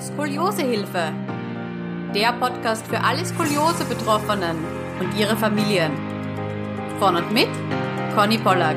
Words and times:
Skoliosehilfe. 0.00 1.12
Der 2.14 2.32
Podcast 2.34 2.86
für 2.86 3.00
alle 3.00 3.24
Skoliose-Betroffenen 3.24 4.56
und 5.00 5.18
ihre 5.18 5.36
Familien. 5.36 5.90
Von 7.00 7.16
und 7.16 7.32
mit 7.32 7.48
Conny 8.14 8.38
Pollack. 8.38 8.76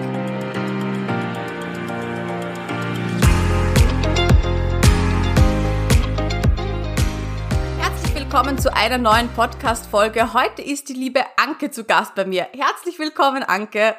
Herzlich 7.80 8.16
willkommen 8.16 8.58
zu 8.58 8.76
einer 8.76 8.98
neuen 8.98 9.30
Podcast-Folge. 9.30 10.34
Heute 10.34 10.64
ist 10.64 10.90
die 10.90 10.94
liebe 10.94 11.22
Anke 11.38 11.70
zu 11.70 11.84
Gast 11.84 12.16
bei 12.16 12.26
mir. 12.26 12.48
Herzlich 12.52 12.98
willkommen, 12.98 13.44
Anke. 13.44 13.96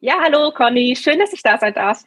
Ja, 0.00 0.14
hallo 0.22 0.50
Conny, 0.52 0.96
schön, 0.96 1.18
dass 1.18 1.34
ich 1.34 1.42
da 1.42 1.58
sein 1.58 1.74
darf. 1.74 2.02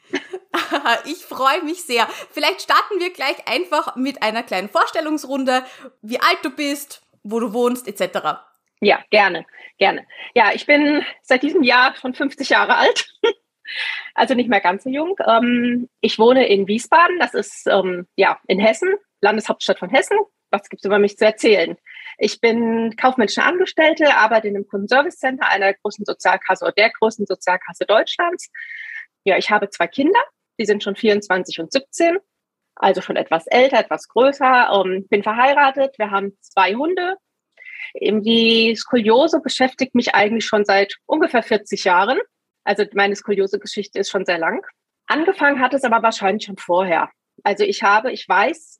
ich 1.05 1.25
freue 1.25 1.63
mich 1.63 1.83
sehr. 1.83 2.07
Vielleicht 2.31 2.61
starten 2.61 2.99
wir 2.99 3.11
gleich 3.11 3.47
einfach 3.47 3.95
mit 3.95 4.21
einer 4.23 4.43
kleinen 4.43 4.69
Vorstellungsrunde, 4.69 5.63
wie 6.01 6.19
alt 6.19 6.39
du 6.43 6.49
bist, 6.49 7.01
wo 7.23 7.39
du 7.39 7.53
wohnst, 7.53 7.87
etc. 7.87 8.39
Ja, 8.81 9.03
gerne, 9.09 9.45
gerne. 9.77 10.05
Ja, 10.33 10.51
ich 10.53 10.65
bin 10.65 11.03
seit 11.21 11.43
diesem 11.43 11.63
Jahr 11.63 11.95
schon 11.95 12.13
50 12.13 12.49
Jahre 12.49 12.75
alt, 12.75 13.09
also 14.13 14.33
nicht 14.33 14.49
mehr 14.49 14.61
ganz 14.61 14.83
so 14.83 14.89
jung. 14.89 15.15
Ähm, 15.25 15.89
ich 16.01 16.19
wohne 16.19 16.47
in 16.47 16.67
Wiesbaden, 16.67 17.19
das 17.19 17.33
ist 17.33 17.67
ähm, 17.67 18.07
ja 18.15 18.39
in 18.47 18.59
Hessen, 18.59 18.93
Landeshauptstadt 19.21 19.79
von 19.79 19.89
Hessen. 19.89 20.17
Was 20.51 20.69
gibt 20.69 20.81
es 20.81 20.85
über 20.85 20.99
mich 20.99 21.17
zu 21.17 21.25
erzählen? 21.25 21.77
Ich 22.17 22.39
bin 22.39 22.95
kaufmännische 22.95 23.43
Angestellte, 23.43 24.15
arbeite 24.15 24.47
in 24.47 24.55
einem 24.55 24.67
Kundenservice-Center 24.67 25.49
einer 25.49 25.73
großen 25.73 26.05
Sozialkasse 26.05 26.63
oder 26.63 26.73
der 26.73 26.91
größten 26.91 27.25
Sozialkasse 27.25 27.85
Deutschlands. 27.85 28.51
Ja, 29.23 29.37
ich 29.37 29.49
habe 29.49 29.69
zwei 29.69 29.87
Kinder, 29.87 30.19
die 30.59 30.65
sind 30.65 30.83
schon 30.83 30.95
24 30.95 31.59
und 31.59 31.71
17, 31.71 32.17
also 32.75 33.01
schon 33.01 33.15
etwas 33.15 33.47
älter, 33.47 33.79
etwas 33.79 34.07
größer. 34.07 34.69
Ähm, 34.73 35.07
bin 35.07 35.23
verheiratet, 35.23 35.97
wir 35.97 36.11
haben 36.11 36.37
zwei 36.41 36.75
Hunde. 36.75 37.15
Die 38.01 38.75
Skoliose 38.75 39.39
beschäftigt 39.41 39.95
mich 39.95 40.15
eigentlich 40.15 40.45
schon 40.45 40.65
seit 40.65 40.97
ungefähr 41.05 41.43
40 41.43 41.85
Jahren. 41.85 42.19
Also 42.63 42.83
meine 42.93 43.15
Skoliose-Geschichte 43.15 43.99
ist 43.99 44.09
schon 44.09 44.25
sehr 44.25 44.39
lang. 44.39 44.65
Angefangen 45.07 45.59
hat 45.59 45.73
es 45.73 45.83
aber 45.83 46.01
wahrscheinlich 46.01 46.45
schon 46.45 46.57
vorher. 46.57 47.09
Also 47.43 47.63
ich 47.63 47.83
habe, 47.83 48.11
ich 48.11 48.27
weiß, 48.27 48.79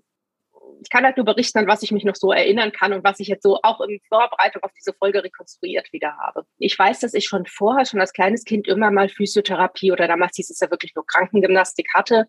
ich 0.85 0.91
kann 0.91 1.03
halt 1.03 1.17
nur 1.17 1.25
berichten, 1.25 1.57
an 1.57 1.67
was 1.67 1.81
ich 1.81 1.91
mich 1.91 2.03
noch 2.03 2.13
so 2.13 2.31
erinnern 2.31 2.71
kann 2.71 2.93
und 2.93 3.03
was 3.03 3.19
ich 3.19 3.27
jetzt 3.27 3.41
so 3.41 3.59
auch 3.63 3.81
in 3.81 3.99
Vorbereitung 4.07 4.61
auf 4.61 4.71
diese 4.73 4.93
Folge 4.93 5.23
rekonstruiert 5.23 5.91
wieder 5.91 6.15
habe. 6.17 6.45
Ich 6.59 6.77
weiß, 6.77 6.99
dass 6.99 7.15
ich 7.15 7.25
schon 7.25 7.47
vorher, 7.47 7.87
schon 7.87 7.99
als 7.99 8.13
kleines 8.13 8.43
Kind 8.43 8.67
immer 8.67 8.91
mal 8.91 9.09
Physiotherapie 9.09 9.91
oder 9.91 10.07
damals 10.07 10.35
hieß 10.35 10.51
es 10.51 10.59
ja 10.59 10.69
wirklich 10.69 10.93
nur 10.93 11.03
Krankengymnastik 11.07 11.87
hatte. 11.95 12.27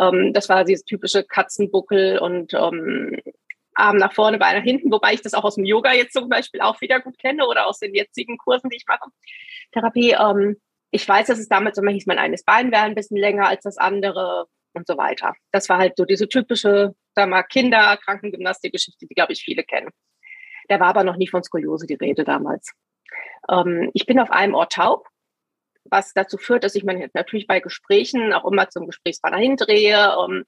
Ähm, 0.00 0.32
das 0.32 0.48
war 0.48 0.64
dieses 0.64 0.84
typische 0.84 1.24
Katzenbuckel 1.24 2.18
und 2.20 2.54
ähm, 2.54 3.20
Arm 3.74 3.98
nach 3.98 4.14
vorne, 4.14 4.38
Bein 4.38 4.56
nach 4.56 4.64
hinten, 4.64 4.90
wobei 4.90 5.12
ich 5.12 5.20
das 5.20 5.34
auch 5.34 5.44
aus 5.44 5.56
dem 5.56 5.66
Yoga 5.66 5.92
jetzt 5.92 6.14
zum 6.14 6.30
Beispiel 6.30 6.62
auch 6.62 6.80
wieder 6.80 7.00
gut 7.00 7.18
kenne 7.18 7.46
oder 7.46 7.66
aus 7.66 7.80
den 7.80 7.94
jetzigen 7.94 8.38
Kursen, 8.38 8.70
die 8.70 8.76
ich 8.76 8.86
mache. 8.88 9.10
Therapie. 9.72 10.16
Ähm, 10.18 10.56
ich 10.90 11.06
weiß, 11.06 11.26
dass 11.26 11.38
es 11.38 11.48
damals 11.48 11.76
immer 11.76 11.90
hieß, 11.90 12.06
mein 12.06 12.18
eines 12.18 12.44
Bein 12.44 12.72
wäre 12.72 12.84
ein 12.84 12.94
bisschen 12.94 13.18
länger 13.18 13.46
als 13.46 13.62
das 13.62 13.76
andere 13.76 14.46
und 14.72 14.86
so 14.86 14.96
weiter. 14.96 15.34
Das 15.52 15.68
war 15.68 15.78
halt 15.78 15.96
so 15.96 16.04
diese 16.04 16.28
typische, 16.28 16.94
sag 17.14 17.28
mal, 17.28 17.42
Kinder, 17.42 17.98
Krankengymnastik-Geschichte, 18.04 19.06
die, 19.06 19.14
glaube 19.14 19.32
ich, 19.32 19.42
viele 19.42 19.64
kennen. 19.64 19.90
Da 20.68 20.78
war 20.80 20.88
aber 20.88 21.04
noch 21.04 21.16
nie 21.16 21.28
von 21.28 21.42
Skoliose 21.42 21.86
die 21.86 21.94
Rede 21.94 22.24
damals. 22.24 22.72
Ähm, 23.50 23.90
ich 23.94 24.06
bin 24.06 24.20
auf 24.20 24.30
einem 24.30 24.54
Ort 24.54 24.72
taub, 24.72 25.08
was 25.84 26.12
dazu 26.12 26.38
führt, 26.38 26.64
dass 26.64 26.74
ich 26.74 26.84
mir 26.84 27.10
natürlich 27.14 27.46
bei 27.46 27.60
Gesprächen 27.60 28.32
auch 28.32 28.44
immer 28.50 28.68
zum 28.68 28.86
Gesprächspartner 28.86 29.40
hindrehe, 29.40 30.16
um, 30.16 30.44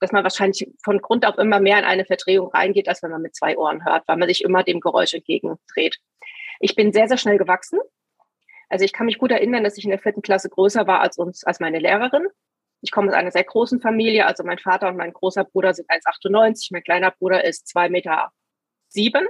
dass 0.00 0.12
man 0.12 0.22
wahrscheinlich 0.22 0.68
von 0.82 1.00
Grund 1.00 1.26
auf 1.26 1.38
immer 1.38 1.60
mehr 1.60 1.78
in 1.78 1.84
eine 1.84 2.04
Verdrehung 2.04 2.48
reingeht, 2.48 2.88
als 2.88 3.02
wenn 3.02 3.10
man 3.10 3.22
mit 3.22 3.34
zwei 3.34 3.56
Ohren 3.56 3.84
hört, 3.84 4.06
weil 4.06 4.16
man 4.16 4.28
sich 4.28 4.42
immer 4.44 4.62
dem 4.62 4.80
Geräusch 4.80 5.14
entgegendreht. 5.14 5.98
Ich 6.60 6.74
bin 6.74 6.92
sehr, 6.92 7.08
sehr 7.08 7.18
schnell 7.18 7.38
gewachsen. 7.38 7.80
Also 8.68 8.84
ich 8.84 8.92
kann 8.92 9.06
mich 9.06 9.18
gut 9.18 9.30
erinnern, 9.30 9.64
dass 9.64 9.78
ich 9.78 9.84
in 9.84 9.90
der 9.90 9.98
vierten 9.98 10.22
Klasse 10.22 10.48
größer 10.48 10.86
war 10.86 11.00
als 11.00 11.18
uns, 11.18 11.44
als 11.44 11.60
meine 11.60 11.78
Lehrerin. 11.78 12.26
Ich 12.84 12.90
komme 12.90 13.08
aus 13.08 13.14
einer 13.14 13.30
sehr 13.30 13.44
großen 13.44 13.80
Familie. 13.80 14.26
Also 14.26 14.44
mein 14.44 14.58
Vater 14.58 14.88
und 14.88 14.98
mein 14.98 15.14
großer 15.14 15.44
Bruder 15.44 15.72
sind 15.72 15.88
1,98. 15.88 16.68
Mein 16.70 16.82
kleiner 16.82 17.10
Bruder 17.12 17.42
ist 17.42 17.66
zwei 17.66 17.88
Meter 17.88 18.30
sieben 18.88 19.26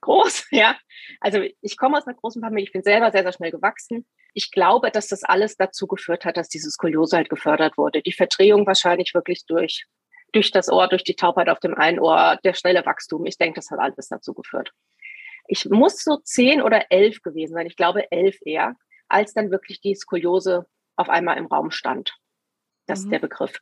groß. 0.00 0.46
Ja, 0.50 0.78
also 1.20 1.42
ich 1.60 1.76
komme 1.76 1.98
aus 1.98 2.06
einer 2.06 2.16
großen 2.16 2.40
Familie. 2.40 2.64
Ich 2.64 2.72
bin 2.72 2.82
selber 2.82 3.12
sehr, 3.12 3.22
sehr 3.22 3.32
schnell 3.32 3.50
gewachsen. 3.50 4.06
Ich 4.32 4.50
glaube, 4.50 4.90
dass 4.90 5.08
das 5.08 5.24
alles 5.24 5.58
dazu 5.58 5.86
geführt 5.86 6.24
hat, 6.24 6.38
dass 6.38 6.48
diese 6.48 6.70
Skoliose 6.70 7.16
halt 7.16 7.28
gefördert 7.28 7.76
wurde. 7.76 8.00
Die 8.00 8.12
Verdrehung 8.12 8.66
wahrscheinlich 8.66 9.12
wirklich 9.12 9.44
durch, 9.44 9.84
durch 10.32 10.50
das 10.50 10.70
Ohr, 10.70 10.88
durch 10.88 11.04
die 11.04 11.16
Taubheit 11.16 11.50
auf 11.50 11.60
dem 11.60 11.74
einen 11.74 12.00
Ohr, 12.00 12.38
der 12.44 12.54
schnelle 12.54 12.86
Wachstum. 12.86 13.26
Ich 13.26 13.36
denke, 13.36 13.56
das 13.56 13.70
hat 13.70 13.78
alles 13.78 14.08
dazu 14.08 14.32
geführt. 14.32 14.72
Ich 15.48 15.66
muss 15.66 16.02
so 16.02 16.16
zehn 16.16 16.62
oder 16.62 16.86
elf 16.90 17.20
gewesen 17.20 17.52
sein. 17.52 17.66
Ich 17.66 17.76
glaube 17.76 18.10
elf 18.10 18.38
eher, 18.46 18.74
als 19.08 19.34
dann 19.34 19.50
wirklich 19.50 19.82
die 19.82 19.94
Skoliose 19.94 20.64
auf 20.96 21.10
einmal 21.10 21.36
im 21.36 21.46
Raum 21.46 21.70
stand. 21.70 22.16
Das 22.86 23.00
mhm. 23.00 23.04
ist 23.04 23.12
der 23.12 23.18
Begriff. 23.20 23.60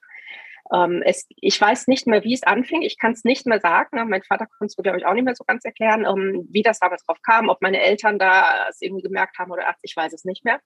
Ähm, 0.73 1.03
es, 1.05 1.27
ich 1.29 1.61
weiß 1.61 1.89
nicht 1.89 2.07
mehr, 2.07 2.25
wie 2.25 2.35
es 2.35 2.43
anfing. 2.43 2.83
Ich 2.83 2.99
kann 2.99 3.13
es 3.13 3.25
nicht 3.25 3.47
mehr 3.47 3.61
sagen. 3.61 4.09
Mein 4.09 4.23
Vater 4.23 4.47
konnte 4.47 4.75
es, 4.77 4.77
glaube 4.77 4.99
ich, 4.99 5.07
auch 5.07 5.13
nicht 5.13 5.25
mehr 5.25 5.35
so 5.35 5.45
ganz 5.45 5.65
erklären, 5.65 6.07
ähm, 6.07 6.47
wie 6.51 6.63
das 6.63 6.79
damals 6.79 7.05
drauf 7.05 7.19
kam, 7.23 7.49
ob 7.49 7.61
meine 7.61 7.81
Eltern 7.81 8.19
da 8.19 8.69
es 8.69 8.81
irgendwie 8.81 9.03
gemerkt 9.03 9.39
haben 9.39 9.51
oder 9.51 9.75
ich 9.83 9.95
weiß 9.95 10.13
es 10.13 10.25
nicht 10.25 10.45
mehr. 10.45 10.61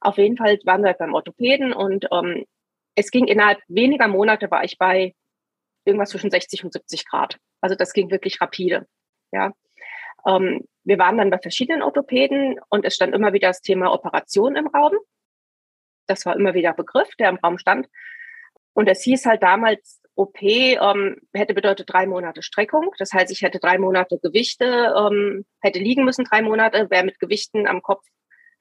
Auf 0.00 0.16
jeden 0.16 0.36
Fall 0.36 0.58
waren 0.64 0.82
wir 0.82 0.92
beim 0.94 1.14
Orthopäden 1.14 1.72
und 1.72 2.06
ähm, 2.12 2.44
es 2.94 3.10
ging 3.10 3.26
innerhalb 3.26 3.60
weniger 3.68 4.08
Monate 4.08 4.50
war 4.50 4.64
ich 4.64 4.78
bei 4.78 5.14
irgendwas 5.84 6.10
zwischen 6.10 6.30
60 6.30 6.64
und 6.64 6.72
70 6.72 7.06
Grad. 7.06 7.38
Also 7.60 7.74
das 7.74 7.92
ging 7.92 8.10
wirklich 8.10 8.40
rapide. 8.40 8.86
Ja. 9.32 9.52
Ähm, 10.26 10.64
wir 10.84 10.98
waren 10.98 11.18
dann 11.18 11.30
bei 11.30 11.38
verschiedenen 11.38 11.82
Orthopäden 11.82 12.58
und 12.70 12.84
es 12.84 12.94
stand 12.94 13.14
immer 13.14 13.32
wieder 13.32 13.48
das 13.48 13.60
Thema 13.60 13.92
Operation 13.92 14.56
im 14.56 14.68
Raum. 14.68 14.92
Das 16.08 16.26
war 16.26 16.36
immer 16.36 16.54
wieder 16.54 16.72
Begriff, 16.72 17.08
der 17.18 17.28
im 17.28 17.36
Raum 17.36 17.58
stand. 17.58 17.88
Und 18.72 18.88
es 18.88 19.02
hieß 19.02 19.26
halt 19.26 19.42
damals, 19.42 20.00
OP 20.14 20.42
ähm, 20.42 21.16
hätte 21.32 21.54
bedeutet 21.54 21.92
drei 21.92 22.06
Monate 22.06 22.42
Streckung. 22.42 22.92
Das 22.98 23.12
heißt, 23.12 23.30
ich 23.30 23.42
hätte 23.42 23.60
drei 23.60 23.78
Monate 23.78 24.18
Gewichte, 24.20 24.94
ähm, 24.98 25.46
hätte 25.60 25.78
liegen 25.78 26.04
müssen 26.04 26.24
drei 26.24 26.42
Monate, 26.42 26.90
wäre 26.90 27.04
mit 27.04 27.20
Gewichten 27.20 27.68
am 27.68 27.82
Kopf 27.82 28.04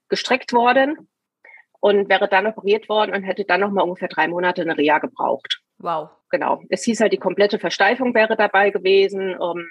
gestreckt 0.07 0.53
worden 0.53 1.09
und 1.79 2.09
wäre 2.09 2.27
dann 2.27 2.45
operiert 2.45 2.89
worden 2.89 3.13
und 3.13 3.23
hätte 3.23 3.43
dann 3.43 3.61
nochmal 3.61 3.85
ungefähr 3.85 4.07
drei 4.07 4.27
Monate 4.27 4.61
eine 4.61 4.77
Reha 4.77 4.99
gebraucht. 4.99 5.61
Wow. 5.79 6.09
Genau. 6.29 6.61
Es 6.69 6.83
hieß 6.83 6.99
halt, 6.99 7.13
die 7.13 7.17
komplette 7.17 7.57
Versteifung 7.57 8.13
wäre 8.13 8.35
dabei 8.35 8.69
gewesen. 8.69 9.29
Ähm, 9.29 9.69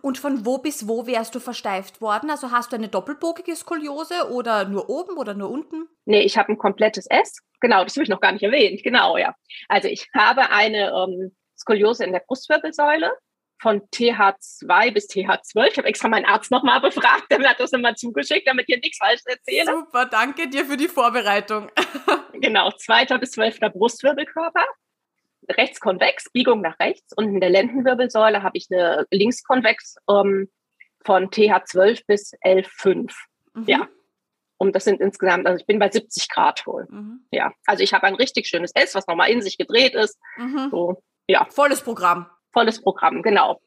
und 0.00 0.18
von 0.18 0.44
wo 0.46 0.58
bis 0.58 0.88
wo 0.88 1.06
wärst 1.06 1.34
du 1.34 1.40
versteift 1.40 2.00
worden? 2.00 2.30
Also 2.30 2.50
hast 2.50 2.72
du 2.72 2.76
eine 2.76 2.88
doppelbogige 2.88 3.54
Skoliose 3.56 4.30
oder 4.30 4.64
nur 4.64 4.88
oben 4.88 5.16
oder 5.16 5.34
nur 5.34 5.50
unten? 5.50 5.88
Nee, 6.04 6.22
ich 6.22 6.38
habe 6.38 6.52
ein 6.52 6.58
komplettes 6.58 7.06
S. 7.06 7.38
Genau, 7.60 7.84
das 7.84 7.94
habe 7.94 8.04
ich 8.04 8.08
noch 8.08 8.20
gar 8.20 8.32
nicht 8.32 8.42
erwähnt. 8.42 8.82
Genau, 8.82 9.16
ja. 9.16 9.34
Also 9.68 9.88
ich 9.88 10.08
habe 10.14 10.50
eine 10.50 10.90
ähm, 10.90 11.36
Skoliose 11.56 12.04
in 12.04 12.12
der 12.12 12.22
Brustwirbelsäule 12.26 13.12
von 13.60 13.80
TH2 13.90 14.92
bis 14.92 15.08
TH12. 15.08 15.68
Ich 15.70 15.78
habe 15.78 15.88
extra 15.88 16.08
meinen 16.08 16.24
Arzt 16.24 16.50
nochmal 16.50 16.80
befragt, 16.80 17.30
der 17.30 17.38
hat 17.48 17.60
das 17.60 17.70
nochmal 17.70 17.94
zugeschickt, 17.94 18.46
damit 18.48 18.68
ihr 18.68 18.78
nichts 18.78 18.98
falsch 18.98 19.20
erzähle. 19.24 19.66
Super, 19.66 20.06
danke 20.06 20.48
dir 20.48 20.64
für 20.64 20.76
die 20.76 20.88
Vorbereitung. 20.88 21.70
genau, 22.32 22.72
zweiter 22.72 23.18
bis 23.18 23.30
zwölfter 23.30 23.70
Brustwirbelkörper 23.70 24.66
rechtskonvex, 25.48 26.30
Biegung 26.32 26.60
nach 26.60 26.78
rechts. 26.78 27.12
Und 27.14 27.28
in 27.28 27.40
der 27.40 27.50
Lendenwirbelsäule 27.50 28.42
habe 28.42 28.56
ich 28.56 28.68
eine 28.70 29.06
linkskonvex 29.10 29.96
ähm, 30.08 30.50
von 31.04 31.30
TH12 31.30 32.02
bis 32.06 32.32
L5. 32.44 33.12
Mhm. 33.54 33.64
Ja. 33.66 33.88
Und 34.58 34.76
das 34.76 34.84
sind 34.84 35.00
insgesamt, 35.00 35.46
also 35.46 35.58
ich 35.58 35.66
bin 35.66 35.80
bei 35.80 35.90
70 35.90 36.28
Grad 36.28 36.66
wohl. 36.66 36.86
Mhm. 36.88 37.26
Ja. 37.32 37.52
Also 37.66 37.82
ich 37.82 37.92
habe 37.92 38.04
ein 38.04 38.14
richtig 38.14 38.46
schönes 38.46 38.72
S, 38.74 38.94
was 38.94 39.06
nochmal 39.06 39.30
in 39.30 39.42
sich 39.42 39.58
gedreht 39.58 39.94
ist. 39.94 40.18
Mhm. 40.36 40.68
So, 40.70 41.02
ja. 41.26 41.46
Volles 41.50 41.82
Programm. 41.82 42.26
Volles 42.52 42.80
Programm, 42.80 43.22
genau. 43.22 43.60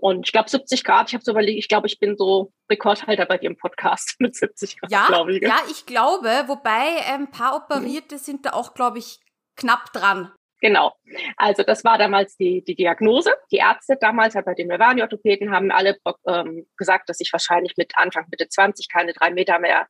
Und 0.00 0.26
ich 0.26 0.32
glaube 0.32 0.48
70 0.48 0.82
Grad, 0.82 1.08
ich 1.08 1.14
habe 1.14 1.22
so 1.22 1.32
überlegt, 1.32 1.58
ich 1.58 1.68
glaube, 1.68 1.86
ich 1.86 1.98
bin 1.98 2.16
so 2.16 2.52
Rekordhalter 2.70 3.26
bei 3.26 3.38
dir 3.38 3.50
im 3.50 3.56
Podcast 3.56 4.16
mit 4.18 4.34
70 4.34 4.80
Grad, 4.80 4.90
ja, 4.90 5.06
glaube 5.06 5.36
ich. 5.36 5.42
Ja, 5.42 5.58
ich 5.70 5.86
glaube, 5.86 6.44
wobei 6.46 7.04
ein 7.06 7.22
ähm, 7.22 7.30
paar 7.30 7.54
Operierte 7.56 8.18
sind 8.18 8.46
da 8.46 8.54
auch, 8.54 8.74
glaube 8.74 8.98
ich, 8.98 9.20
knapp 9.56 9.92
dran. 9.92 10.32
Genau. 10.60 10.92
Also 11.36 11.62
das 11.62 11.84
war 11.84 11.96
damals 11.96 12.36
die, 12.36 12.62
die 12.62 12.74
Diagnose. 12.74 13.32
Die 13.50 13.56
Ärzte 13.56 13.96
damals, 13.98 14.34
bei 14.34 14.54
den 14.54 14.68
wir 14.68 14.78
waren, 14.78 14.96
die 14.96 15.02
Orthopäden, 15.02 15.50
haben 15.50 15.70
alle 15.70 15.96
ähm, 16.26 16.66
gesagt, 16.76 17.08
dass 17.08 17.20
ich 17.20 17.32
wahrscheinlich 17.32 17.76
mit 17.76 17.92
Anfang 17.96 18.26
Mitte 18.30 18.48
20 18.48 18.88
keine 18.88 19.12
drei 19.12 19.30
Meter 19.30 19.58
mehr 19.58 19.86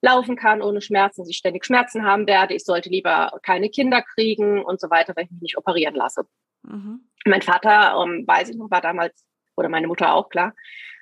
laufen 0.00 0.36
kann 0.36 0.62
ohne 0.62 0.80
Schmerzen, 0.80 1.22
dass 1.22 1.28
ich 1.28 1.36
ständig 1.36 1.64
Schmerzen 1.64 2.04
haben 2.04 2.26
werde. 2.26 2.54
Ich 2.54 2.64
sollte 2.64 2.88
lieber 2.88 3.38
keine 3.42 3.68
Kinder 3.68 4.02
kriegen 4.02 4.64
und 4.64 4.80
so 4.80 4.90
weiter, 4.90 5.14
wenn 5.16 5.26
ich 5.26 5.30
mich 5.32 5.42
nicht 5.42 5.58
operieren 5.58 5.94
lasse. 5.94 6.22
Mhm. 6.62 7.00
Mein 7.26 7.42
Vater, 7.42 8.02
ähm, 8.02 8.24
weiß 8.26 8.48
ich 8.48 8.56
noch, 8.56 8.70
war 8.70 8.80
damals, 8.80 9.26
oder 9.56 9.68
meine 9.68 9.88
Mutter 9.88 10.14
auch, 10.14 10.28
klar, 10.28 10.54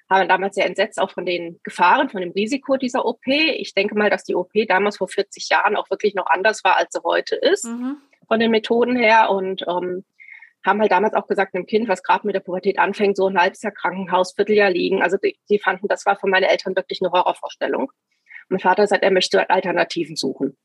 haben 0.08 0.28
damals 0.28 0.54
sehr 0.54 0.66
entsetzt 0.66 1.00
auch 1.00 1.10
von 1.10 1.26
den 1.26 1.60
Gefahren, 1.62 2.08
von 2.08 2.20
dem 2.20 2.30
Risiko 2.30 2.76
dieser 2.76 3.04
OP. 3.04 3.26
Ich 3.26 3.74
denke 3.74 3.96
mal, 3.96 4.08
dass 4.08 4.24
die 4.24 4.34
OP 4.34 4.52
damals 4.66 4.96
vor 4.96 5.08
40 5.08 5.48
Jahren 5.50 5.76
auch 5.76 5.90
wirklich 5.90 6.14
noch 6.14 6.26
anders 6.26 6.64
war, 6.64 6.76
als 6.76 6.92
sie 6.92 7.02
heute 7.02 7.36
ist. 7.36 7.64
Mhm 7.64 7.98
von 8.26 8.40
den 8.40 8.50
Methoden 8.50 8.96
her 8.96 9.30
und 9.30 9.64
ähm, 9.68 10.04
haben 10.64 10.80
halt 10.80 10.90
damals 10.90 11.14
auch 11.14 11.26
gesagt, 11.26 11.54
einem 11.54 11.66
Kind, 11.66 11.88
was 11.88 12.02
gerade 12.02 12.26
mit 12.26 12.34
der 12.34 12.40
Pubertät 12.40 12.78
anfängt, 12.78 13.16
so 13.16 13.28
ein 13.28 13.38
halbes 13.38 13.62
Jahr 13.62 13.72
Krankenhaus, 13.72 14.34
Vierteljahr 14.34 14.70
liegen. 14.70 15.02
Also 15.02 15.16
die, 15.16 15.38
die 15.48 15.58
fanden, 15.58 15.88
das 15.88 16.04
war 16.04 16.16
für 16.16 16.26
meine 16.26 16.48
Eltern 16.48 16.74
wirklich 16.76 17.00
eine 17.00 17.12
Horrorvorstellung. 17.12 17.92
Mein 18.48 18.60
Vater 18.60 18.86
sagt, 18.86 19.02
er 19.02 19.10
möchte 19.10 19.48
Alternativen 19.48 20.16
suchen. 20.16 20.56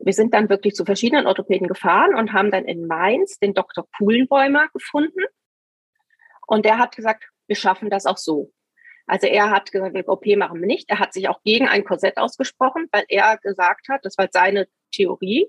Wir 0.00 0.12
sind 0.12 0.34
dann 0.34 0.48
wirklich 0.48 0.74
zu 0.74 0.84
verschiedenen 0.84 1.26
Orthopäden 1.26 1.66
gefahren 1.66 2.14
und 2.14 2.32
haben 2.32 2.50
dann 2.50 2.64
in 2.64 2.86
Mainz 2.86 3.38
den 3.38 3.54
Dr. 3.54 3.86
Kuhlenbäumer 3.96 4.68
gefunden. 4.72 5.24
Und 6.46 6.64
der 6.64 6.78
hat 6.78 6.94
gesagt, 6.94 7.28
wir 7.46 7.56
schaffen 7.56 7.90
das 7.90 8.06
auch 8.06 8.16
so. 8.16 8.52
Also 9.06 9.26
er 9.26 9.50
hat 9.50 9.72
gesagt, 9.72 9.96
eine 9.96 10.06
OP 10.06 10.26
machen 10.36 10.60
wir 10.60 10.66
nicht. 10.66 10.90
Er 10.90 10.98
hat 10.98 11.12
sich 11.12 11.28
auch 11.28 11.42
gegen 11.42 11.66
ein 11.66 11.84
Korsett 11.84 12.18
ausgesprochen, 12.18 12.88
weil 12.92 13.04
er 13.08 13.38
gesagt 13.38 13.88
hat, 13.88 14.04
das 14.04 14.18
war 14.18 14.28
seine 14.30 14.68
Theorie, 14.92 15.48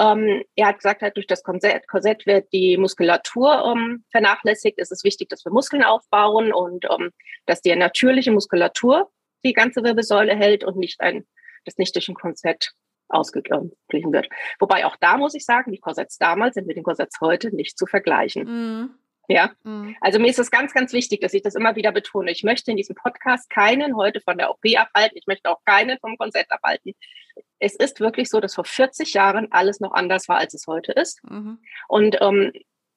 ähm, 0.00 0.42
er 0.56 0.68
hat 0.68 0.78
gesagt, 0.78 1.02
halt, 1.02 1.16
durch 1.16 1.26
das 1.26 1.42
Korsett, 1.42 1.86
Korsett 1.86 2.26
wird 2.26 2.50
die 2.52 2.78
Muskulatur 2.78 3.64
ähm, 3.66 4.04
vernachlässigt. 4.10 4.78
Es 4.78 4.90
ist 4.90 5.04
wichtig, 5.04 5.28
dass 5.28 5.44
wir 5.44 5.52
Muskeln 5.52 5.84
aufbauen 5.84 6.52
und 6.52 6.86
ähm, 6.90 7.10
dass 7.46 7.60
die 7.60 7.74
natürliche 7.76 8.32
Muskulatur 8.32 9.10
die 9.44 9.52
ganze 9.52 9.84
Wirbelsäule 9.84 10.34
hält 10.34 10.64
und 10.64 10.76
nicht 10.76 11.00
ein, 11.00 11.26
das 11.64 11.76
nicht 11.76 11.94
durch 11.94 12.08
ein 12.08 12.14
Korsett 12.14 12.72
ausgeglichen 13.08 14.12
wird. 14.12 14.28
Wobei 14.58 14.86
auch 14.86 14.96
da 15.00 15.16
muss 15.18 15.34
ich 15.34 15.44
sagen, 15.44 15.72
die 15.72 15.78
Korsetts 15.78 16.16
damals 16.16 16.54
sind 16.54 16.66
mit 16.66 16.76
den 16.76 16.84
Korsetts 16.84 17.20
heute 17.20 17.54
nicht 17.54 17.76
zu 17.76 17.86
vergleichen. 17.86 18.44
Mhm. 18.44 18.90
Ja, 19.30 19.52
mhm. 19.62 19.96
also 20.00 20.18
mir 20.18 20.26
ist 20.26 20.40
es 20.40 20.50
ganz, 20.50 20.74
ganz 20.74 20.92
wichtig, 20.92 21.20
dass 21.20 21.34
ich 21.34 21.42
das 21.42 21.54
immer 21.54 21.76
wieder 21.76 21.92
betone. 21.92 22.32
Ich 22.32 22.42
möchte 22.42 22.72
in 22.72 22.76
diesem 22.76 22.96
Podcast 22.96 23.48
keinen 23.48 23.94
heute 23.94 24.20
von 24.20 24.36
der 24.36 24.50
OP 24.50 24.64
abhalten. 24.76 25.16
Ich 25.16 25.28
möchte 25.28 25.48
auch 25.48 25.60
keinen 25.64 26.00
vom 26.00 26.18
Korsett 26.18 26.50
abhalten. 26.50 26.94
Es 27.60 27.76
ist 27.76 28.00
wirklich 28.00 28.28
so, 28.28 28.40
dass 28.40 28.56
vor 28.56 28.64
40 28.64 29.14
Jahren 29.14 29.46
alles 29.52 29.78
noch 29.78 29.92
anders 29.92 30.28
war, 30.28 30.38
als 30.38 30.54
es 30.54 30.66
heute 30.66 30.90
ist. 30.90 31.22
Mhm. 31.22 31.60
Und 31.86 32.16
ähm, 32.20 32.50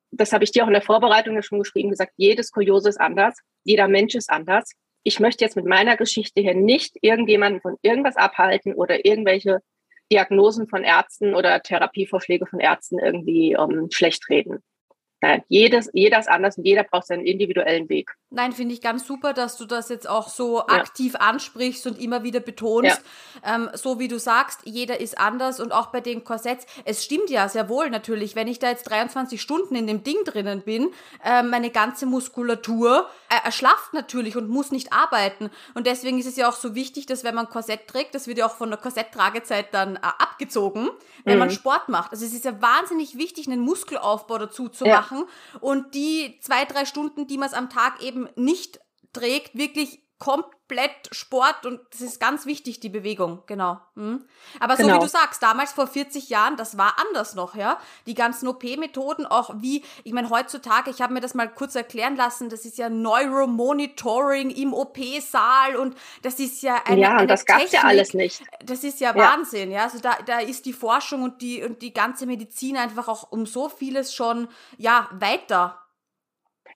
das 0.09 0.33
habe 0.33 0.43
ich 0.43 0.51
dir 0.51 0.63
auch 0.63 0.67
in 0.67 0.73
der 0.73 0.81
Vorbereitung 0.81 1.35
ja 1.35 1.43
schon 1.43 1.59
geschrieben, 1.59 1.91
gesagt, 1.91 2.13
jedes 2.17 2.51
Kuriose 2.51 2.89
ist 2.89 2.99
anders, 2.99 3.37
jeder 3.63 3.87
Mensch 3.87 4.15
ist 4.15 4.31
anders. 4.31 4.71
Ich 5.03 5.19
möchte 5.19 5.45
jetzt 5.45 5.55
mit 5.55 5.65
meiner 5.65 5.97
Geschichte 5.97 6.41
hier 6.41 6.55
nicht 6.55 6.97
irgendjemanden 7.01 7.61
von 7.61 7.77
irgendwas 7.83 8.15
abhalten 8.15 8.73
oder 8.73 9.05
irgendwelche 9.05 9.59
Diagnosen 10.11 10.67
von 10.67 10.83
Ärzten 10.83 11.35
oder 11.35 11.61
Therapievorschläge 11.61 12.47
von 12.47 12.59
Ärzten 12.59 12.97
irgendwie 12.97 13.53
ähm, 13.53 13.89
schlecht 13.91 14.27
reden. 14.29 14.63
Nein, 15.23 15.41
jedes, 15.47 15.89
jeder 15.93 16.19
ist 16.19 16.27
anders 16.27 16.57
und 16.57 16.65
jeder 16.65 16.83
braucht 16.83 17.07
seinen 17.07 17.25
individuellen 17.25 17.87
Weg. 17.87 18.11
Nein, 18.29 18.51
finde 18.51 18.73
ich 18.73 18.81
ganz 18.81 19.07
super, 19.07 19.31
dass 19.31 19.55
du 19.55 19.63
das 19.63 19.87
jetzt 19.87 20.09
auch 20.09 20.27
so 20.27 20.57
ja. 20.57 20.65
aktiv 20.65 21.15
ansprichst 21.15 21.87
und 21.87 21.97
immer 21.97 22.23
wieder 22.23 22.41
betonst. 22.41 23.01
Ja. 23.45 23.55
Ähm, 23.55 23.69
so 23.73 23.99
wie 23.99 24.09
du 24.09 24.19
sagst, 24.19 24.61
jeder 24.65 24.99
ist 24.99 25.17
anders 25.17 25.61
und 25.61 25.71
auch 25.71 25.87
bei 25.87 26.01
den 26.01 26.25
Korsetts. 26.25 26.65
Es 26.83 27.05
stimmt 27.05 27.29
ja 27.29 27.47
sehr 27.47 27.69
wohl 27.69 27.89
natürlich, 27.89 28.35
wenn 28.35 28.49
ich 28.49 28.59
da 28.59 28.67
jetzt 28.67 28.83
23 28.89 29.41
Stunden 29.41 29.75
in 29.75 29.87
dem 29.87 30.03
Ding 30.03 30.17
drinnen 30.25 30.61
bin, 30.61 30.89
äh, 31.23 31.41
meine 31.41 31.69
ganze 31.69 32.05
Muskulatur 32.05 33.07
äh, 33.29 33.45
erschlafft 33.45 33.93
natürlich 33.93 34.35
und 34.35 34.49
muss 34.49 34.71
nicht 34.71 34.91
arbeiten. 34.91 35.51
Und 35.73 35.87
deswegen 35.87 36.19
ist 36.19 36.25
es 36.25 36.35
ja 36.35 36.49
auch 36.49 36.55
so 36.55 36.75
wichtig, 36.75 37.05
dass 37.05 37.23
wenn 37.23 37.35
man 37.35 37.47
Korsett 37.47 37.87
trägt, 37.87 38.13
das 38.13 38.27
wird 38.27 38.39
ja 38.39 38.47
auch 38.47 38.55
von 38.55 38.69
der 38.69 38.79
Korsetttragezeit 38.79 39.73
dann 39.73 39.95
äh, 39.95 39.99
abgezogen, 40.01 40.89
wenn 41.23 41.35
mhm. 41.35 41.39
man 41.39 41.49
Sport 41.49 41.87
macht. 41.87 42.11
Also 42.11 42.25
es 42.25 42.33
ist 42.33 42.43
ja 42.43 42.61
wahnsinnig 42.61 43.17
wichtig, 43.17 43.47
einen 43.47 43.61
Muskelaufbau 43.61 44.37
dazu 44.37 44.67
zu 44.67 44.85
ja. 44.85 44.97
machen 44.97 45.12
machen 45.13 45.29
und 45.61 45.93
die 45.95 46.39
zwei, 46.41 46.65
drei 46.65 46.85
Stunden, 46.85 47.27
die 47.27 47.37
man 47.37 47.49
es 47.49 47.53
am 47.53 47.69
Tag 47.69 48.01
eben 48.01 48.27
nicht 48.35 48.79
trägt, 49.13 49.57
wirklich 49.57 50.02
komplett 50.23 51.09
Sport 51.11 51.65
und 51.65 51.81
das 51.91 51.99
ist 51.99 52.17
ganz 52.17 52.45
wichtig, 52.45 52.79
die 52.79 52.87
Bewegung, 52.87 53.43
genau. 53.45 53.81
Mhm. 53.95 54.23
Aber 54.57 54.77
so 54.77 54.83
genau. 54.83 54.95
wie 54.95 54.99
du 55.01 55.09
sagst, 55.09 55.43
damals 55.43 55.73
vor 55.73 55.85
40 55.85 56.29
Jahren, 56.29 56.55
das 56.55 56.77
war 56.77 56.95
anders 57.05 57.35
noch, 57.35 57.55
ja. 57.55 57.77
Die 58.07 58.13
ganzen 58.13 58.47
OP-Methoden, 58.47 59.25
auch 59.25 59.53
wie, 59.57 59.83
ich 60.05 60.13
meine, 60.13 60.29
heutzutage, 60.29 60.91
ich 60.91 61.01
habe 61.01 61.13
mir 61.13 61.19
das 61.19 61.33
mal 61.33 61.49
kurz 61.49 61.75
erklären 61.75 62.15
lassen, 62.15 62.47
das 62.47 62.63
ist 62.63 62.77
ja 62.77 62.87
Neuromonitoring 62.87 64.49
im 64.51 64.73
OP-Saal 64.73 65.75
und 65.75 65.97
das 66.21 66.39
ist 66.39 66.63
ja 66.63 66.81
eine, 66.85 67.01
Ja, 67.01 67.19
und 67.19 67.27
das 67.27 67.45
gab 67.45 67.61
es 67.61 67.73
ja 67.73 67.81
alles 67.81 68.13
nicht. 68.13 68.43
Das 68.63 68.85
ist 68.85 69.01
ja, 69.01 69.09
ja, 69.09 69.15
Wahnsinn, 69.17 69.71
ja. 69.71 69.83
Also 69.83 69.99
da, 69.99 70.15
da 70.25 70.39
ist 70.39 70.65
die 70.65 70.73
Forschung 70.73 71.23
und 71.23 71.41
die, 71.41 71.61
und 71.63 71.81
die 71.81 71.93
ganze 71.93 72.25
Medizin 72.25 72.77
einfach 72.77 73.09
auch 73.09 73.29
um 73.29 73.45
so 73.45 73.67
vieles 73.67 74.15
schon, 74.15 74.47
ja, 74.77 75.09
weiter 75.11 75.82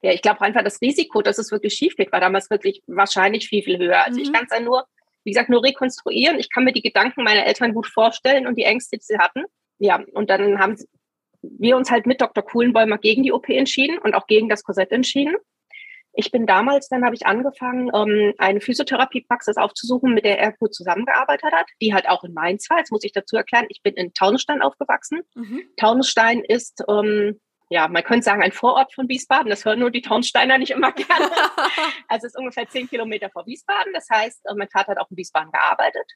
ja, 0.07 0.13
ich 0.13 0.21
glaube 0.21 0.39
einfach 0.39 0.63
das 0.63 0.81
Risiko, 0.81 1.21
dass 1.21 1.37
es 1.37 1.51
wirklich 1.51 1.73
schief 1.73 1.97
geht, 1.97 2.13
war 2.13 2.21
damals 2.21 2.49
wirklich 2.49 2.81
wahrscheinlich 2.87 3.49
viel, 3.49 3.61
viel 3.61 3.77
höher. 3.77 4.05
Also 4.05 4.19
mhm. 4.19 4.23
ich 4.23 4.31
kann 4.31 4.45
es 4.49 4.57
ja 4.57 4.63
nur, 4.63 4.85
wie 5.25 5.31
gesagt, 5.31 5.49
nur 5.49 5.61
rekonstruieren. 5.61 6.39
Ich 6.39 6.49
kann 6.49 6.63
mir 6.63 6.71
die 6.71 6.81
Gedanken 6.81 7.23
meiner 7.23 7.45
Eltern 7.45 7.73
gut 7.73 7.87
vorstellen 7.87 8.47
und 8.47 8.57
die 8.57 8.63
Ängste, 8.63 8.97
die 8.97 9.03
sie 9.03 9.17
hatten. 9.17 9.43
Ja, 9.79 10.01
und 10.13 10.29
dann 10.29 10.59
haben 10.59 10.77
wir 11.41 11.75
uns 11.75 11.91
halt 11.91 12.05
mit 12.05 12.21
Dr. 12.21 12.41
Kuhlenbäumer 12.41 12.97
gegen 12.99 13.23
die 13.23 13.33
OP 13.33 13.49
entschieden 13.49 13.97
und 13.97 14.13
auch 14.13 14.27
gegen 14.27 14.47
das 14.47 14.63
Korsett 14.63 14.93
entschieden. 14.93 15.35
Ich 16.13 16.31
bin 16.31 16.47
damals, 16.47 16.87
dann 16.87 17.03
habe 17.03 17.13
ich 17.13 17.25
angefangen, 17.25 17.91
ähm, 17.93 18.33
eine 18.37 18.61
Physiotherapiepraxis 18.61 19.57
aufzusuchen, 19.57 20.13
mit 20.13 20.23
der 20.23 20.39
er 20.39 20.53
gut 20.53 20.73
zusammengearbeitet 20.73 21.51
hat, 21.51 21.67
die 21.81 21.93
halt 21.93 22.07
auch 22.07 22.23
in 22.23 22.33
Mainz 22.33 22.69
war. 22.69 22.77
Jetzt 22.77 22.93
muss 22.93 23.03
ich 23.03 23.11
dazu 23.11 23.35
erklären, 23.35 23.65
ich 23.67 23.81
bin 23.83 23.93
in 23.95 24.13
Taunusstein 24.13 24.61
aufgewachsen. 24.61 25.19
Mhm. 25.35 25.63
Taunusstein 25.75 26.45
ist 26.45 26.81
ähm, 26.87 27.41
ja, 27.69 27.87
man 27.87 28.03
könnte 28.03 28.23
sagen, 28.23 28.41
ein 28.41 28.51
Vorort 28.51 28.93
von 28.93 29.09
Wiesbaden. 29.09 29.49
Das 29.49 29.65
hören 29.65 29.79
nur 29.79 29.91
die 29.91 30.01
Taunsteiner 30.01 30.57
nicht 30.57 30.71
immer 30.71 30.91
gerne. 30.91 31.29
also 32.07 32.27
es 32.27 32.33
ist 32.33 32.37
ungefähr 32.37 32.67
zehn 32.69 32.87
Kilometer 32.87 33.29
vor 33.29 33.45
Wiesbaden. 33.45 33.93
Das 33.93 34.07
heißt, 34.09 34.45
äh, 34.45 34.53
mein 34.55 34.69
Vater 34.69 34.91
hat 34.91 34.99
auch 34.99 35.11
in 35.11 35.17
Wiesbaden 35.17 35.51
gearbeitet. 35.51 36.09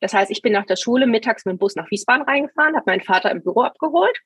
Das 0.00 0.12
heißt, 0.12 0.30
ich 0.30 0.42
bin 0.42 0.52
nach 0.52 0.66
der 0.66 0.76
Schule 0.76 1.06
mittags 1.06 1.44
mit 1.44 1.54
dem 1.54 1.58
Bus 1.58 1.76
nach 1.76 1.90
Wiesbaden 1.90 2.24
reingefahren, 2.24 2.74
habe 2.74 2.84
meinen 2.86 3.02
Vater 3.02 3.30
im 3.30 3.42
Büro 3.42 3.62
abgeholt 3.62 4.18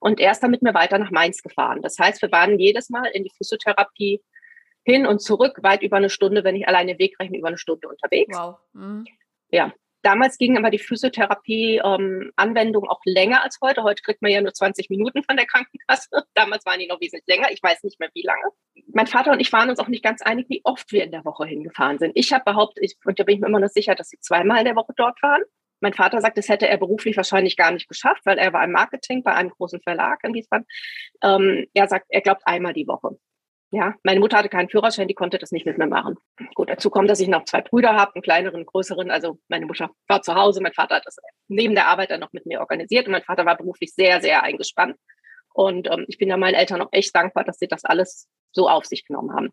und 0.00 0.20
er 0.20 0.32
ist 0.32 0.40
dann 0.40 0.50
mit 0.50 0.62
mir 0.62 0.74
weiter 0.74 0.98
nach 0.98 1.10
Mainz 1.10 1.42
gefahren. 1.42 1.82
Das 1.82 1.98
heißt, 1.98 2.22
wir 2.22 2.32
waren 2.32 2.58
jedes 2.58 2.88
Mal 2.88 3.06
in 3.06 3.24
die 3.24 3.32
Physiotherapie 3.36 4.22
hin 4.84 5.06
und 5.06 5.20
zurück 5.20 5.58
weit 5.62 5.82
über 5.82 5.98
eine 5.98 6.08
Stunde, 6.08 6.44
wenn 6.44 6.56
ich 6.56 6.66
alleine 6.66 6.98
Weg 6.98 7.18
rechne, 7.20 7.38
über 7.38 7.48
eine 7.48 7.58
Stunde 7.58 7.88
unterwegs. 7.88 8.36
Wow. 8.36 8.56
Mhm. 8.72 9.06
Ja, 9.50 9.72
Damals 10.02 10.38
ging 10.38 10.56
aber 10.56 10.70
die 10.70 10.78
Physiotherapie-Anwendung 10.78 12.84
ähm, 12.84 12.88
auch 12.88 13.00
länger 13.04 13.42
als 13.42 13.58
heute. 13.62 13.82
Heute 13.82 14.00
kriegt 14.02 14.22
man 14.22 14.30
ja 14.30 14.40
nur 14.40 14.54
20 14.54 14.90
Minuten 14.90 15.24
von 15.24 15.36
der 15.36 15.46
Krankenkasse. 15.46 16.08
Damals 16.34 16.64
waren 16.66 16.78
die 16.78 16.86
noch 16.86 17.00
wesentlich 17.00 17.26
länger. 17.26 17.48
Ich 17.50 17.60
weiß 17.62 17.82
nicht 17.82 17.98
mehr, 17.98 18.10
wie 18.14 18.22
lange. 18.22 18.44
Mein 18.92 19.08
Vater 19.08 19.32
und 19.32 19.40
ich 19.40 19.52
waren 19.52 19.70
uns 19.70 19.80
auch 19.80 19.88
nicht 19.88 20.04
ganz 20.04 20.22
einig, 20.22 20.46
wie 20.48 20.60
oft 20.64 20.92
wir 20.92 21.04
in 21.04 21.10
der 21.10 21.24
Woche 21.24 21.46
hingefahren 21.46 21.98
sind. 21.98 22.12
Ich 22.14 22.32
habe 22.32 22.44
behauptet, 22.44 22.84
ich, 22.84 22.96
und 23.04 23.18
da 23.18 23.24
bin 23.24 23.34
ich 23.34 23.40
mir 23.40 23.48
immer 23.48 23.60
noch 23.60 23.68
sicher, 23.68 23.94
dass 23.94 24.08
sie 24.08 24.18
zweimal 24.20 24.58
in 24.58 24.66
der 24.66 24.76
Woche 24.76 24.92
dort 24.96 25.20
waren. 25.22 25.42
Mein 25.80 25.94
Vater 25.94 26.20
sagt, 26.20 26.38
das 26.38 26.48
hätte 26.48 26.68
er 26.68 26.76
beruflich 26.76 27.16
wahrscheinlich 27.16 27.56
gar 27.56 27.70
nicht 27.70 27.88
geschafft, 27.88 28.22
weil 28.24 28.38
er 28.38 28.52
war 28.52 28.64
im 28.64 28.72
Marketing 28.72 29.22
bei 29.22 29.34
einem 29.34 29.50
großen 29.50 29.80
Verlag 29.80 30.20
in 30.24 30.34
Wiesbaden. 30.34 30.66
Ähm, 31.22 31.66
er 31.74 31.88
sagt, 31.88 32.06
er 32.08 32.20
glaubt 32.20 32.42
einmal 32.46 32.72
die 32.72 32.86
Woche. 32.86 33.18
Ja, 33.70 33.94
meine 34.02 34.18
Mutter 34.18 34.38
hatte 34.38 34.48
keinen 34.48 34.70
Führerschein, 34.70 35.08
die 35.08 35.14
konnte 35.14 35.38
das 35.38 35.52
nicht 35.52 35.66
mit 35.66 35.76
mir 35.76 35.86
machen. 35.86 36.16
Gut, 36.54 36.70
dazu 36.70 36.88
kommt, 36.88 37.10
dass 37.10 37.20
ich 37.20 37.28
noch 37.28 37.44
zwei 37.44 37.60
Brüder 37.60 37.94
habe, 37.94 38.14
einen 38.14 38.22
kleineren, 38.22 38.56
einen 38.56 38.66
größeren. 38.66 39.10
Also 39.10 39.38
meine 39.48 39.66
Mutter 39.66 39.90
war 40.06 40.22
zu 40.22 40.34
Hause, 40.34 40.62
mein 40.62 40.72
Vater 40.72 40.96
hat 40.96 41.06
das 41.06 41.16
neben 41.48 41.74
der 41.74 41.86
Arbeit 41.86 42.10
dann 42.10 42.20
noch 42.20 42.32
mit 42.32 42.46
mir 42.46 42.60
organisiert 42.60 43.06
und 43.06 43.12
mein 43.12 43.22
Vater 43.22 43.44
war 43.44 43.58
beruflich 43.58 43.92
sehr, 43.92 44.22
sehr 44.22 44.42
eingespannt. 44.42 44.96
Und 45.52 45.90
ähm, 45.90 46.06
ich 46.08 46.16
bin 46.16 46.28
ja 46.28 46.38
meinen 46.38 46.54
Eltern 46.54 46.80
auch 46.80 46.88
echt 46.92 47.14
dankbar, 47.14 47.44
dass 47.44 47.58
sie 47.58 47.68
das 47.68 47.84
alles 47.84 48.26
so 48.52 48.68
auf 48.68 48.86
sich 48.86 49.04
genommen 49.04 49.34
haben. 49.34 49.50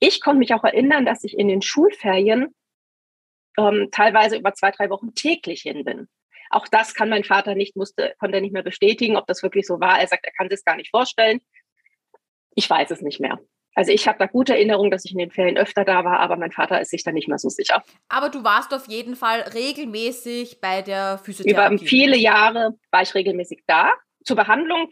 Ich 0.00 0.20
konnte 0.20 0.38
mich 0.38 0.54
auch 0.54 0.64
erinnern, 0.64 1.06
dass 1.06 1.22
ich 1.22 1.38
in 1.38 1.46
den 1.46 1.62
Schulferien 1.62 2.52
ähm, 3.56 3.88
teilweise 3.92 4.36
über 4.36 4.54
zwei, 4.54 4.72
drei 4.72 4.90
Wochen 4.90 5.14
täglich 5.14 5.62
hin 5.62 5.84
bin. 5.84 6.08
Auch 6.50 6.66
das 6.68 6.94
kann 6.94 7.08
mein 7.08 7.24
Vater 7.24 7.54
nicht, 7.54 7.76
musste, 7.76 8.14
konnte 8.18 8.36
er 8.36 8.40
nicht 8.40 8.52
mehr 8.52 8.62
bestätigen, 8.62 9.16
ob 9.16 9.26
das 9.26 9.42
wirklich 9.42 9.66
so 9.66 9.80
war. 9.80 10.00
Er 10.00 10.08
sagt, 10.08 10.24
er 10.24 10.32
kann 10.32 10.50
sich 10.50 10.64
gar 10.64 10.76
nicht 10.76 10.90
vorstellen. 10.90 11.40
Ich 12.54 12.68
weiß 12.68 12.90
es 12.90 13.00
nicht 13.00 13.20
mehr. 13.20 13.38
Also 13.74 13.90
ich 13.92 14.06
habe 14.06 14.18
da 14.18 14.26
gute 14.26 14.54
Erinnerungen, 14.54 14.90
dass 14.90 15.04
ich 15.04 15.12
in 15.12 15.18
den 15.18 15.30
Ferien 15.30 15.56
öfter 15.56 15.84
da 15.84 16.04
war, 16.04 16.20
aber 16.20 16.36
mein 16.36 16.52
Vater 16.52 16.80
ist 16.80 16.90
sich 16.90 17.04
da 17.04 17.12
nicht 17.12 17.28
mehr 17.28 17.38
so 17.38 17.48
sicher. 17.48 17.82
Aber 18.08 18.28
du 18.28 18.44
warst 18.44 18.74
auf 18.74 18.86
jeden 18.86 19.16
Fall 19.16 19.40
regelmäßig 19.40 20.60
bei 20.60 20.82
der 20.82 21.18
Physiotherapie. 21.24 21.76
Über 21.76 21.86
viele 21.86 22.16
Jahre 22.16 22.74
war 22.90 23.02
ich 23.02 23.14
regelmäßig 23.14 23.64
da. 23.66 23.92
Zur 24.24 24.36
Behandlung, 24.36 24.90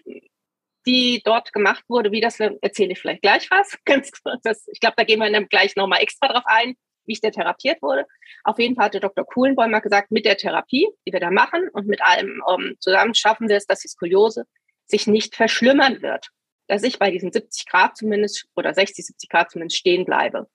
die 0.86 1.20
dort 1.24 1.52
gemacht 1.52 1.84
wurde, 1.88 2.10
wie 2.10 2.22
das 2.22 2.40
erzähle 2.40 2.92
ich 2.92 3.00
vielleicht 3.00 3.22
gleich 3.22 3.50
was. 3.50 3.76
Das, 4.42 4.66
ich 4.68 4.80
glaube, 4.80 4.94
da 4.96 5.04
gehen 5.04 5.18
wir 5.18 5.30
dann 5.30 5.48
gleich 5.48 5.76
nochmal 5.76 6.00
extra 6.02 6.28
drauf 6.28 6.44
ein, 6.46 6.74
wie 7.04 7.12
ich 7.12 7.20
da 7.20 7.30
therapiert 7.30 7.82
wurde. 7.82 8.06
Auf 8.44 8.58
jeden 8.58 8.76
Fall 8.76 8.86
hatte 8.86 9.00
Dr. 9.00 9.26
Kuhlenbäumer 9.26 9.82
gesagt, 9.82 10.10
mit 10.10 10.24
der 10.24 10.38
Therapie, 10.38 10.88
die 11.06 11.12
wir 11.12 11.20
da 11.20 11.30
machen 11.30 11.68
und 11.72 11.86
mit 11.86 12.02
allem 12.02 12.42
um, 12.46 12.62
ähm, 12.62 12.76
zusammen 12.80 13.14
schaffen 13.14 13.48
wir 13.48 13.58
es, 13.58 13.66
dass 13.66 13.80
die 13.80 13.88
Skoliose 13.88 14.44
sich 14.86 15.06
nicht 15.06 15.36
verschlimmern 15.36 16.00
wird 16.00 16.30
dass 16.70 16.84
ich 16.84 17.00
bei 17.00 17.10
diesen 17.10 17.32
70 17.32 17.66
Grad 17.66 17.96
zumindest 17.96 18.46
oder 18.54 18.72
60, 18.72 19.04
70 19.04 19.28
Grad 19.28 19.50
zumindest 19.50 19.76
stehen 19.76 20.04
bleibe. 20.04 20.48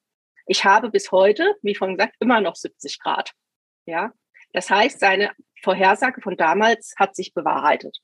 Ich 0.48 0.64
habe 0.64 0.90
bis 0.90 1.12
heute, 1.12 1.56
wie 1.62 1.76
vorhin 1.76 1.98
gesagt, 1.98 2.16
immer 2.22 2.40
noch 2.40 2.56
70 2.56 3.00
Grad. 3.02 3.34
Ja, 3.86 4.14
das 4.54 4.70
heißt, 4.70 5.02
seine 5.02 5.32
Vorhersage 5.62 6.22
von 6.22 6.38
damals 6.38 6.96
hat 6.98 7.18
sich 7.18 7.34
bewahrheitet. 7.34 7.98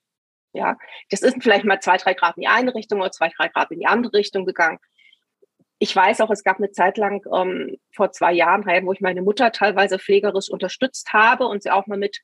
Ja, 0.51 0.77
das 1.09 1.21
ist 1.21 1.41
vielleicht 1.41 1.63
mal 1.63 1.79
zwei, 1.79 1.95
drei 1.95 2.13
Grad 2.13 2.35
in 2.35 2.41
die 2.41 2.47
eine 2.49 2.75
Richtung 2.75 2.99
oder 2.99 3.11
zwei, 3.11 3.29
drei 3.29 3.47
Grad 3.47 3.71
in 3.71 3.79
die 3.79 3.87
andere 3.87 4.13
Richtung 4.13 4.45
gegangen. 4.45 4.79
Ich 5.79 5.95
weiß 5.95 6.19
auch, 6.19 6.31
es 6.31 6.43
gab 6.43 6.57
eine 6.57 6.71
Zeit 6.71 6.97
lang 6.97 7.25
ähm, 7.33 7.77
vor 7.95 8.11
zwei 8.11 8.33
Jahren, 8.33 8.65
wo 8.85 8.91
ich 8.91 8.99
meine 8.99 9.21
Mutter 9.21 9.53
teilweise 9.53 9.99
pflegerisch 9.99 10.49
unterstützt 10.49 11.13
habe 11.13 11.47
und 11.47 11.63
sie 11.63 11.71
auch 11.71 11.87
mal 11.87 11.97
mit 11.97 12.19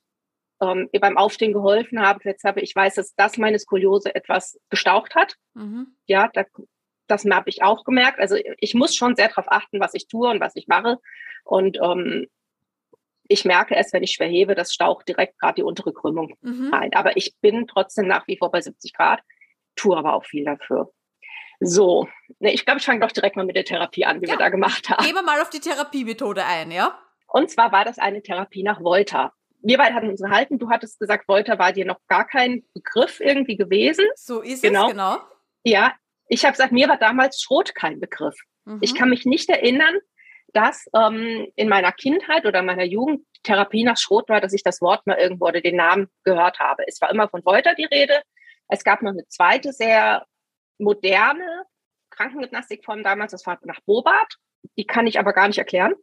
ähm, 0.60 0.88
ihr 0.92 1.00
beim 1.00 1.16
Aufstehen 1.16 1.52
geholfen 1.52 2.00
habe, 2.00 2.20
jetzt 2.24 2.44
habe 2.44 2.60
ich 2.60 2.74
weiß, 2.74 2.96
dass 2.96 3.14
das 3.14 3.38
meine 3.38 3.58
Skoliose 3.58 4.14
etwas 4.14 4.58
gestaucht 4.70 5.14
hat. 5.14 5.36
Mhm. 5.54 5.96
Ja, 6.06 6.28
da, 6.32 6.44
das 7.06 7.24
habe 7.24 7.50
ich 7.50 7.62
auch 7.62 7.84
gemerkt. 7.84 8.18
Also 8.20 8.36
ich 8.58 8.74
muss 8.74 8.94
schon 8.94 9.16
sehr 9.16 9.28
darauf 9.28 9.46
achten, 9.48 9.80
was 9.80 9.94
ich 9.94 10.08
tue 10.08 10.28
und 10.28 10.40
was 10.40 10.56
ich 10.56 10.68
mache. 10.68 10.98
Und 11.44 11.78
ähm, 11.82 12.26
ich 13.28 13.44
merke 13.44 13.76
es, 13.76 13.92
wenn 13.92 14.02
ich 14.02 14.12
schwer 14.12 14.28
hebe, 14.28 14.54
das 14.54 14.72
staucht 14.72 15.08
direkt 15.08 15.38
gerade 15.38 15.56
die 15.56 15.62
untere 15.62 15.92
Krümmung 15.92 16.34
mhm. 16.40 16.72
rein. 16.72 16.92
Aber 16.94 17.16
ich 17.16 17.36
bin 17.40 17.66
trotzdem 17.66 18.06
nach 18.06 18.26
wie 18.26 18.38
vor 18.38 18.50
bei 18.50 18.60
70 18.60 18.92
Grad, 18.94 19.20
tue 19.76 19.96
aber 19.96 20.14
auch 20.14 20.24
viel 20.24 20.44
dafür. 20.44 20.92
So, 21.60 22.08
ne, 22.38 22.52
ich 22.52 22.64
glaube, 22.64 22.78
ich 22.78 22.86
fange 22.86 23.00
doch 23.00 23.10
direkt 23.10 23.36
mal 23.36 23.44
mit 23.44 23.56
der 23.56 23.64
Therapie 23.64 24.04
an, 24.04 24.20
die 24.20 24.26
ja. 24.26 24.34
wir 24.34 24.38
da 24.38 24.48
gemacht 24.48 24.88
haben. 24.88 25.04
Gehen 25.04 25.14
wir 25.14 25.22
mal 25.22 25.40
auf 25.40 25.50
die 25.50 25.60
Therapiemethode 25.60 26.44
ein, 26.44 26.70
ja? 26.70 26.98
Und 27.26 27.50
zwar 27.50 27.72
war 27.72 27.84
das 27.84 27.98
eine 27.98 28.22
Therapie 28.22 28.62
nach 28.62 28.80
Volta. 28.82 29.32
Wir 29.60 29.78
beide 29.78 29.94
hatten 29.94 30.08
uns 30.08 30.20
unterhalten. 30.20 30.58
Du 30.58 30.70
hattest 30.70 30.98
gesagt, 30.98 31.28
Volta 31.28 31.58
war 31.58 31.72
dir 31.72 31.84
noch 31.84 32.00
gar 32.06 32.26
kein 32.26 32.62
Begriff 32.74 33.20
irgendwie 33.20 33.56
gewesen. 33.56 34.06
So 34.14 34.40
ist 34.40 34.62
genau. 34.62 34.86
es, 34.86 34.92
genau. 34.92 35.18
Ja, 35.64 35.94
ich 36.28 36.44
habe 36.44 36.52
gesagt, 36.52 36.72
mir 36.72 36.88
war 36.88 36.98
damals 36.98 37.40
Schrot 37.40 37.74
kein 37.74 38.00
Begriff. 38.00 38.36
Mhm. 38.64 38.78
Ich 38.82 38.94
kann 38.94 39.10
mich 39.10 39.24
nicht 39.24 39.48
erinnern, 39.48 39.98
dass 40.52 40.86
ähm, 40.94 41.48
in 41.56 41.68
meiner 41.68 41.92
Kindheit 41.92 42.46
oder 42.46 42.62
meiner 42.62 42.84
Jugend 42.84 43.26
Therapie 43.42 43.84
nach 43.84 43.98
Schrot 43.98 44.28
war, 44.28 44.40
dass 44.40 44.52
ich 44.52 44.62
das 44.62 44.80
Wort 44.80 45.06
mal 45.06 45.18
irgendwo 45.18 45.46
oder 45.46 45.60
den 45.60 45.76
Namen 45.76 46.08
gehört 46.24 46.58
habe. 46.58 46.84
Es 46.86 47.00
war 47.00 47.10
immer 47.10 47.28
von 47.28 47.44
Wolter 47.44 47.74
die 47.74 47.84
Rede. 47.84 48.22
Es 48.68 48.84
gab 48.84 49.02
noch 49.02 49.12
eine 49.12 49.26
zweite 49.28 49.72
sehr 49.72 50.26
moderne 50.78 51.64
Krankengymnastikform 52.10 53.02
damals, 53.02 53.32
das 53.32 53.46
war 53.46 53.58
nach 53.62 53.80
Bobart. 53.86 54.34
Die 54.76 54.86
kann 54.86 55.06
ich 55.06 55.18
aber 55.18 55.32
gar 55.32 55.48
nicht 55.48 55.58
erklären. 55.58 55.94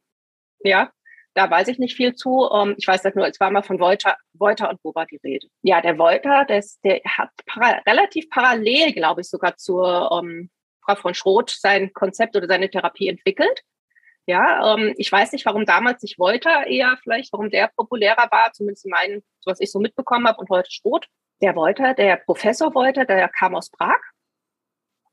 Ja, 0.59 0.91
da 1.35 1.51
weiß 1.51 1.67
ich 1.67 1.77
nicht 1.77 1.95
viel 1.95 2.15
zu. 2.15 2.49
Ähm, 2.51 2.75
ich 2.77 2.87
weiß 2.87 3.03
das 3.03 3.13
nur, 3.13 3.27
es 3.27 3.39
war 3.39 3.51
mal 3.51 3.61
von 3.61 3.79
Wolter, 3.79 4.15
Wolter 4.33 4.69
und 4.69 4.81
Bobart 4.81 5.11
die 5.11 5.19
Rede. 5.23 5.47
Ja, 5.61 5.81
der 5.81 5.97
Wolter, 5.99 6.45
das, 6.45 6.79
der 6.81 7.01
hat 7.05 7.29
para 7.45 7.81
relativ 7.85 8.29
parallel, 8.29 8.93
glaube 8.93 9.21
ich, 9.21 9.29
sogar 9.29 9.57
zur 9.57 10.09
ähm, 10.11 10.49
Frau 10.83 10.95
von 10.95 11.13
Schroth 11.13 11.49
sein 11.49 11.91
Konzept 11.93 12.35
oder 12.35 12.47
seine 12.47 12.69
Therapie 12.69 13.09
entwickelt. 13.09 13.61
Ja, 14.25 14.75
ähm, 14.75 14.95
ich 14.97 15.11
weiß 15.11 15.33
nicht, 15.33 15.45
warum 15.45 15.65
damals 15.65 16.01
nicht 16.01 16.17
Wolter 16.17 16.65
eher 16.67 16.97
vielleicht, 17.03 17.31
warum 17.33 17.49
der 17.49 17.69
populärer 17.75 18.31
war, 18.31 18.53
zumindest 18.53 18.85
in 18.85 18.91
meinen, 18.91 19.23
was 19.45 19.59
ich 19.59 19.71
so 19.71 19.79
mitbekommen 19.79 20.27
habe 20.27 20.39
und 20.39 20.49
heute 20.49 20.71
Schrot. 20.71 21.05
Der 21.41 21.55
Wolter, 21.55 21.93
der 21.93 22.15
Professor 22.15 22.73
Wolter, 22.73 23.03
der 23.03 23.27
kam 23.27 23.55
aus 23.55 23.69
Prag 23.69 23.99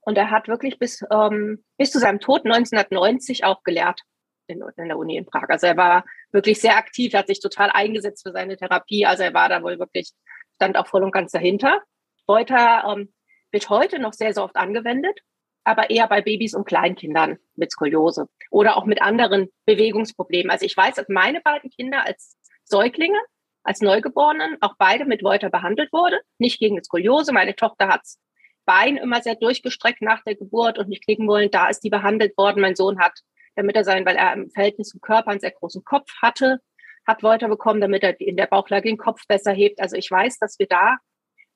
und 0.02 0.16
er 0.16 0.30
hat 0.30 0.46
wirklich 0.46 0.78
bis, 0.78 1.04
ähm, 1.10 1.64
bis 1.76 1.90
zu 1.90 1.98
seinem 1.98 2.20
Tod 2.20 2.44
1990 2.44 3.44
auch 3.44 3.64
gelehrt 3.64 4.02
in, 4.46 4.62
in 4.76 4.88
der 4.88 4.98
Uni 4.98 5.16
in 5.16 5.26
Prag. 5.26 5.48
Also 5.48 5.66
er 5.66 5.76
war 5.76 6.04
wirklich 6.32 6.60
sehr 6.60 6.76
aktiv, 6.76 7.12
er 7.12 7.20
hat 7.20 7.26
sich 7.28 7.40
total 7.40 7.70
eingesetzt 7.70 8.22
für 8.22 8.32
seine 8.32 8.56
Therapie. 8.56 9.06
Also 9.06 9.22
er 9.22 9.34
war 9.34 9.48
da 9.48 9.62
wohl 9.62 9.78
wirklich, 9.78 10.10
stand 10.56 10.76
auch 10.76 10.86
voll 10.86 11.02
und 11.02 11.12
ganz 11.12 11.32
dahinter. 11.32 11.82
Wolter 12.26 12.84
ähm, 12.88 13.12
wird 13.50 13.68
heute 13.68 13.98
noch 13.98 14.12
sehr, 14.12 14.32
sehr 14.32 14.44
oft 14.44 14.56
angewendet 14.56 15.20
aber 15.64 15.90
eher 15.90 16.08
bei 16.08 16.20
Babys 16.20 16.54
und 16.54 16.66
Kleinkindern 16.66 17.38
mit 17.54 17.70
Skoliose 17.70 18.28
oder 18.50 18.76
auch 18.76 18.84
mit 18.84 19.00
anderen 19.00 19.48
Bewegungsproblemen. 19.66 20.50
Also 20.50 20.66
ich 20.66 20.76
weiß, 20.76 20.96
dass 20.96 21.08
meine 21.08 21.40
beiden 21.40 21.70
Kinder 21.70 22.04
als 22.04 22.36
Säuglinge, 22.64 23.18
als 23.62 23.80
Neugeborenen, 23.80 24.56
auch 24.60 24.74
beide 24.78 25.04
mit 25.04 25.22
Wolter 25.22 25.50
behandelt 25.50 25.92
wurde. 25.92 26.20
Nicht 26.38 26.58
gegen 26.58 26.82
Skoliose. 26.82 27.32
Meine 27.32 27.54
Tochter 27.54 27.88
hat's 27.88 28.18
Bein 28.64 28.96
immer 28.96 29.20
sehr 29.20 29.34
durchgestreckt 29.34 30.02
nach 30.02 30.22
der 30.22 30.36
Geburt 30.36 30.78
und 30.78 30.88
nicht 30.88 31.04
klicken 31.04 31.26
wollen. 31.26 31.50
Da 31.50 31.68
ist 31.68 31.80
die 31.80 31.90
behandelt 31.90 32.36
worden. 32.38 32.60
Mein 32.60 32.76
Sohn 32.76 33.00
hat, 33.00 33.18
damit 33.54 33.76
er 33.76 33.84
sein, 33.84 34.06
weil 34.06 34.16
er 34.16 34.32
im 34.32 34.50
Verhältnis 34.50 34.88
zum 34.88 35.00
Körper 35.00 35.30
einen 35.30 35.40
sehr 35.40 35.50
großen 35.50 35.84
Kopf 35.84 36.10
hatte, 36.20 36.60
hat 37.06 37.22
Wolter 37.22 37.48
bekommen, 37.48 37.80
damit 37.80 38.02
er 38.02 38.20
in 38.20 38.36
der 38.36 38.46
Bauchlage 38.46 38.88
den 38.88 38.96
Kopf 38.96 39.26
besser 39.26 39.52
hebt. 39.52 39.80
Also 39.80 39.96
ich 39.96 40.10
weiß, 40.10 40.38
dass 40.38 40.58
wir 40.58 40.66
da 40.66 40.96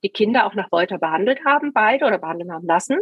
die 0.02 0.10
Kinder 0.10 0.46
auch 0.46 0.54
nach 0.54 0.70
Wolter 0.72 0.98
behandelt 0.98 1.44
haben, 1.44 1.72
beide 1.72 2.04
oder 2.04 2.18
behandeln 2.18 2.52
haben 2.52 2.66
lassen. 2.66 2.98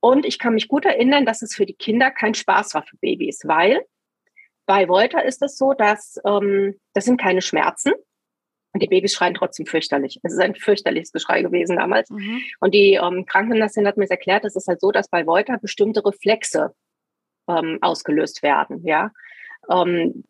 Und 0.00 0.24
ich 0.24 0.38
kann 0.38 0.54
mich 0.54 0.68
gut 0.68 0.84
erinnern, 0.84 1.26
dass 1.26 1.42
es 1.42 1.54
für 1.54 1.66
die 1.66 1.74
Kinder 1.74 2.10
kein 2.10 2.34
Spaß 2.34 2.74
war 2.74 2.82
für 2.82 2.96
Babys, 2.98 3.42
weil 3.44 3.84
bei 4.66 4.88
Wolter 4.88 5.24
ist 5.24 5.42
es 5.42 5.56
so, 5.56 5.72
dass 5.72 6.20
ähm, 6.26 6.78
das 6.92 7.04
sind 7.04 7.20
keine 7.20 7.42
Schmerzen. 7.42 7.92
Und 8.72 8.82
die 8.82 8.88
Babys 8.88 9.14
schreien 9.14 9.32
trotzdem 9.32 9.64
fürchterlich. 9.64 10.20
Es 10.22 10.34
ist 10.34 10.38
ein 10.38 10.54
fürchterliches 10.54 11.12
Geschrei 11.12 11.40
gewesen 11.40 11.76
damals. 11.76 12.10
Mhm. 12.10 12.42
Und 12.60 12.74
die 12.74 12.94
ähm, 13.02 13.24
Krankenlassin 13.24 13.86
hat 13.86 13.96
mir 13.96 14.10
erklärt, 14.10 14.44
es 14.44 14.54
ist 14.54 14.68
halt 14.68 14.80
so, 14.80 14.92
dass 14.92 15.08
bei 15.08 15.26
Wolter 15.26 15.56
bestimmte 15.56 16.04
Reflexe 16.04 16.74
ähm, 17.48 17.78
ausgelöst 17.80 18.42
werden. 18.42 18.84
Ja, 18.84 19.10
ähm, 19.70 20.24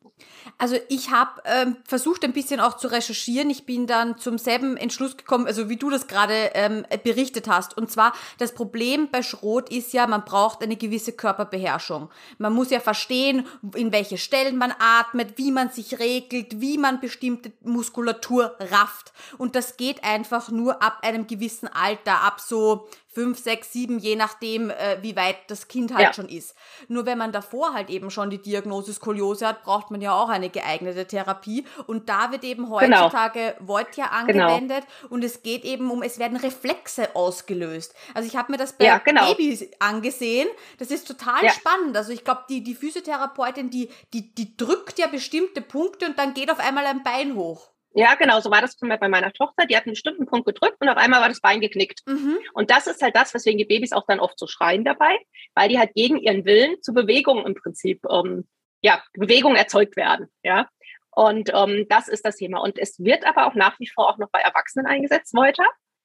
also 0.59 0.77
ich 0.89 1.11
habe 1.11 1.43
ähm, 1.45 1.77
versucht 1.85 2.25
ein 2.25 2.33
bisschen 2.33 2.61
auch 2.61 2.79
zu 2.79 2.89
recherchieren. 2.89 3.51
Ich 3.51 3.67
bin 3.67 3.87
dann 3.87 4.17
zum 4.17 4.39
selben 4.39 4.77
Entschluss 4.79 5.17
gekommen, 5.17 5.47
also 5.47 5.69
wie 5.69 5.77
du 5.77 5.91
das 5.91 6.07
gerade 6.07 6.51
ähm, 6.55 6.87
berichtet 7.05 7.47
hast. 7.49 7.77
Und 7.77 7.91
zwar 7.91 8.15
das 8.39 8.55
Problem 8.55 9.09
bei 9.11 9.23
Schrot 9.23 9.69
ist 9.69 9.93
ja, 9.93 10.07
man 10.07 10.25
braucht 10.25 10.63
eine 10.63 10.77
gewisse 10.77 11.13
Körperbeherrschung. 11.13 12.09
Man 12.39 12.55
muss 12.55 12.71
ja 12.71 12.81
verstehen, 12.81 13.47
in 13.75 13.93
welche 13.93 14.17
Stellen 14.17 14.57
man 14.57 14.73
atmet, 14.79 15.37
wie 15.37 15.53
man 15.53 15.69
sich 15.69 15.99
regelt, 15.99 16.61
wie 16.61 16.79
man 16.79 17.01
bestimmte 17.01 17.53
Muskulatur 17.63 18.57
rafft. 18.59 19.13
Und 19.37 19.57
das 19.57 19.77
geht 19.77 20.05
einfach 20.05 20.51
nur 20.51 20.83
ab 20.83 21.01
einem 21.03 21.27
gewissen 21.27 21.69
Alter, 21.69 22.23
ab 22.23 22.41
so 22.41 22.89
fünf, 23.17 23.39
sechs, 23.39 23.73
sieben, 23.73 23.99
je 23.99 24.15
nachdem, 24.15 24.69
äh, 24.69 24.99
wie 25.01 25.17
weit 25.17 25.37
das 25.47 25.69
Kind 25.69 25.95
halt 25.95 26.09
ja. 26.09 26.13
schon 26.13 26.29
ist. 26.29 26.55
Nur 26.89 27.07
wenn 27.07 27.17
man 27.17 27.33
davor 27.33 27.73
halt 27.73 27.89
eben 27.89 28.11
schon 28.11 28.29
die 28.29 28.43
Diagnose 28.43 28.93
Skoliose 28.93 29.47
hat, 29.49 29.63
braucht 29.63 29.91
man 29.91 30.03
ja 30.03 30.13
auch 30.13 30.29
eine 30.29 30.51
geeignete 30.51 31.07
Therapie. 31.07 31.65
Und 31.87 32.11
da 32.11 32.31
wird 32.31 32.45
eben 32.45 32.65
genau. 32.65 32.77
heutzutage 32.79 33.55
genau. 33.59 33.69
Voitia 33.69 34.09
angewendet 34.09 34.85
genau. 35.01 35.15
und 35.15 35.25
es 35.25 35.43
geht 35.43 35.65
eben 35.65 35.91
um, 35.91 36.03
es 36.03 36.19
werden 36.19 36.37
Reflexe 36.37 37.17
ausgelöst. 37.17 37.95
Also 38.13 38.29
ich 38.29 38.37
habe 38.37 38.53
mir 38.53 38.59
das 38.59 38.75
bei 38.75 38.85
ja, 38.85 38.99
genau. 38.99 39.33
Babys 39.33 39.67
angesehen. 39.79 40.49
Das 40.77 40.91
ist 40.91 41.09
total 41.09 41.43
ja. 41.43 41.53
spannend. 41.53 41.97
Also 41.97 42.13
ich 42.13 42.23
glaube, 42.23 42.43
die, 42.51 42.63
die 42.63 42.75
Physiotherapeutin, 42.75 43.71
die, 43.71 43.89
die, 44.13 44.35
die 44.35 44.59
drückt 44.59 44.99
ja 44.99 45.07
bestimmte 45.07 45.63
Punkte 45.63 46.05
und 46.05 46.19
dann 46.19 46.35
geht 46.35 46.51
auf 46.51 46.59
einmal 46.59 46.85
ein 46.85 47.03
Bein 47.03 47.35
hoch. 47.35 47.71
Ja, 47.99 48.15
genau, 48.15 48.41
so 48.41 48.51
war 48.51 48.61
das 48.61 48.77
zum 48.77 48.91
Beispiel 48.91 49.09
bei 49.09 49.09
meiner 49.09 49.33
Tochter. 49.33 49.65
Die 49.65 49.75
hat 49.75 49.87
einen 49.87 49.95
bestimmten 49.95 50.27
Punkt 50.27 50.47
gedrückt 50.47 50.77
und 50.81 50.89
auf 50.91 50.99
einmal 50.99 51.23
war 51.23 51.31
das 51.31 51.41
Bein 51.41 51.63
geknickt. 51.63 52.03
Mhm. 52.07 52.37
Und 52.53 52.71
das 52.71 52.87
ist 52.87 53.01
halt 53.01 53.17
das, 53.17 53.33
weswegen 53.33 53.57
die 53.57 53.65
Babys 53.65 53.93
auch 53.93 54.05
dann 54.07 54.21
oft 54.21 54.39
so 54.39 54.47
schreien 54.47 54.85
dabei, 54.85 55.17
weil 55.55 55.71
die 55.71 55.79
halt 55.79 55.95
gegen 55.95 56.19
ihren 56.19 56.45
Willen 56.45 56.77
zu 56.83 56.93
Bewegungen 56.93 57.47
im 57.47 57.55
Prinzip, 57.55 58.05
ähm, 58.11 58.47
ja, 58.83 59.03
Bewegungen 59.15 59.57
erzeugt 59.57 59.97
werden, 59.97 60.29
ja. 60.43 60.69
Und 61.11 61.51
ähm, 61.55 61.87
das 61.89 62.09
ist 62.09 62.27
das 62.27 62.37
Thema. 62.37 62.59
Und 62.59 62.79
es 62.79 62.99
wird 62.99 63.27
aber 63.27 63.47
auch 63.47 63.55
nach 63.55 63.81
wie 63.81 63.89
vor 63.89 64.11
auch 64.11 64.19
noch 64.19 64.29
bei 64.31 64.41
Erwachsenen 64.41 64.87
eingesetzt, 64.87 65.33
Wolter, 65.35 65.65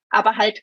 aber 0.09 0.37
halt 0.37 0.61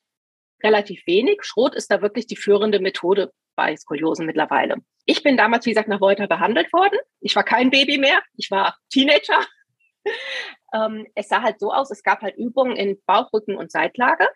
relativ 0.63 1.07
wenig. 1.07 1.41
Schrot 1.43 1.75
ist 1.75 1.91
da 1.91 2.01
wirklich 2.01 2.27
die 2.27 2.37
führende 2.37 2.81
Methode 2.81 3.33
bei 3.55 3.77
Skoliosen 3.77 4.25
mittlerweile. 4.25 4.77
Ich 5.05 5.23
bin 5.23 5.37
damals, 5.37 5.67
wie 5.67 5.71
gesagt, 5.73 5.89
nach 5.89 6.01
Wolter 6.01 6.27
behandelt 6.27 6.73
worden. 6.73 6.99
Ich 7.21 7.37
war 7.37 7.45
kein 7.45 7.69
Baby 7.69 7.99
mehr, 7.99 8.23
ich 8.35 8.51
war 8.51 8.79
Teenager 8.91 9.45
ähm, 10.73 11.07
es 11.15 11.29
sah 11.29 11.43
halt 11.43 11.61
so 11.61 11.73
aus, 11.73 11.91
es 11.91 12.03
gab 12.03 12.23
halt 12.23 12.37
Übungen 12.37 12.77
in 12.77 13.01
Bauchrücken 13.07 13.57
und 13.57 13.71
Seitlage. 13.71 14.29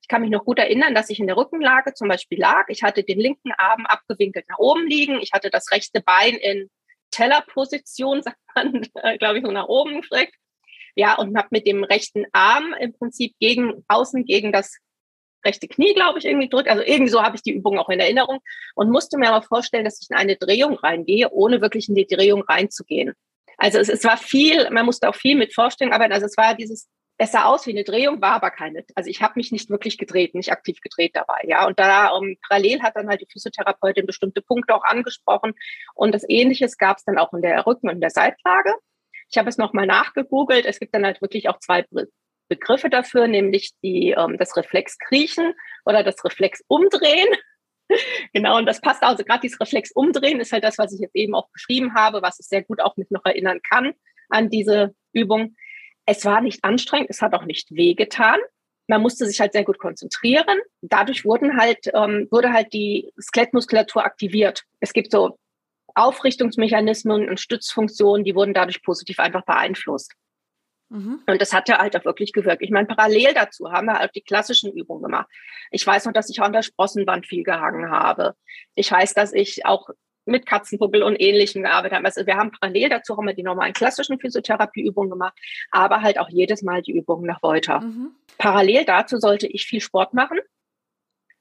Ich 0.00 0.08
kann 0.08 0.22
mich 0.22 0.30
noch 0.30 0.44
gut 0.44 0.58
erinnern, 0.58 0.94
dass 0.94 1.10
ich 1.10 1.20
in 1.20 1.26
der 1.26 1.36
Rückenlage 1.36 1.94
zum 1.94 2.08
Beispiel 2.08 2.38
lag. 2.38 2.64
Ich 2.68 2.82
hatte 2.82 3.04
den 3.04 3.20
linken 3.20 3.52
Arm 3.56 3.86
abgewinkelt 3.86 4.46
nach 4.48 4.58
oben 4.58 4.86
liegen. 4.86 5.20
Ich 5.20 5.32
hatte 5.32 5.48
das 5.48 5.70
rechte 5.70 6.00
Bein 6.02 6.34
in 6.34 6.70
Tellerposition, 7.12 8.22
äh, 8.94 9.18
glaube 9.18 9.38
ich, 9.38 9.44
so 9.44 9.52
nach 9.52 9.68
oben 9.68 10.00
gestreckt. 10.00 10.34
Ja, 10.94 11.14
und 11.14 11.36
habe 11.38 11.48
mit 11.52 11.66
dem 11.66 11.84
rechten 11.84 12.26
Arm 12.32 12.74
im 12.78 12.92
Prinzip 12.92 13.34
gegen 13.38 13.84
außen 13.88 14.24
gegen 14.24 14.52
das 14.52 14.76
rechte 15.44 15.68
Knie, 15.68 15.94
glaube 15.94 16.18
ich, 16.18 16.24
irgendwie 16.24 16.48
drückt. 16.48 16.68
Also 16.68 16.82
irgendwie 16.82 17.10
so 17.10 17.22
habe 17.22 17.36
ich 17.36 17.42
die 17.42 17.52
Übung 17.52 17.78
auch 17.78 17.88
in 17.88 18.00
Erinnerung 18.00 18.40
und 18.74 18.90
musste 18.90 19.18
mir 19.18 19.30
aber 19.30 19.44
vorstellen, 19.44 19.84
dass 19.84 20.00
ich 20.00 20.10
in 20.10 20.16
eine 20.16 20.36
Drehung 20.36 20.74
reingehe, 20.74 21.30
ohne 21.30 21.60
wirklich 21.60 21.88
in 21.88 21.94
die 21.94 22.06
Drehung 22.06 22.42
reinzugehen. 22.42 23.14
Also 23.62 23.78
es, 23.78 23.88
es 23.88 24.02
war 24.02 24.16
viel, 24.16 24.68
man 24.70 24.84
musste 24.84 25.08
auch 25.08 25.14
viel 25.14 25.36
mit 25.36 25.54
Vorstellung 25.54 25.94
arbeiten. 25.94 26.12
Also 26.12 26.26
es 26.26 26.36
war 26.36 26.56
dieses, 26.56 26.88
es 27.16 27.30
sah 27.30 27.44
aus 27.44 27.64
wie 27.64 27.70
eine 27.70 27.84
Drehung, 27.84 28.20
war 28.20 28.32
aber 28.32 28.50
keine. 28.50 28.84
Also 28.96 29.08
ich 29.08 29.22
habe 29.22 29.34
mich 29.36 29.52
nicht 29.52 29.70
wirklich 29.70 29.98
gedreht, 29.98 30.34
nicht 30.34 30.50
aktiv 30.50 30.80
gedreht 30.80 31.12
dabei. 31.14 31.38
Ja, 31.44 31.64
und 31.68 31.78
da 31.78 32.08
um, 32.08 32.26
ähm, 32.26 32.36
parallel 32.48 32.82
hat 32.82 32.96
dann 32.96 33.08
halt 33.08 33.20
die 33.20 33.28
Physiotherapeutin 33.30 34.04
bestimmte 34.04 34.42
Punkte 34.42 34.74
auch 34.74 34.82
angesprochen. 34.82 35.52
Und 35.94 36.12
das 36.12 36.24
Ähnliches 36.28 36.76
gab 36.76 36.96
es 36.96 37.04
dann 37.04 37.18
auch 37.18 37.32
in 37.34 37.40
der 37.40 37.64
Rücken- 37.64 37.88
und 37.88 38.00
der 38.00 38.10
Seitlage. 38.10 38.74
Ich 39.30 39.38
habe 39.38 39.48
es 39.48 39.58
nochmal 39.58 39.86
nachgegoogelt. 39.86 40.66
Es 40.66 40.80
gibt 40.80 40.92
dann 40.92 41.04
halt 41.04 41.22
wirklich 41.22 41.48
auch 41.48 41.60
zwei 41.60 41.84
Begriffe 42.48 42.90
dafür, 42.90 43.28
nämlich 43.28 43.70
die, 43.84 44.10
ähm, 44.10 44.38
das 44.38 44.56
Reflexkriechen 44.56 45.54
oder 45.84 46.02
das 46.02 46.24
Reflexumdrehen. 46.24 47.28
genau, 48.32 48.58
und 48.58 48.66
das 48.66 48.80
passt 48.80 49.02
also 49.02 49.24
gerade 49.24 49.40
dieses 49.40 49.60
Reflex 49.60 49.92
umdrehen 49.92 50.40
ist 50.40 50.52
halt 50.52 50.64
das, 50.64 50.78
was 50.78 50.92
ich 50.92 51.00
jetzt 51.00 51.16
eben 51.16 51.34
auch 51.34 51.48
beschrieben 51.52 51.94
habe, 51.94 52.22
was 52.22 52.40
ich 52.40 52.46
sehr 52.46 52.62
gut 52.62 52.80
auch 52.80 52.96
mich 52.96 53.10
noch 53.10 53.24
erinnern 53.24 53.60
kann 53.68 53.92
an 54.28 54.48
diese 54.50 54.94
Übung. 55.12 55.56
Es 56.06 56.24
war 56.24 56.40
nicht 56.40 56.64
anstrengend, 56.64 57.10
es 57.10 57.22
hat 57.22 57.34
auch 57.34 57.44
nicht 57.44 57.70
wehgetan. 57.70 58.38
Man 58.88 59.02
musste 59.02 59.26
sich 59.26 59.40
halt 59.40 59.52
sehr 59.52 59.64
gut 59.64 59.78
konzentrieren. 59.78 60.58
Dadurch 60.80 61.24
wurden 61.24 61.56
halt, 61.56 61.90
ähm, 61.94 62.26
wurde 62.30 62.52
halt 62.52 62.72
die 62.72 63.12
Skelettmuskulatur 63.20 64.04
aktiviert. 64.04 64.64
Es 64.80 64.92
gibt 64.92 65.12
so 65.12 65.38
Aufrichtungsmechanismen 65.94 67.28
und 67.28 67.38
Stützfunktionen, 67.38 68.24
die 68.24 68.34
wurden 68.34 68.54
dadurch 68.54 68.82
positiv 68.82 69.18
einfach 69.20 69.44
beeinflusst. 69.44 70.14
Mhm. 70.92 71.22
Und 71.26 71.40
das 71.40 71.52
hat 71.52 71.68
ja 71.68 71.78
halt 71.78 71.96
auch 71.96 72.04
wirklich 72.04 72.32
gewirkt. 72.32 72.62
Ich 72.62 72.70
meine, 72.70 72.86
parallel 72.86 73.32
dazu 73.34 73.72
haben 73.72 73.86
wir 73.86 73.98
halt 73.98 74.14
die 74.14 74.20
klassischen 74.20 74.70
Übungen 74.72 75.02
gemacht. 75.02 75.26
Ich 75.70 75.86
weiß 75.86 76.04
noch, 76.04 76.12
dass 76.12 76.28
ich 76.28 76.40
auch 76.40 76.46
an 76.46 76.52
der 76.52 76.62
Sprossenwand 76.62 77.26
viel 77.26 77.44
gehangen 77.44 77.90
habe. 77.90 78.34
Ich 78.74 78.90
weiß, 78.92 79.14
dass 79.14 79.32
ich 79.32 79.64
auch 79.64 79.88
mit 80.24 80.46
Katzenpuppel 80.46 81.02
und 81.02 81.20
Ähnlichem 81.20 81.62
gearbeitet 81.62 81.96
habe. 81.96 82.06
Also 82.06 82.26
wir 82.26 82.36
haben 82.36 82.52
parallel 82.52 82.90
dazu 82.90 83.16
haben 83.16 83.26
wir 83.26 83.34
die 83.34 83.42
normalen 83.42 83.72
klassischen 83.72 84.20
Physiotherapieübungen 84.20 85.10
gemacht, 85.10 85.34
aber 85.70 86.02
halt 86.02 86.18
auch 86.18 86.28
jedes 86.28 86.62
Mal 86.62 86.82
die 86.82 86.92
Übungen 86.92 87.26
nach 87.26 87.42
Volta. 87.42 87.80
Mhm. 87.80 88.12
Parallel 88.38 88.84
dazu 88.84 89.18
sollte 89.18 89.46
ich 89.46 89.66
viel 89.66 89.80
Sport 89.80 90.14
machen. 90.14 90.38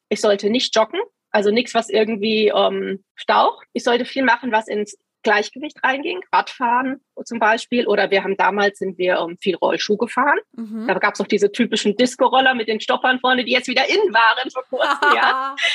Ich 0.09 0.21
sollte 0.21 0.49
nicht 0.49 0.75
joggen, 0.75 0.99
also 1.29 1.51
nichts, 1.51 1.73
was 1.73 1.89
irgendwie 1.89 2.47
ähm, 2.47 3.03
staucht. 3.15 3.67
Ich 3.73 3.83
sollte 3.83 4.05
viel 4.05 4.23
machen, 4.23 4.51
was 4.51 4.67
ins 4.67 4.97
Gleichgewicht 5.23 5.83
reinging, 5.83 6.21
Radfahren 6.31 7.01
zum 7.23 7.39
Beispiel. 7.39 7.87
Oder 7.87 8.11
wir 8.11 8.23
haben 8.23 8.37
damals 8.37 8.79
sind 8.79 8.97
wir 8.97 9.19
um, 9.19 9.31
ähm, 9.31 9.37
viel 9.39 9.55
Rollschuh 9.55 9.97
gefahren. 9.97 10.39
Mhm. 10.53 10.87
Da 10.87 10.93
gab 10.95 11.13
es 11.13 11.19
noch 11.19 11.27
diese 11.27 11.51
typischen 11.51 11.95
Disco-Roller 11.95 12.53
mit 12.55 12.67
den 12.67 12.81
Stoppern 12.81 13.19
vorne, 13.19 13.43
die 13.45 13.51
jetzt 13.51 13.67
wieder 13.67 13.87
in 13.87 14.13
waren 14.13 14.49
vor 14.51 14.63
kurzem. 14.69 15.15
ja. 15.15 15.55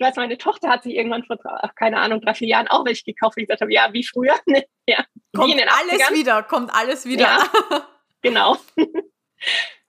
Ich 0.00 0.06
weiß, 0.06 0.16
meine 0.16 0.38
Tochter 0.38 0.70
hat 0.70 0.82
sich 0.82 0.94
irgendwann 0.94 1.24
vor, 1.24 1.36
keine 1.76 2.00
Ahnung, 2.00 2.22
drei, 2.22 2.32
vier 2.32 2.48
Jahren 2.48 2.68
auch 2.68 2.86
welche 2.86 3.04
gekauft. 3.04 3.34
Ich 3.36 3.46
gesagt 3.46 3.60
habe, 3.60 3.70
ja, 3.70 3.92
wie 3.92 4.02
früher. 4.02 4.34
ja, 4.86 5.04
kommt 5.36 5.54
alles 5.54 6.10
wieder, 6.10 6.42
kommt 6.42 6.74
alles 6.74 7.04
wieder. 7.04 7.20
Ja, 7.20 7.86
genau. 8.22 8.56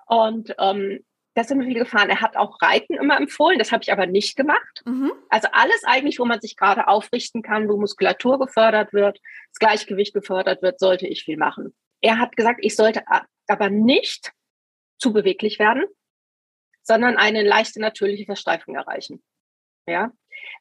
Und 0.08 0.54
ähm, 0.60 1.00
da 1.34 1.44
sind 1.44 1.60
wir 1.60 1.68
viel 1.68 1.80
gefahren. 1.80 2.10
Er 2.10 2.22
hat 2.22 2.36
auch 2.36 2.62
Reiten 2.62 2.96
immer 2.96 3.18
empfohlen, 3.18 3.58
das 3.58 3.72
habe 3.72 3.84
ich 3.84 3.92
aber 3.92 4.06
nicht 4.06 4.36
gemacht. 4.36 4.82
Mhm. 4.86 5.14
Also 5.30 5.48
alles 5.54 5.84
eigentlich, 5.86 6.20
wo 6.20 6.26
man 6.26 6.42
sich 6.42 6.58
gerade 6.58 6.88
aufrichten 6.88 7.42
kann, 7.42 7.70
wo 7.70 7.78
Muskulatur 7.78 8.38
gefördert 8.40 8.92
wird, 8.92 9.20
das 9.52 9.60
Gleichgewicht 9.60 10.14
gefördert 10.14 10.62
wird, 10.62 10.80
sollte 10.80 11.08
ich 11.08 11.24
viel 11.24 11.38
machen. 11.38 11.74
Er 12.02 12.20
hat 12.20 12.36
gesagt, 12.36 12.60
ich 12.64 12.76
sollte 12.76 13.04
aber 13.48 13.70
nicht 13.70 14.34
zu 14.98 15.14
beweglich 15.14 15.58
werden, 15.58 15.86
sondern 16.84 17.18
eine 17.18 17.44
leichte 17.44 17.80
natürliche 17.80 18.26
Versteifung 18.26 18.76
erreichen. 18.76 19.24
Ja, 19.88 20.12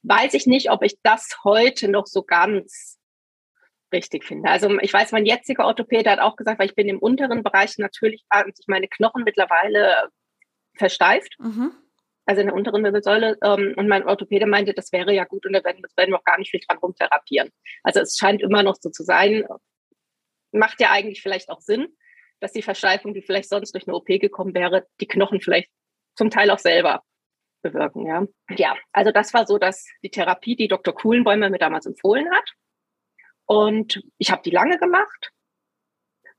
weiß 0.02 0.34
ich 0.34 0.46
nicht, 0.46 0.70
ob 0.70 0.82
ich 0.82 0.98
das 1.02 1.38
heute 1.44 1.88
noch 1.88 2.06
so 2.06 2.22
ganz 2.22 2.98
richtig 3.92 4.24
finde. 4.24 4.50
Also 4.50 4.78
ich 4.80 4.92
weiß, 4.92 5.12
mein 5.12 5.26
jetziger 5.26 5.66
Orthopäde 5.66 6.10
hat 6.10 6.20
auch 6.20 6.36
gesagt, 6.36 6.58
weil 6.58 6.68
ich 6.68 6.76
bin 6.76 6.88
im 6.88 6.98
unteren 6.98 7.42
Bereich 7.42 7.76
natürlich, 7.78 8.24
meine 8.66 8.88
Knochen 8.88 9.24
mittlerweile 9.24 10.10
versteift. 10.76 11.36
Mhm. 11.38 11.72
Also 12.26 12.42
in 12.42 12.48
der 12.48 12.56
unteren 12.56 12.84
Wirbelsäule. 12.84 13.38
Ähm, 13.42 13.74
und 13.76 13.88
mein 13.88 14.06
Orthopäde 14.06 14.46
meinte, 14.46 14.72
das 14.72 14.92
wäre 14.92 15.12
ja 15.12 15.24
gut 15.24 15.46
und 15.46 15.52
da 15.52 15.64
werden, 15.64 15.82
das 15.82 15.96
werden 15.96 16.10
wir 16.10 16.18
auch 16.18 16.24
gar 16.24 16.38
nicht 16.38 16.50
viel 16.50 16.60
dran 16.66 16.78
rumtherapieren. 16.78 17.50
Also 17.82 18.00
es 18.00 18.16
scheint 18.16 18.40
immer 18.40 18.62
noch 18.62 18.76
so 18.80 18.90
zu 18.90 19.02
sein. 19.02 19.44
Macht 20.52 20.80
ja 20.80 20.90
eigentlich 20.90 21.22
vielleicht 21.22 21.48
auch 21.48 21.60
Sinn, 21.60 21.88
dass 22.40 22.52
die 22.52 22.62
Versteifung, 22.62 23.14
die 23.14 23.22
vielleicht 23.22 23.48
sonst 23.48 23.72
durch 23.72 23.86
eine 23.86 23.96
OP 23.96 24.06
gekommen 24.06 24.54
wäre, 24.54 24.86
die 25.00 25.06
Knochen 25.06 25.40
vielleicht 25.40 25.70
zum 26.16 26.30
Teil 26.30 26.50
auch 26.50 26.58
selber 26.58 27.02
bewirken. 27.62 28.06
Ja, 28.06 28.26
ja 28.56 28.76
also 28.92 29.12
das 29.12 29.34
war 29.34 29.46
so, 29.46 29.58
dass 29.58 29.86
die 30.02 30.10
Therapie, 30.10 30.56
die 30.56 30.68
Dr. 30.68 30.94
Kuhlenbäumer 30.94 31.50
mir 31.50 31.58
damals 31.58 31.86
empfohlen 31.86 32.30
hat. 32.30 32.52
Und 33.46 34.02
ich 34.18 34.30
habe 34.30 34.42
die 34.42 34.50
lange 34.50 34.78
gemacht, 34.78 35.32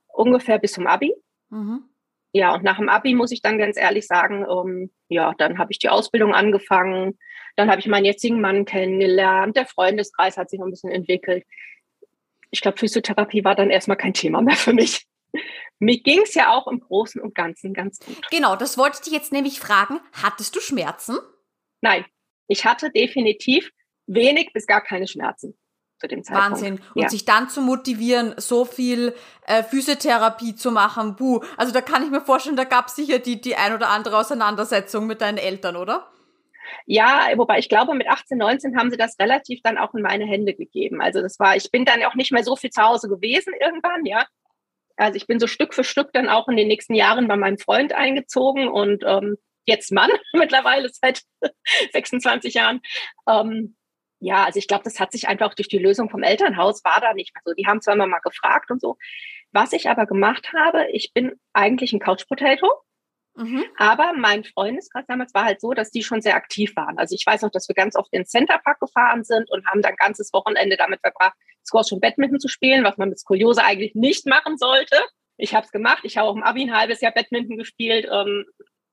ungefähr 0.07 0.59
bis 0.59 0.73
zum 0.73 0.87
Abi. 0.87 1.13
Mhm. 1.49 1.90
Ja, 2.33 2.53
und 2.53 2.63
nach 2.63 2.77
dem 2.77 2.89
Abi 2.89 3.13
muss 3.13 3.31
ich 3.31 3.41
dann 3.41 3.57
ganz 3.57 3.77
ehrlich 3.77 4.07
sagen, 4.07 4.45
ähm, 4.49 4.91
ja, 5.09 5.33
dann 5.37 5.57
habe 5.57 5.71
ich 5.71 5.79
die 5.79 5.89
Ausbildung 5.89 6.33
angefangen, 6.33 7.17
dann 7.57 7.69
habe 7.69 7.81
ich 7.81 7.87
meinen 7.87 8.05
jetzigen 8.05 8.39
Mann 8.39 8.65
kennengelernt, 8.65 9.57
der 9.57 9.65
Freundeskreis 9.65 10.37
hat 10.37 10.49
sich 10.49 10.59
noch 10.59 10.67
ein 10.67 10.71
bisschen 10.71 10.91
entwickelt. 10.91 11.45
Ich 12.49 12.61
glaube, 12.61 12.77
Physiotherapie 12.77 13.43
war 13.43 13.55
dann 13.55 13.69
erstmal 13.69 13.97
kein 13.97 14.13
Thema 14.13 14.41
mehr 14.41 14.55
für 14.55 14.73
mich. 14.73 15.05
Mir 15.79 15.99
ging 16.01 16.21
es 16.23 16.35
ja 16.35 16.53
auch 16.53 16.67
im 16.67 16.79
Großen 16.79 17.19
und 17.19 17.33
Ganzen 17.33 17.73
ganz 17.73 17.99
gut. 17.99 18.29
Genau, 18.29 18.55
das 18.55 18.77
wollte 18.77 18.97
ich 18.97 19.01
dich 19.01 19.13
jetzt 19.13 19.31
nämlich 19.31 19.59
fragen. 19.59 19.99
Hattest 20.13 20.55
du 20.55 20.59
Schmerzen? 20.59 21.17
Nein, 21.81 22.05
ich 22.47 22.65
hatte 22.65 22.91
definitiv 22.91 23.71
wenig 24.05 24.51
bis 24.53 24.67
gar 24.67 24.81
keine 24.81 25.07
Schmerzen 25.07 25.57
zu 26.01 26.07
dem 26.07 26.23
Zeitpunkt. 26.23 26.51
Wahnsinn. 26.51 26.81
Und 26.95 27.03
ja. 27.03 27.09
sich 27.09 27.25
dann 27.25 27.49
zu 27.49 27.61
motivieren, 27.61 28.33
so 28.37 28.65
viel 28.65 29.13
äh, 29.45 29.63
Physiotherapie 29.63 30.55
zu 30.55 30.71
machen, 30.71 31.15
buh. 31.15 31.41
Also 31.57 31.71
da 31.71 31.81
kann 31.81 32.03
ich 32.03 32.09
mir 32.09 32.21
vorstellen, 32.21 32.57
da 32.57 32.63
gab 32.63 32.87
es 32.87 32.95
sicher 32.95 33.19
die, 33.19 33.39
die 33.39 33.55
ein 33.55 33.73
oder 33.73 33.89
andere 33.89 34.17
Auseinandersetzung 34.17 35.07
mit 35.07 35.21
deinen 35.21 35.37
Eltern, 35.37 35.75
oder? 35.75 36.07
Ja, 36.85 37.27
wobei 37.35 37.59
ich 37.59 37.69
glaube, 37.69 37.93
mit 37.93 38.07
18, 38.07 38.37
19 38.37 38.77
haben 38.77 38.89
sie 38.89 38.97
das 38.97 39.19
relativ 39.19 39.61
dann 39.61 39.77
auch 39.77 39.93
in 39.93 40.01
meine 40.01 40.25
Hände 40.25 40.53
gegeben. 40.53 41.01
Also 41.01 41.21
das 41.21 41.39
war, 41.39 41.55
ich 41.55 41.69
bin 41.69 41.85
dann 41.85 42.03
auch 42.03 42.15
nicht 42.15 42.31
mehr 42.31 42.43
so 42.43 42.55
viel 42.55 42.71
zu 42.71 42.81
Hause 42.81 43.07
gewesen 43.07 43.53
irgendwann, 43.59 44.05
ja. 44.05 44.25
Also 44.97 45.15
ich 45.15 45.27
bin 45.27 45.39
so 45.39 45.47
Stück 45.47 45.73
für 45.73 45.83
Stück 45.83 46.11
dann 46.13 46.29
auch 46.29 46.47
in 46.47 46.57
den 46.57 46.67
nächsten 46.67 46.95
Jahren 46.95 47.27
bei 47.27 47.35
meinem 47.35 47.57
Freund 47.57 47.93
eingezogen 47.93 48.67
und 48.67 49.03
ähm, 49.05 49.37
jetzt 49.65 49.91
Mann 49.91 50.11
mittlerweile 50.33 50.89
seit 50.89 51.21
26 51.93 52.53
Jahren. 52.53 52.81
Ähm, 53.27 53.75
ja, 54.21 54.45
also 54.45 54.59
ich 54.59 54.67
glaube, 54.67 54.83
das 54.83 54.99
hat 54.99 55.11
sich 55.11 55.27
einfach 55.27 55.55
durch 55.55 55.67
die 55.67 55.79
Lösung 55.79 56.09
vom 56.09 56.21
Elternhaus 56.21 56.83
war 56.85 57.01
da 57.01 57.13
nicht 57.13 57.33
mehr 57.33 57.41
so. 57.43 57.53
Die 57.55 57.65
haben 57.65 57.81
zwar 57.81 57.95
immer 57.95 58.05
mal 58.05 58.19
gefragt 58.19 58.69
und 58.69 58.79
so. 58.79 58.97
Was 59.51 59.73
ich 59.73 59.89
aber 59.89 60.05
gemacht 60.05 60.53
habe, 60.53 60.87
ich 60.91 61.11
bin 61.13 61.33
eigentlich 61.53 61.91
ein 61.91 61.99
Couch 61.99 62.27
Potato. 62.27 62.71
Mhm. 63.35 63.63
Aber 63.77 64.13
mein 64.13 64.43
Freundeskreis 64.43 65.05
damals 65.07 65.33
war 65.33 65.45
halt 65.45 65.59
so, 65.59 65.73
dass 65.73 65.89
die 65.89 66.03
schon 66.03 66.21
sehr 66.21 66.35
aktiv 66.35 66.75
waren. 66.75 66.99
Also 66.99 67.15
ich 67.15 67.25
weiß 67.25 67.41
noch, 67.41 67.49
dass 67.49 67.67
wir 67.67 67.73
ganz 67.73 67.95
oft 67.95 68.13
in 68.13 68.21
den 68.21 68.27
Centerpark 68.27 68.79
gefahren 68.79 69.23
sind 69.23 69.49
und 69.49 69.65
haben 69.65 69.81
dann 69.81 69.95
ganzes 69.95 70.31
Wochenende 70.33 70.77
damit 70.77 71.01
verbracht, 71.01 71.35
Squash 71.65 71.91
und 71.91 72.01
Badminton 72.01 72.39
zu 72.39 72.47
spielen, 72.47 72.83
was 72.83 72.97
man 72.97 73.09
mit 73.09 73.19
Skoliose 73.19 73.63
eigentlich 73.63 73.95
nicht 73.95 74.27
machen 74.27 74.57
sollte. 74.57 74.97
Ich 75.37 75.55
habe 75.55 75.65
es 75.65 75.71
gemacht. 75.71 76.01
Ich 76.03 76.17
habe 76.17 76.29
auch 76.29 76.35
im 76.35 76.43
Abi 76.43 76.63
ein 76.63 76.77
halbes 76.77 77.01
Jahr 77.01 77.11
Badminton 77.11 77.57
gespielt. 77.57 78.07
Ähm, 78.11 78.45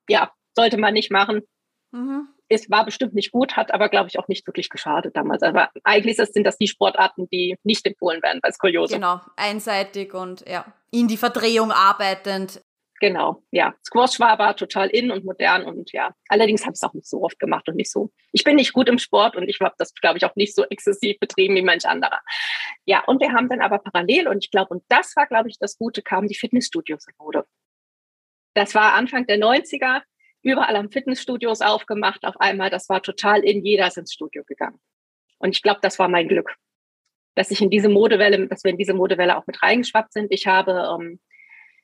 ja, 0.09 0.33
sollte 0.57 0.79
man 0.79 0.95
nicht 0.95 1.11
machen. 1.11 1.43
Mhm 1.91 2.29
es 2.49 2.71
war 2.71 2.85
bestimmt 2.85 3.15
nicht 3.15 3.31
gut, 3.31 3.57
hat 3.57 3.73
aber, 3.73 3.89
glaube 3.89 4.09
ich, 4.09 4.19
auch 4.19 4.29
nicht 4.29 4.47
wirklich 4.47 4.71
geschadet 4.71 5.17
damals. 5.17 5.43
Aber 5.43 5.71
eigentlich 5.85 6.17
sind 6.17 6.45
das 6.45 6.57
die 6.59 6.69
Sportarten, 6.69 7.29
die 7.31 7.57
nicht 7.63 7.87
empfohlen 7.87 8.23
werden 8.23 8.41
bei 8.43 8.51
Skoliose. 8.51 8.95
Genau, 8.95 9.21
einseitig 9.37 10.15
und 10.15 10.45
ja, 10.49 10.65
in 10.91 11.09
die 11.09 11.17
Verdrehung 11.17 11.71
arbeitend. 11.71 12.63
Genau, 13.01 13.45
ja. 13.53 13.75
Squash 13.87 14.19
war 14.19 14.31
aber 14.31 14.57
total 14.57 14.89
in 14.89 15.13
und 15.13 15.25
modern 15.25 15.65
und 15.65 15.93
ja. 15.93 16.15
Allerdings 16.29 16.63
habe 16.63 16.73
ich 16.73 16.79
es 16.79 16.83
auch 16.83 16.95
nicht 16.95 17.07
so 17.07 17.23
oft 17.23 17.39
gemacht 17.39 17.69
und 17.69 17.77
nicht 17.77 17.93
so. 17.93 18.11
Ich 18.33 18.43
bin 18.43 18.57
nicht 18.57 18.73
gut 18.73 18.89
im 18.89 18.99
Sport 18.99 19.37
und 19.37 19.49
ich 19.49 19.61
habe 19.61 19.75
das, 19.79 19.95
glaube 19.95 20.19
ich, 20.19 20.25
auch 20.25 20.35
nicht 20.35 20.55
so 20.55 20.65
exzessiv 20.65 21.19
betrieben 21.21 21.55
wie 21.55 21.63
manch 21.63 21.87
anderer. 21.87 22.21
Ja, 22.87 23.05
und 23.05 23.21
wir 23.21 23.33
haben 23.33 23.49
dann 23.49 23.61
aber 23.61 23.79
parallel 23.79 24.27
und 24.27 24.45
ich 24.45 24.51
glaube, 24.51 24.75
und 24.75 24.83
das 24.89 25.15
war, 25.15 25.27
glaube 25.27 25.49
ich, 25.49 25.59
das 25.61 25.79
Gute, 25.79 26.03
kamen 26.03 26.27
die 26.27 26.35
Fitnessstudios 26.35 27.07
in 27.07 27.15
Mode. 27.19 27.45
Das 28.55 28.75
war 28.75 28.95
Anfang 28.95 29.27
der 29.27 29.39
90er 29.39 30.03
überall 30.43 30.77
am 30.77 30.91
Fitnessstudios 30.91 31.61
aufgemacht 31.61 32.25
auf 32.25 32.41
einmal. 32.41 32.71
Das 32.71 32.89
war 32.89 33.03
total 33.03 33.45
in, 33.45 33.65
jeder 33.65 33.87
ist 33.87 33.99
ins 33.99 34.13
Studio 34.13 34.45
gegangen. 34.45 34.81
Und 35.39 35.51
ich 35.51 35.63
glaube, 35.63 35.81
das 35.83 35.99
war 35.99 36.09
mein 36.09 36.29
Glück, 36.29 36.55
dass 37.35 37.51
ich 37.51 37.61
in 37.61 37.71
diese 37.71 37.89
Modewelle, 37.89 38.47
dass 38.49 38.65
wir 38.65 38.71
in 38.71 38.79
diese 38.79 38.95
Modewelle 38.95 39.37
auch 39.37 39.47
mit 39.47 39.63
reingeschwappt 39.63 40.13
sind. 40.13 40.33
Ich 40.33 40.47
habe 40.47 40.97
ähm, 40.99 41.21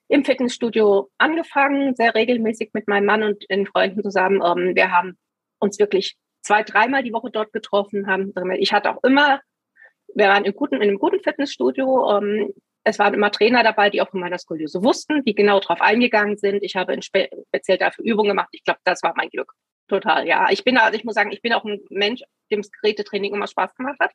im 0.09 0.25
Fitnessstudio 0.25 1.11
angefangen, 1.19 1.95
sehr 1.95 2.15
regelmäßig 2.15 2.71
mit 2.73 2.89
meinem 2.89 3.07
Mann 3.07 3.23
und 3.23 3.49
den 3.51 3.67
Freunden 3.67 4.03
zusammen. 4.03 4.43
Ähm, 4.45 4.75
wir 4.75 4.91
haben 4.91 5.19
uns 5.59 5.79
wirklich 5.79 6.17
zwei, 6.43 6.63
dreimal 6.63 7.03
die 7.03 7.13
Woche 7.13 7.31
dort 7.31 7.53
getroffen. 7.53 8.07
Haben, 8.07 8.33
ich 8.59 8.73
hatte 8.73 8.91
auch 8.91 9.03
immer, 9.03 9.41
wir 10.15 10.29
waren 10.29 10.45
in, 10.45 10.55
guten, 10.55 10.77
in 10.77 10.83
einem 10.83 10.99
guten 10.99 11.21
Fitnessstudio. 11.21 12.19
Ähm, 12.19 12.55
es 12.85 12.99
waren 12.99 13.15
immer 13.15 13.33
Trainer 13.33 13.63
dabei, 13.63 13.89
die 13.89 14.03
auch 14.03 14.11
von 14.11 14.21
meiner 14.21 14.39
Skoliose 14.39 14.85
wussten, 14.85 15.25
die 15.25 15.35
genau 15.35 15.59
darauf 15.59 15.81
eingegangen 15.81 16.37
sind. 16.37 16.63
Ich 16.63 16.77
habe 16.77 17.01
spe 17.03 17.31
speziell 17.49 17.79
dafür 17.79 18.05
Übungen 18.05 18.29
gemacht. 18.29 18.51
Ich 18.53 18.63
glaube, 18.63 18.81
das 18.85 19.03
war 19.03 19.15
mein 19.17 19.31
Glück. 19.31 19.53
Total, 19.89 20.27
ja. 20.27 20.49
Ich 20.51 20.65
bin, 20.65 20.77
also 20.77 20.97
ich 20.97 21.05
muss 21.05 21.15
sagen, 21.15 21.33
ich 21.33 21.43
bin 21.43 21.55
auch 21.55 21.65
ein 21.65 21.81
Mensch, 21.89 22.23
dem 22.51 22.61
das 22.61 22.71
Gerätetraining 22.71 23.35
immer 23.35 23.47
Spaß 23.47 23.75
gemacht 23.75 23.99
hat. 24.01 24.13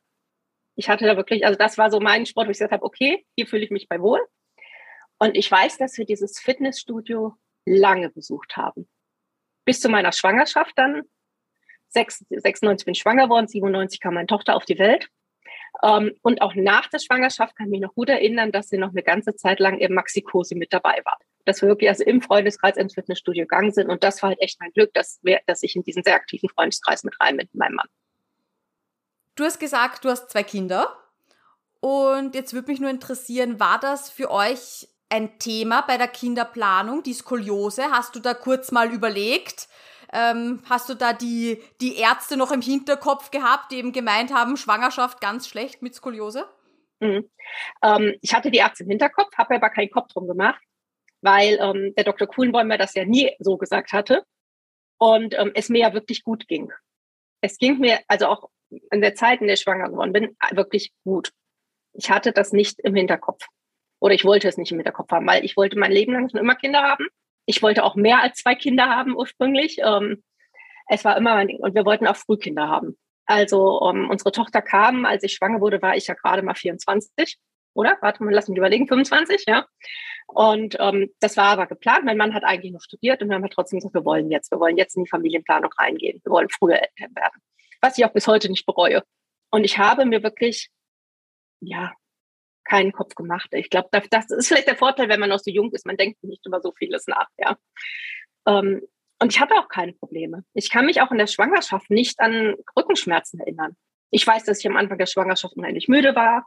Ich 0.76 0.88
hatte 0.88 1.04
da 1.04 1.16
wirklich, 1.16 1.44
also 1.44 1.58
das 1.58 1.78
war 1.78 1.90
so 1.90 2.00
mein 2.00 2.26
Sport, 2.26 2.46
wo 2.46 2.50
ich 2.50 2.58
gesagt 2.58 2.72
habe, 2.72 2.84
okay, 2.84 3.26
hier 3.36 3.46
fühle 3.46 3.64
ich 3.64 3.70
mich 3.70 3.88
bei 3.88 4.00
wohl. 4.00 4.20
Und 5.18 5.36
ich 5.36 5.50
weiß, 5.50 5.76
dass 5.78 5.98
wir 5.98 6.06
dieses 6.06 6.38
Fitnessstudio 6.38 7.34
lange 7.66 8.08
besucht 8.10 8.56
haben. 8.56 8.88
Bis 9.64 9.80
zu 9.80 9.88
meiner 9.88 10.12
Schwangerschaft 10.12 10.72
dann. 10.76 11.02
96 11.88 12.84
bin 12.84 12.94
ich 12.94 13.00
schwanger 13.00 13.24
geworden, 13.24 13.48
97 13.48 14.00
kam 14.00 14.14
meine 14.14 14.28
Tochter 14.28 14.54
auf 14.54 14.64
die 14.64 14.78
Welt. 14.78 15.08
Ähm, 15.82 16.12
und 16.22 16.42
auch 16.42 16.54
nach 16.54 16.88
der 16.88 16.98
Schwangerschaft 16.98 17.56
kann 17.56 17.66
ich 17.66 17.70
mich 17.70 17.80
noch 17.80 17.94
gut 17.94 18.08
erinnern, 18.08 18.52
dass 18.52 18.68
sie 18.68 18.78
noch 18.78 18.90
eine 18.90 19.02
ganze 19.02 19.34
Zeit 19.36 19.60
lang 19.60 19.78
im 19.78 19.94
Maxikosi 19.94 20.54
mit 20.54 20.72
dabei 20.72 21.00
war. 21.04 21.18
Dass 21.44 21.62
wir 21.62 21.68
wirklich 21.68 21.88
also 21.88 22.04
im 22.04 22.20
Freundeskreis 22.20 22.76
ins 22.76 22.94
Fitnessstudio 22.94 23.44
gegangen 23.44 23.72
sind. 23.72 23.88
Und 23.88 24.04
das 24.04 24.22
war 24.22 24.30
halt 24.30 24.40
echt 24.40 24.60
mein 24.60 24.72
Glück, 24.72 24.92
dass, 24.94 25.18
wir, 25.22 25.40
dass 25.46 25.62
ich 25.62 25.76
in 25.76 25.82
diesen 25.82 26.02
sehr 26.02 26.14
aktiven 26.14 26.48
Freundeskreis 26.48 27.04
mit 27.04 27.18
rein 27.20 27.36
bin 27.36 27.48
mit 27.52 27.58
meinem 27.58 27.76
Mann. 27.76 27.88
Du 29.36 29.44
hast 29.44 29.58
gesagt, 29.58 30.04
du 30.04 30.10
hast 30.10 30.30
zwei 30.30 30.42
Kinder. 30.42 30.96
Und 31.80 32.34
jetzt 32.34 32.52
würde 32.52 32.70
mich 32.70 32.80
nur 32.80 32.90
interessieren, 32.90 33.58
war 33.58 33.80
das 33.80 34.10
für 34.10 34.30
euch 34.30 34.86
ein 35.08 35.38
Thema 35.38 35.80
bei 35.82 35.96
der 35.96 36.08
Kinderplanung, 36.08 37.02
die 37.02 37.14
Skoliose? 37.14 37.84
Hast 37.90 38.14
du 38.14 38.20
da 38.20 38.34
kurz 38.34 38.70
mal 38.70 38.92
überlegt, 38.92 39.68
ähm, 40.12 40.62
hast 40.68 40.88
du 40.88 40.94
da 40.94 41.12
die, 41.12 41.62
die 41.80 41.96
Ärzte 41.96 42.36
noch 42.36 42.52
im 42.52 42.62
Hinterkopf 42.62 43.30
gehabt, 43.30 43.72
die 43.72 43.76
eben 43.76 43.92
gemeint 43.92 44.32
haben, 44.32 44.56
Schwangerschaft 44.56 45.20
ganz 45.20 45.48
schlecht 45.48 45.82
mit 45.82 45.94
Skoliose? 45.94 46.48
Mhm. 47.00 47.30
Ähm, 47.82 48.14
ich 48.20 48.34
hatte 48.34 48.50
die 48.50 48.58
Ärzte 48.58 48.84
im 48.84 48.90
Hinterkopf, 48.90 49.36
habe 49.36 49.54
aber 49.56 49.70
keinen 49.70 49.90
Kopf 49.90 50.08
drum 50.12 50.26
gemacht. 50.26 50.60
weil 51.22 51.58
ähm, 51.60 51.94
der 51.96 52.04
Dr. 52.04 52.26
Kuhlenbäumer 52.26 52.78
das 52.78 52.94
ja 52.94 53.04
nie 53.04 53.30
so 53.38 53.56
gesagt 53.56 53.92
hatte 53.92 54.24
und 54.98 55.38
ähm, 55.38 55.52
es 55.54 55.68
mir 55.68 55.80
ja 55.80 55.92
wirklich 55.94 56.24
gut 56.24 56.48
ging. 56.48 56.72
Es 57.40 57.58
ging 57.58 57.78
mir 57.78 58.00
also 58.08 58.26
auch 58.26 58.50
in 58.90 59.00
der 59.00 59.14
Zeit, 59.14 59.40
in 59.40 59.46
der 59.46 59.54
ich 59.54 59.60
schwanger 59.60 59.88
geworden 59.88 60.12
bin, 60.12 60.36
wirklich 60.52 60.92
gut. 61.04 61.32
Ich 61.92 62.10
hatte 62.10 62.32
das 62.32 62.52
nicht 62.52 62.80
im 62.80 62.94
Hinterkopf 62.94 63.46
oder 64.00 64.14
ich 64.14 64.24
wollte 64.24 64.48
es 64.48 64.56
nicht 64.56 64.72
im 64.72 64.78
Hinterkopf 64.78 65.10
haben, 65.10 65.26
weil 65.26 65.44
ich 65.44 65.56
wollte 65.56 65.78
mein 65.78 65.92
Leben 65.92 66.12
lang 66.12 66.28
schon 66.28 66.40
immer 66.40 66.54
Kinder 66.54 66.82
haben. 66.82 67.06
Ich 67.50 67.62
wollte 67.62 67.82
auch 67.82 67.96
mehr 67.96 68.22
als 68.22 68.38
zwei 68.38 68.54
Kinder 68.54 68.86
haben 68.86 69.16
ursprünglich. 69.16 69.78
Ähm, 69.82 70.22
es 70.86 71.04
war 71.04 71.16
immer 71.16 71.34
mein 71.34 71.48
Ding 71.48 71.58
und 71.58 71.74
wir 71.74 71.84
wollten 71.84 72.06
auch 72.06 72.14
Frühkinder 72.14 72.68
haben. 72.68 72.96
Also 73.26 73.80
ähm, 73.90 74.08
unsere 74.08 74.30
Tochter 74.30 74.62
kam, 74.62 75.04
als 75.04 75.24
ich 75.24 75.34
schwanger 75.34 75.60
wurde, 75.60 75.82
war 75.82 75.96
ich 75.96 76.06
ja 76.06 76.14
gerade 76.14 76.42
mal 76.42 76.54
24, 76.54 77.38
oder? 77.74 77.98
Warte 78.02 78.22
mal, 78.22 78.32
lass 78.32 78.46
mich 78.46 78.56
überlegen, 78.56 78.86
25, 78.86 79.46
ja. 79.48 79.66
Und 80.28 80.76
ähm, 80.78 81.10
das 81.18 81.36
war 81.36 81.46
aber 81.46 81.66
geplant. 81.66 82.04
Mein 82.04 82.16
Mann 82.16 82.34
hat 82.34 82.44
eigentlich 82.44 82.72
noch 82.72 82.82
studiert 82.82 83.20
und 83.20 83.28
wir 83.28 83.34
haben 83.34 83.42
halt 83.42 83.52
trotzdem 83.52 83.80
gesagt, 83.80 83.94
wir 83.94 84.04
wollen 84.04 84.30
jetzt, 84.30 84.52
wir 84.52 84.60
wollen 84.60 84.76
jetzt 84.76 84.96
in 84.96 85.02
die 85.02 85.10
Familienplanung 85.10 85.72
reingehen. 85.76 86.20
Wir 86.22 86.30
wollen 86.30 86.48
früher 86.50 86.76
Eltern 86.76 87.16
werden. 87.16 87.42
Was 87.80 87.98
ich 87.98 88.04
auch 88.04 88.12
bis 88.12 88.28
heute 88.28 88.48
nicht 88.48 88.64
bereue. 88.64 89.02
Und 89.50 89.64
ich 89.64 89.76
habe 89.78 90.04
mir 90.04 90.22
wirklich, 90.22 90.70
ja, 91.60 91.92
keinen 92.70 92.92
Kopf 92.92 93.14
gemacht. 93.14 93.48
Ich 93.52 93.68
glaube, 93.68 93.88
das 94.10 94.30
ist 94.30 94.48
vielleicht 94.48 94.68
der 94.68 94.76
Vorteil, 94.76 95.08
wenn 95.08 95.20
man 95.20 95.28
noch 95.28 95.40
so 95.40 95.50
jung 95.50 95.72
ist. 95.72 95.86
Man 95.86 95.96
denkt 95.96 96.22
nicht 96.22 96.46
über 96.46 96.60
so 96.60 96.72
vieles 96.72 97.06
nach, 97.06 97.28
ja. 97.36 97.58
Ähm, 98.46 98.82
und 99.20 99.32
ich 99.32 99.40
hatte 99.40 99.54
auch 99.54 99.68
keine 99.68 99.92
Probleme. 99.92 100.44
Ich 100.54 100.70
kann 100.70 100.86
mich 100.86 101.02
auch 101.02 101.10
in 101.10 101.18
der 101.18 101.26
Schwangerschaft 101.26 101.90
nicht 101.90 102.20
an 102.20 102.54
Rückenschmerzen 102.76 103.40
erinnern. 103.40 103.76
Ich 104.10 104.26
weiß, 104.26 104.44
dass 104.44 104.60
ich 104.60 104.66
am 104.66 104.76
Anfang 104.76 104.98
der 104.98 105.06
Schwangerschaft 105.06 105.56
unheimlich 105.56 105.88
müde 105.88 106.14
war. 106.14 106.46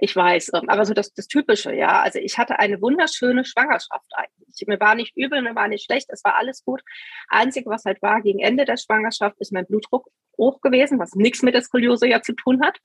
Ich 0.00 0.14
weiß, 0.14 0.52
ähm, 0.54 0.68
aber 0.68 0.84
so 0.86 0.94
das, 0.94 1.12
das 1.12 1.26
Typische, 1.26 1.74
ja. 1.74 2.00
Also 2.00 2.20
ich 2.20 2.38
hatte 2.38 2.60
eine 2.60 2.80
wunderschöne 2.80 3.44
Schwangerschaft 3.44 4.10
eigentlich. 4.14 4.64
Mir 4.66 4.78
war 4.78 4.94
nicht 4.94 5.16
übel, 5.16 5.42
mir 5.42 5.56
war 5.56 5.66
nicht 5.66 5.84
schlecht, 5.84 6.06
es 6.10 6.24
war 6.24 6.36
alles 6.36 6.64
gut. 6.64 6.82
Einzige, 7.28 7.68
was 7.68 7.84
halt 7.84 8.00
war, 8.00 8.22
gegen 8.22 8.38
Ende 8.38 8.64
der 8.64 8.76
Schwangerschaft 8.76 9.36
ist 9.40 9.52
mein 9.52 9.66
Blutdruck 9.66 10.08
hoch 10.38 10.60
gewesen, 10.60 11.00
was 11.00 11.14
nichts 11.14 11.42
mit 11.42 11.54
der 11.54 11.62
Skoliose 11.62 12.06
ja 12.06 12.22
zu 12.22 12.32
tun 12.32 12.62
hat. 12.62 12.78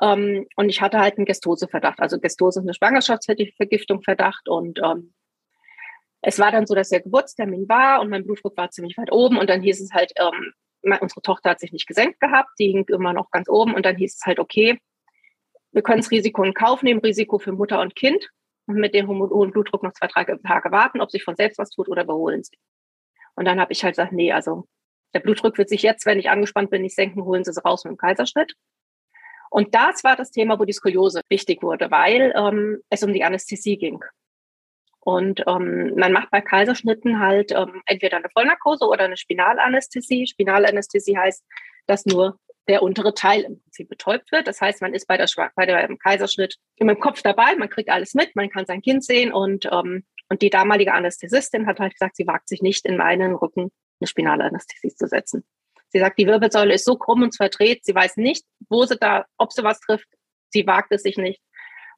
Ähm, 0.00 0.46
und 0.56 0.68
ich 0.68 0.80
hatte 0.80 0.98
halt 0.98 1.16
einen 1.16 1.26
Gestoseverdacht. 1.26 2.00
Also 2.00 2.18
Gestose 2.18 2.60
ist 2.60 2.66
eine 2.66 2.74
Schwangerschaftsvergiftung 2.74 4.02
Verdacht 4.02 4.48
und 4.48 4.78
ähm, 4.82 5.14
es 6.20 6.38
war 6.38 6.50
dann 6.50 6.66
so, 6.66 6.74
dass 6.74 6.88
der 6.88 7.00
Geburtstermin 7.00 7.68
war 7.68 8.00
und 8.00 8.10
mein 8.10 8.24
Blutdruck 8.24 8.56
war 8.56 8.70
ziemlich 8.70 8.96
weit 8.98 9.12
oben 9.12 9.38
und 9.38 9.48
dann 9.48 9.62
hieß 9.62 9.80
es 9.80 9.92
halt, 9.92 10.12
ähm, 10.16 10.52
unsere 11.00 11.22
Tochter 11.22 11.50
hat 11.50 11.60
sich 11.60 11.72
nicht 11.72 11.86
gesenkt 11.86 12.20
gehabt, 12.20 12.50
die 12.58 12.70
hing 12.72 12.84
immer 12.88 13.12
noch 13.12 13.30
ganz 13.30 13.48
oben 13.48 13.74
und 13.74 13.84
dann 13.84 13.96
hieß 13.96 14.16
es 14.16 14.26
halt, 14.26 14.38
okay, 14.38 14.78
wir 15.72 15.82
können 15.82 16.00
das 16.00 16.10
Risiko 16.10 16.42
in 16.42 16.54
Kauf 16.54 16.82
nehmen, 16.82 17.00
Risiko 17.00 17.38
für 17.38 17.52
Mutter 17.52 17.80
und 17.80 17.94
Kind 17.94 18.28
und 18.66 18.76
mit 18.76 18.94
dem 18.94 19.08
hohen 19.08 19.50
Blutdruck 19.50 19.82
noch 19.82 19.92
zwei, 19.92 20.06
drei 20.06 20.24
Tage 20.24 20.70
warten, 20.72 21.00
ob 21.00 21.10
sich 21.10 21.24
von 21.24 21.36
selbst 21.36 21.58
was 21.58 21.70
tut 21.70 21.88
oder 21.88 22.04
überholen 22.04 22.42
sie. 22.42 22.56
Und 23.34 23.44
dann 23.44 23.60
habe 23.60 23.72
ich 23.72 23.84
halt 23.84 23.92
gesagt, 23.94 24.12
nee, 24.12 24.32
also 24.32 24.66
der 25.14 25.20
Blutdruck 25.20 25.58
wird 25.58 25.68
sich 25.68 25.82
jetzt, 25.82 26.06
wenn 26.06 26.18
ich 26.18 26.30
angespannt 26.30 26.70
bin, 26.70 26.82
nicht 26.82 26.94
senken, 26.94 27.24
holen 27.24 27.44
Sie 27.44 27.50
es 27.50 27.64
raus 27.64 27.84
mit 27.84 27.92
dem 27.92 27.96
Kaiserschnitt. 27.96 28.54
Und 29.50 29.74
das 29.74 30.04
war 30.04 30.16
das 30.16 30.30
Thema, 30.30 30.58
wo 30.58 30.64
die 30.64 30.72
Skoliose 30.72 31.22
wichtig 31.28 31.62
wurde, 31.62 31.90
weil 31.90 32.32
ähm, 32.36 32.82
es 32.90 33.02
um 33.02 33.12
die 33.12 33.24
Anästhesie 33.24 33.78
ging. 33.78 34.00
Und 35.00 35.42
ähm, 35.46 35.94
man 35.96 36.12
macht 36.12 36.30
bei 36.30 36.40
Kaiserschnitten 36.40 37.18
halt 37.18 37.52
ähm, 37.52 37.82
entweder 37.86 38.18
eine 38.18 38.28
Vollnarkose 38.28 38.86
oder 38.86 39.04
eine 39.04 39.16
Spinalanästhesie. 39.16 40.26
Spinalanästhesie 40.26 41.16
heißt, 41.16 41.44
dass 41.86 42.04
nur 42.04 42.38
der 42.68 42.82
untere 42.82 43.14
Teil 43.14 43.42
im 43.42 43.60
Prinzip 43.62 43.88
betäubt 43.88 44.30
wird. 44.30 44.46
Das 44.46 44.60
heißt, 44.60 44.82
man 44.82 44.92
ist 44.92 45.06
bei 45.06 45.16
der, 45.16 45.26
bei 45.56 45.64
der 45.64 45.88
Kaiserschnitt 45.96 46.56
immer 46.76 46.92
im 46.92 47.00
Kopf 47.00 47.22
dabei, 47.22 47.56
man 47.56 47.70
kriegt 47.70 47.88
alles 47.88 48.14
mit, 48.14 48.36
man 48.36 48.50
kann 48.50 48.66
sein 48.66 48.82
Kind 48.82 49.02
sehen 49.02 49.32
und, 49.32 49.66
ähm, 49.72 50.04
und 50.28 50.42
die 50.42 50.50
damalige 50.50 50.92
Anästhesistin 50.92 51.66
hat 51.66 51.80
halt 51.80 51.94
gesagt, 51.94 52.16
sie 52.16 52.26
wagt 52.26 52.48
sich 52.48 52.60
nicht 52.60 52.84
in 52.84 52.98
meinen 52.98 53.34
Rücken 53.34 53.70
eine 54.00 54.06
Spinalanästhesie 54.06 54.94
zu 54.94 55.06
setzen. 55.06 55.44
Sie 55.90 56.00
sagt, 56.00 56.18
die 56.18 56.26
Wirbelsäule 56.26 56.74
ist 56.74 56.84
so 56.84 56.96
krumm 56.96 57.22
und 57.22 57.36
verdreht, 57.36 57.84
sie 57.84 57.94
weiß 57.94 58.16
nicht, 58.16 58.44
wo 58.68 58.84
sie 58.84 58.96
da, 58.98 59.24
ob 59.38 59.52
sie 59.52 59.64
was 59.64 59.80
trifft. 59.80 60.08
Sie 60.50 60.66
wagt 60.66 60.92
es 60.92 61.02
sich 61.02 61.16
nicht. 61.16 61.40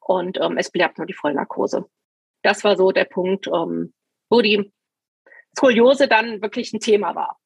Und 0.00 0.38
ähm, 0.40 0.56
es 0.58 0.70
bleibt 0.70 0.98
nur 0.98 1.06
die 1.06 1.14
Vollnarkose 1.14 1.86
das 2.42 2.64
war 2.64 2.76
so 2.76 2.92
der 2.92 3.04
Punkt, 3.04 3.46
ähm, 3.46 3.92
wo 4.28 4.40
die 4.40 4.72
Skoliose 5.56 6.08
dann 6.08 6.42
wirklich 6.42 6.72
ein 6.72 6.80
Thema 6.80 7.14
war. 7.14 7.38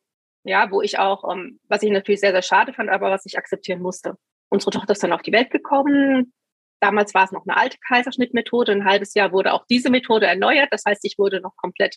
Ja, 0.45 0.71
wo 0.71 0.83
ich 0.83 0.99
auch, 0.99 1.31
ähm, 1.33 1.59
was 1.69 1.83
ich 1.83 1.91
natürlich 1.91 2.21
sehr, 2.21 2.33
sehr 2.33 2.43
schade 2.43 2.73
fand, 2.73 2.91
aber 2.91 3.11
was 3.11 3.25
ich 3.25 3.39
akzeptieren 3.39 3.81
musste. 3.81 4.17
Unsere 4.51 4.73
Tochter 4.73 4.93
ist 4.93 5.03
dann 5.03 5.13
auf 5.13 5.23
die 5.23 5.33
Welt 5.33 5.51
gekommen. 5.51 6.33
Damals 6.81 7.15
war 7.15 7.25
es 7.25 7.33
noch 7.33 7.47
eine 7.47 7.57
alte 7.57 7.79
Kaiserschnittmethode. 7.89 8.73
Ein 8.73 8.85
halbes 8.85 9.15
Jahr 9.15 9.33
wurde 9.33 9.55
auch 9.55 9.65
diese 9.67 9.91
Methode 9.91 10.27
erneuert. 10.27 10.69
Das 10.71 10.85
heißt, 10.87 11.05
ich 11.05 11.19
wurde 11.19 11.41
noch 11.41 11.57
komplett 11.57 11.97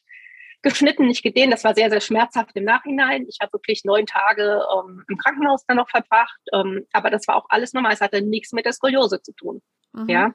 geschnitten, 0.62 1.08
nicht 1.08 1.24
gedehnt. 1.24 1.54
Das 1.54 1.64
war 1.64 1.76
sehr, 1.76 1.90
sehr 1.90 2.02
schmerzhaft 2.02 2.52
im 2.56 2.64
Nachhinein. 2.64 3.26
Ich 3.28 3.38
habe 3.42 3.54
wirklich 3.54 3.84
neun 3.86 4.06
Tage 4.06 4.62
ähm, 4.76 5.04
im 5.08 5.18
Krankenhaus 5.18 5.66
dann 5.66 5.78
noch 5.78 5.90
verbracht. 5.90 6.40
Ähm, 6.54 6.86
aber 6.92 7.10
das 7.10 7.28
war 7.28 7.36
auch 7.36 7.46
alles 7.50 7.74
normal. 7.74 7.94
Es 7.94 8.02
hatte 8.02 8.22
nichts 8.22 8.52
mit 8.54 8.66
der 8.66 8.74
Skoliose 8.74 9.22
zu 9.22 9.34
tun. 9.34 9.62
Mhm. 9.94 10.10
Ja, 10.10 10.34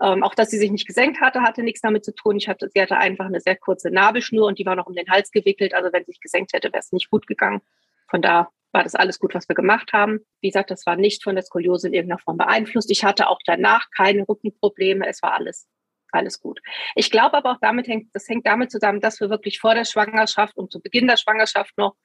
ähm, 0.00 0.22
auch 0.22 0.34
dass 0.34 0.50
sie 0.50 0.58
sich 0.58 0.70
nicht 0.70 0.86
gesenkt 0.86 1.20
hatte, 1.20 1.42
hatte 1.42 1.62
nichts 1.62 1.80
damit 1.80 2.04
zu 2.04 2.14
tun. 2.14 2.36
Ich 2.36 2.48
hatte, 2.48 2.68
sie 2.72 2.80
hatte 2.80 2.96
einfach 2.96 3.26
eine 3.26 3.40
sehr 3.40 3.56
kurze 3.56 3.90
Nabelschnur 3.90 4.46
und 4.46 4.58
die 4.58 4.66
war 4.66 4.76
noch 4.76 4.86
um 4.86 4.94
den 4.94 5.08
Hals 5.08 5.30
gewickelt. 5.30 5.74
Also 5.74 5.92
wenn 5.92 6.04
sie 6.04 6.12
sich 6.12 6.20
gesenkt 6.20 6.52
hätte, 6.52 6.68
wäre 6.68 6.80
es 6.80 6.92
nicht 6.92 7.10
gut 7.10 7.26
gegangen. 7.26 7.60
Von 8.08 8.22
da 8.22 8.48
war 8.72 8.84
das 8.84 8.94
alles 8.94 9.18
gut, 9.18 9.34
was 9.34 9.48
wir 9.48 9.56
gemacht 9.56 9.92
haben. 9.92 10.20
Wie 10.40 10.48
gesagt, 10.48 10.70
das 10.70 10.86
war 10.86 10.96
nicht 10.96 11.24
von 11.24 11.34
der 11.34 11.42
Skoliose 11.42 11.88
in 11.88 11.94
irgendeiner 11.94 12.20
Form 12.20 12.36
beeinflusst. 12.36 12.90
Ich 12.90 13.02
hatte 13.02 13.28
auch 13.28 13.40
danach 13.44 13.86
keine 13.96 14.28
Rückenprobleme. 14.28 15.06
Es 15.08 15.22
war 15.22 15.34
alles, 15.34 15.66
alles 16.12 16.40
gut. 16.40 16.60
Ich 16.94 17.10
glaube 17.10 17.36
aber 17.36 17.52
auch 17.52 17.58
damit 17.60 17.86
hängt, 17.88 18.14
das 18.14 18.28
hängt 18.28 18.46
damit 18.46 18.70
zusammen, 18.70 19.00
dass 19.00 19.20
wir 19.20 19.30
wirklich 19.30 19.60
vor 19.60 19.74
der 19.74 19.84
Schwangerschaft 19.84 20.56
und 20.56 20.72
zu 20.72 20.80
Beginn 20.80 21.06
der 21.06 21.16
Schwangerschaft 21.16 21.76
noch 21.76 21.96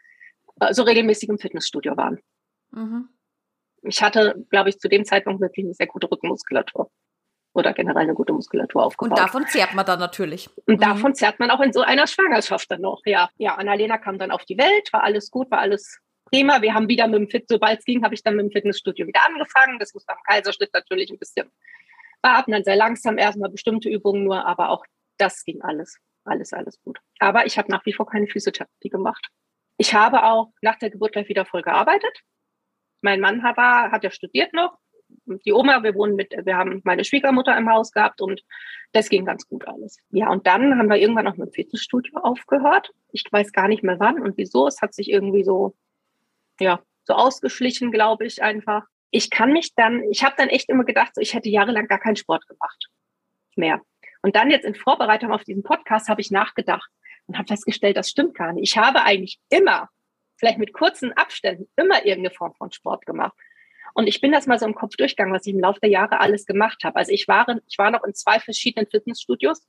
äh, 0.60 0.74
so 0.74 0.84
regelmäßig 0.84 1.30
im 1.30 1.38
Fitnessstudio 1.38 1.98
waren. 1.98 2.20
Mhm. 2.72 3.10
Ich 3.84 4.02
hatte, 4.02 4.46
glaube 4.50 4.70
ich, 4.70 4.80
zu 4.80 4.88
dem 4.88 5.06
Zeitpunkt 5.06 5.42
wirklich 5.42 5.66
eine 5.66 5.74
sehr 5.74 5.88
gute 5.88 6.10
Rückenmuskulatur 6.10 6.90
oder 7.54 7.74
generell 7.74 8.04
eine 8.04 8.14
gute 8.14 8.34
Muskulatur 8.34 8.84
aufgebaut. 8.84 9.12
Und 9.12 9.20
davon 9.20 9.48
zehrt 9.48 9.74
man 9.74 9.86
dann 9.86 10.00
natürlich. 10.00 10.50
Und 10.66 10.76
mhm. 10.76 10.80
davon 10.80 11.16
zehrt 11.16 11.40
man 11.40 11.52
auch 11.52 11.60
in 11.62 11.74
so 11.74 11.82
einer 11.82 12.08
Schwangerschaft 12.08 12.72
dann 12.72 12.82
noch, 12.82 13.02
ja. 13.06 13.30
Ja, 13.38 13.56
Annalena 13.56 13.98
kam 13.98 14.18
dann 14.18 14.32
auf 14.32 14.46
die 14.46 14.58
Welt, 14.58 14.92
war 14.92 15.04
alles 15.04 15.30
gut, 15.30 15.52
war 15.52 15.60
alles 15.60 16.00
prima. 16.26 16.62
Wir 16.62 16.74
haben 16.74 16.88
wieder 16.88 17.08
mit 17.08 17.20
dem 17.20 17.30
Fit, 17.30 17.46
sobald 17.48 17.80
es 17.80 17.86
ging, 17.86 18.04
habe 18.04 18.16
ich 18.16 18.24
dann 18.24 18.36
mit 18.36 18.46
dem 18.46 18.52
Fitnessstudio 18.52 19.06
wieder 19.06 19.22
angefangen. 19.26 19.78
Das 19.80 19.94
muss 19.94 20.08
am 20.08 20.18
Kaiserschnitt 20.26 20.74
natürlich 20.74 21.12
ein 21.12 21.20
bisschen 21.20 21.52
dann 22.24 22.64
sehr 22.64 22.76
langsam 22.76 23.18
erstmal 23.18 23.50
bestimmte 23.50 23.90
Übungen 23.90 24.24
nur, 24.24 24.46
aber 24.46 24.70
auch 24.70 24.86
das 25.18 25.44
ging 25.44 25.62
alles, 25.62 25.98
alles, 26.24 26.54
alles 26.54 26.82
gut. 26.82 27.00
Aber 27.20 27.46
ich 27.46 27.58
habe 27.58 27.72
nach 27.72 27.86
wie 27.86 27.94
vor 27.94 28.08
keine 28.08 28.28
Physiotherapie 28.28 28.90
gemacht. 28.90 29.28
Ich 29.78 29.94
habe 29.94 30.24
auch 30.24 30.52
nach 30.62 30.78
der 30.78 30.90
Geburt 30.90 31.14
gleich 31.14 31.30
wieder 31.30 31.46
voll 31.46 31.62
gearbeitet. 31.62 32.22
Mein 33.02 33.20
Mann 33.20 33.44
hat, 33.44 33.58
hat 33.58 34.04
ja 34.04 34.12
studiert 34.12 34.54
noch, 34.54 34.78
die 35.46 35.54
Oma, 35.54 35.84
wir 35.84 35.96
wohnen 35.96 36.16
mit, 36.16 36.34
wir 36.44 36.58
haben 36.58 36.82
meine 36.84 37.04
Schwiegermutter 37.04 37.56
im 37.58 37.70
Haus 37.70 37.92
gehabt 37.92 38.22
und 38.22 38.42
das 38.92 39.10
ging 39.10 39.26
ganz 39.26 39.48
gut 39.48 39.68
alles. 39.68 39.98
Ja, 40.10 40.30
und 40.30 40.48
dann 40.48 40.78
haben 40.78 40.90
wir 40.90 40.98
irgendwann 40.98 41.28
auch 41.28 41.38
mit 41.38 41.50
dem 41.50 41.54
Fitnessstudio 41.54 42.20
aufgehört. 42.20 42.92
Ich 43.12 43.24
weiß 43.30 43.52
gar 43.52 43.68
nicht 43.68 43.84
mehr 43.84 44.00
wann 44.00 44.22
und 44.22 44.38
wieso. 44.38 44.68
Es 44.68 44.82
hat 44.82 44.94
sich 44.94 45.10
irgendwie 45.10 45.44
so, 45.44 45.76
ja, 46.60 46.82
so 47.04 47.14
ausgeschlichen, 47.14 47.92
glaube 47.92 48.26
ich, 48.26 48.42
einfach. 48.42 48.86
Ich 49.16 49.30
kann 49.30 49.54
mich 49.54 49.76
dann, 49.76 50.04
ich 50.10 50.24
habe 50.24 50.34
dann 50.38 50.50
echt 50.50 50.70
immer 50.70 50.86
gedacht, 50.86 51.14
so, 51.14 51.22
ich 51.22 51.36
hätte 51.36 51.48
jahrelang 51.48 51.88
gar 51.88 52.00
keinen 52.00 52.16
Sport 52.16 52.48
gemacht. 52.48 52.88
Mehr. 53.56 53.80
Und 54.24 54.36
dann 54.36 54.50
jetzt 54.50 54.66
in 54.66 54.74
Vorbereitung 54.74 55.32
auf 55.32 55.44
diesen 55.44 55.62
Podcast 55.62 56.10
habe 56.10 56.20
ich 56.20 56.32
nachgedacht 56.32 56.90
und 57.28 57.38
habe 57.38 57.48
festgestellt, 57.48 57.96
das 57.96 58.10
stimmt 58.10 58.34
gar 58.34 58.54
nicht. 58.54 58.72
Ich 58.72 58.78
habe 58.78 59.04
eigentlich 59.04 59.40
immer, 59.50 59.90
vielleicht 60.38 60.58
mit 60.58 60.74
kurzen 60.74 61.14
Abständen, 61.14 61.70
immer 61.76 62.06
irgendeine 62.06 62.34
Form 62.34 62.56
von 62.56 62.72
Sport 62.72 63.06
gemacht. 63.06 63.34
Und 63.94 64.08
ich 64.08 64.20
bin 64.20 64.32
das 64.32 64.48
mal 64.48 64.58
so 64.58 64.66
im 64.66 64.74
Kopf 64.74 64.96
durchgegangen, 64.96 65.34
was 65.34 65.46
ich 65.46 65.54
im 65.54 65.60
Laufe 65.60 65.80
der 65.80 65.92
Jahre 65.92 66.20
alles 66.20 66.48
gemacht 66.48 66.84
habe. 66.84 66.96
Also 66.96 67.12
ich 67.12 67.28
war, 67.28 67.46
ich 67.68 67.78
war 67.78 67.92
noch 67.92 68.04
in 68.04 68.16
zwei 68.16 68.40
verschiedenen 68.40 68.90
Fitnessstudios 68.90 69.64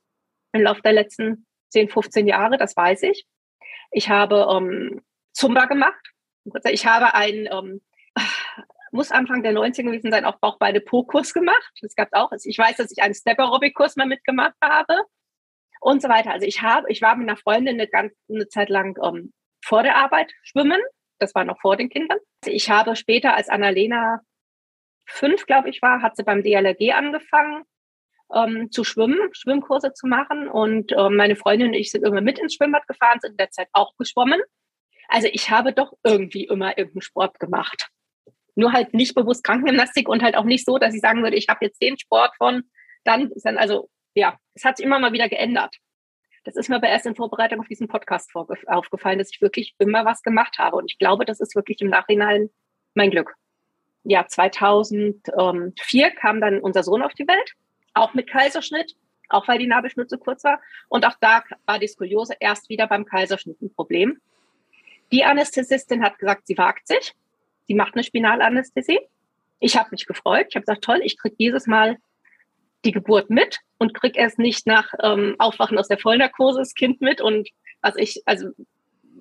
im 0.52 0.62
Laufe 0.62 0.80
der 0.80 0.94
letzten 0.94 1.46
10, 1.68 1.90
15 1.90 2.26
Jahre, 2.26 2.56
das 2.56 2.74
weiß 2.74 3.02
ich. 3.02 3.26
Ich 3.90 4.08
habe 4.08 4.46
ähm, 4.50 5.02
Zumba 5.32 5.66
gemacht. 5.66 6.12
Ich 6.70 6.86
habe 6.86 7.12
einen, 7.12 7.46
ähm, 7.52 7.82
muss 8.94 9.10
Anfang 9.10 9.42
der 9.42 9.52
90er 9.52 9.84
gewesen 9.84 10.10
sein, 10.10 10.24
auch 10.24 10.38
Bauchbeine 10.38 10.80
Po-Kurs 10.80 11.34
gemacht. 11.34 11.72
Das 11.82 11.94
gab 11.94 12.08
auch. 12.12 12.32
Ich 12.44 12.58
weiß, 12.58 12.76
dass 12.76 12.90
ich 12.90 13.02
einen 13.02 13.14
Step-Aerobic-Kurs 13.14 13.96
mal 13.96 14.06
mitgemacht 14.06 14.54
habe 14.62 14.98
und 15.80 16.00
so 16.00 16.08
weiter. 16.08 16.30
Also 16.30 16.46
ich 16.46 16.62
habe, 16.62 16.90
ich 16.90 17.02
war 17.02 17.16
mit 17.16 17.28
einer 17.28 17.36
Freundin 17.36 17.74
eine 17.74 17.88
ganze 17.88 18.16
eine 18.30 18.48
Zeit 18.48 18.68
lang 18.68 18.96
ähm, 19.02 19.32
vor 19.62 19.82
der 19.82 19.96
Arbeit 19.96 20.32
schwimmen 20.42 20.80
das 21.18 21.34
war 21.34 21.44
noch 21.44 21.60
vor 21.60 21.76
den 21.76 21.88
Kindern. 21.88 22.18
Ich 22.44 22.70
habe 22.70 22.96
später, 22.96 23.34
als 23.34 23.48
Annalena 23.48 24.20
fünf, 25.06 25.46
glaube 25.46 25.70
ich, 25.70 25.82
war, 25.82 26.02
hat 26.02 26.16
sie 26.16 26.24
beim 26.24 26.42
DLRG 26.42 26.92
angefangen 26.92 27.64
ähm, 28.34 28.70
zu 28.70 28.84
schwimmen, 28.84 29.18
Schwimmkurse 29.32 29.92
zu 29.92 30.06
machen. 30.06 30.48
Und 30.48 30.92
ähm, 30.92 31.16
meine 31.16 31.36
Freundin 31.36 31.68
und 31.68 31.74
ich 31.74 31.90
sind 31.90 32.04
immer 32.04 32.20
mit 32.20 32.38
ins 32.38 32.54
Schwimmbad 32.54 32.86
gefahren, 32.86 33.20
sind 33.20 33.32
in 33.32 33.36
der 33.36 33.50
Zeit 33.50 33.68
auch 33.72 33.96
geschwommen. 33.96 34.40
Also 35.08 35.28
ich 35.30 35.50
habe 35.50 35.72
doch 35.72 35.92
irgendwie 36.02 36.44
immer 36.44 36.76
irgendeinen 36.78 37.02
Sport 37.02 37.38
gemacht. 37.38 37.90
Nur 38.54 38.72
halt 38.72 38.94
nicht 38.94 39.14
bewusst 39.14 39.44
Krankengymnastik 39.44 40.08
und 40.08 40.22
halt 40.22 40.36
auch 40.36 40.44
nicht 40.44 40.64
so, 40.64 40.78
dass 40.78 40.94
ich 40.94 41.00
sagen 41.00 41.22
würde, 41.22 41.36
ich 41.36 41.48
habe 41.48 41.64
jetzt 41.64 41.82
den 41.82 41.98
Sport 41.98 42.36
von, 42.36 42.64
dann 43.04 43.30
dann 43.42 43.58
also, 43.58 43.90
ja, 44.14 44.38
es 44.54 44.64
hat 44.64 44.76
sich 44.76 44.86
immer 44.86 44.98
mal 44.98 45.12
wieder 45.12 45.28
geändert. 45.28 45.76
Das 46.44 46.56
ist 46.56 46.68
mir 46.68 46.76
aber 46.76 46.88
erst 46.88 47.06
in 47.06 47.16
Vorbereitung 47.16 47.60
auf 47.60 47.68
diesen 47.68 47.88
Podcast 47.88 48.30
aufgefallen, 48.66 49.18
dass 49.18 49.30
ich 49.30 49.40
wirklich 49.40 49.74
immer 49.78 50.04
was 50.04 50.22
gemacht 50.22 50.58
habe. 50.58 50.76
Und 50.76 50.90
ich 50.90 50.98
glaube, 50.98 51.24
das 51.24 51.40
ist 51.40 51.56
wirklich 51.56 51.80
im 51.80 51.88
Nachhinein 51.88 52.50
mein 52.92 53.10
Glück. 53.10 53.34
Ja, 54.04 54.26
2004 54.26 56.10
kam 56.10 56.40
dann 56.40 56.60
unser 56.60 56.82
Sohn 56.82 57.02
auf 57.02 57.14
die 57.14 57.26
Welt, 57.26 57.54
auch 57.94 58.12
mit 58.12 58.28
Kaiserschnitt, 58.28 58.94
auch 59.30 59.48
weil 59.48 59.58
die 59.58 59.66
Nabelschnur 59.66 60.06
zu 60.06 60.18
kurz 60.18 60.44
war. 60.44 60.60
Und 60.88 61.06
auch 61.06 61.16
da 61.20 61.42
war 61.64 61.78
die 61.78 61.88
Skoliose 61.88 62.34
erst 62.38 62.68
wieder 62.68 62.86
beim 62.86 63.06
Kaiserschnitt 63.06 63.62
ein 63.62 63.72
Problem. 63.72 64.20
Die 65.10 65.24
Anästhesistin 65.24 66.02
hat 66.02 66.18
gesagt, 66.18 66.46
sie 66.46 66.58
wagt 66.58 66.86
sich. 66.86 67.14
Sie 67.66 67.74
macht 67.74 67.94
eine 67.94 68.04
Spinalanästhesie. 68.04 69.00
Ich 69.60 69.76
habe 69.76 69.88
mich 69.92 70.06
gefreut. 70.06 70.46
Ich 70.50 70.56
habe 70.56 70.66
gesagt, 70.66 70.84
toll, 70.84 71.00
ich 71.02 71.18
kriege 71.18 71.36
dieses 71.38 71.66
Mal 71.66 71.98
die 72.84 72.92
Geburt 72.92 73.30
mit 73.30 73.60
und 73.78 73.94
kriege 73.94 74.18
erst 74.18 74.38
nicht 74.38 74.66
nach 74.66 74.92
ähm, 75.02 75.36
Aufwachen 75.38 75.78
aus 75.78 75.88
der 75.88 75.98
Vollnarkose 75.98 76.58
das 76.58 76.74
Kind 76.74 77.00
mit 77.00 77.20
und 77.20 77.48
was 77.80 77.96
ich, 77.96 78.22
also 78.26 78.48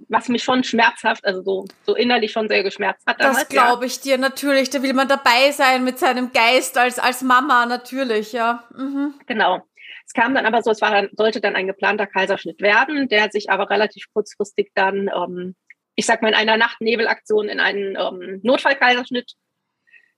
was 0.09 0.29
mich 0.29 0.43
schon 0.43 0.63
schmerzhaft, 0.63 1.25
also 1.25 1.41
so, 1.41 1.65
so 1.85 1.95
innerlich 1.95 2.31
schon 2.31 2.47
sehr 2.49 2.63
geschmerzt 2.63 3.05
hat. 3.07 3.19
Damals, 3.19 3.39
das 3.39 3.49
glaube 3.49 3.85
ich 3.85 3.99
dir 3.99 4.17
natürlich. 4.17 4.69
Da 4.69 4.83
will 4.83 4.93
man 4.93 5.07
dabei 5.07 5.51
sein 5.51 5.83
mit 5.83 5.99
seinem 5.99 6.31
Geist 6.31 6.77
als, 6.77 6.99
als 6.99 7.21
Mama 7.21 7.65
natürlich, 7.65 8.33
ja. 8.33 8.63
Mhm. 8.75 9.13
Genau. 9.25 9.61
Es 10.05 10.13
kam 10.13 10.35
dann 10.35 10.45
aber 10.45 10.61
so, 10.61 10.71
es 10.71 10.81
war 10.81 10.91
dann, 10.91 11.09
sollte 11.13 11.41
dann 11.41 11.55
ein 11.55 11.67
geplanter 11.67 12.07
Kaiserschnitt 12.07 12.61
werden, 12.61 13.07
der 13.07 13.31
sich 13.31 13.49
aber 13.49 13.69
relativ 13.69 14.05
kurzfristig 14.13 14.71
dann, 14.75 15.09
ähm, 15.15 15.55
ich 15.95 16.05
sag 16.05 16.21
mal, 16.21 16.29
in 16.29 16.35
einer 16.35 16.57
Nachtnebelaktion 16.57 17.49
in 17.49 17.59
einen 17.59 17.95
ähm, 17.95 18.39
Notfallkaiserschnitt 18.43 19.33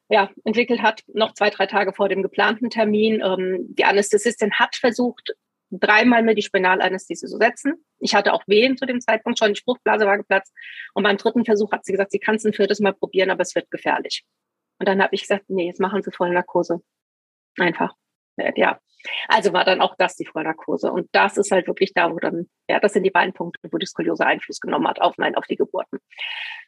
ja, 0.10 0.30
entwickelt 0.44 0.82
hat, 0.82 1.04
noch 1.08 1.34
zwei, 1.34 1.50
drei 1.50 1.66
Tage 1.66 1.94
vor 1.94 2.10
dem 2.10 2.22
geplanten 2.22 2.70
Termin. 2.70 3.22
Ähm, 3.24 3.76
die 3.76 3.86
Anästhesistin 3.86 4.54
hat 4.54 4.76
versucht, 4.76 5.36
dreimal 5.72 6.24
mir 6.24 6.36
die 6.36 6.44
Spinalanästhesie 6.44 7.28
zu 7.28 7.38
setzen. 7.38 7.74
Ich 8.00 8.14
hatte 8.14 8.34
auch 8.34 8.44
Wehen 8.48 8.78
zu 8.78 8.86
dem 8.86 9.02
Zeitpunkt 9.02 9.40
schon, 9.40 9.54
die 9.54 9.60
Spruchblase 9.60 10.06
war 10.06 10.18
geplatzt. 10.18 10.54
Und 10.94 11.04
beim 11.04 11.18
dritten 11.18 11.44
Versuch 11.44 11.72
hat 11.72 11.86
sie 11.86 11.92
gesagt, 11.92 12.12
sie 12.12 12.20
kann 12.20 12.36
es 12.36 12.46
ein 12.46 12.54
viertes 12.54 12.80
Mal 12.80 12.94
probieren, 12.94 13.32
aber 13.32 13.42
es 13.42 13.56
wird 13.56 13.72
gefährlich. 13.72 14.24
Und 14.80 14.88
dann 14.88 15.02
habe 15.02 15.16
ich 15.16 15.22
gesagt, 15.22 15.46
nee, 15.48 15.68
jetzt 15.68 15.80
machen 15.80 16.04
Sie 16.04 16.12
Vollnarkose. 16.12 16.82
Einfach. 17.58 17.96
Ja. 18.38 18.80
Also 19.28 19.54
war 19.54 19.66
dann 19.66 19.82
auch 19.82 19.96
das 19.98 20.16
die 20.16 20.26
Vollnarkose. 20.26 20.92
Und 20.92 21.08
das 21.12 21.38
ist 21.38 21.52
halt 21.52 21.68
wirklich 21.68 21.94
da, 21.94 22.12
wo 22.12 22.18
dann, 22.18 22.50
ja, 22.68 22.80
das 22.80 22.94
sind 22.94 23.04
die 23.04 23.12
beiden 23.12 23.34
Punkte, 23.34 23.70
wo 23.72 23.78
die 23.78 23.86
Skoliose 23.86 24.26
Einfluss 24.26 24.60
genommen 24.60 24.88
hat 24.88 25.00
auf 25.00 25.18
mein, 25.18 25.36
auf 25.36 25.46
die 25.46 25.56
Geburten. 25.56 26.00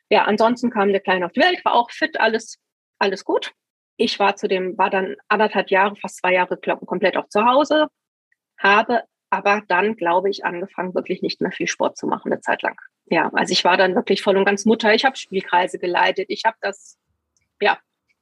Ja, 0.10 0.25
ansonsten 0.25 0.69
kam 0.69 0.89
der 0.89 1.01
Kleine 1.01 1.25
auf 1.25 1.32
die 1.32 1.41
Welt, 1.41 1.65
war 1.65 1.73
auch 1.73 1.89
fit, 1.89 2.19
alles 2.19 2.60
alles 2.99 3.23
gut. 3.23 3.53
Ich 3.97 4.19
war 4.19 4.36
zu 4.36 4.47
dem, 4.47 4.77
war 4.77 4.89
dann 4.89 5.15
anderthalb 5.27 5.71
Jahre, 5.71 5.95
fast 5.95 6.17
zwei 6.17 6.34
Jahre 6.34 6.58
komplett 6.58 7.17
auch 7.17 7.27
zu 7.30 7.45
Hause, 7.45 7.88
habe 8.60 9.03
aber 9.30 9.63
dann, 9.67 9.95
glaube 9.97 10.30
ich, 10.30 10.45
angefangen, 10.45 10.95
wirklich 10.95 11.21
nicht 11.21 11.41
mehr 11.41 11.51
viel 11.51 11.67
Sport 11.67 11.97
zu 11.97 12.08
machen, 12.08 12.32
eine 12.32 12.41
Zeit 12.41 12.62
lang. 12.62 12.80
Ja, 13.06 13.30
also 13.34 13.51
ich 13.51 13.63
war 13.65 13.75
dann 13.75 13.95
wirklich 13.95 14.21
voll 14.21 14.38
und 14.38 14.45
ganz 14.45 14.65
Mutter. 14.65 14.93
Ich 14.93 15.03
habe 15.03 15.17
Spielkreise 15.17 15.80
geleitet. 15.80 16.27
Ich 16.30 16.43
habe 16.45 16.56
das, 16.62 16.97
ja, 17.60 17.77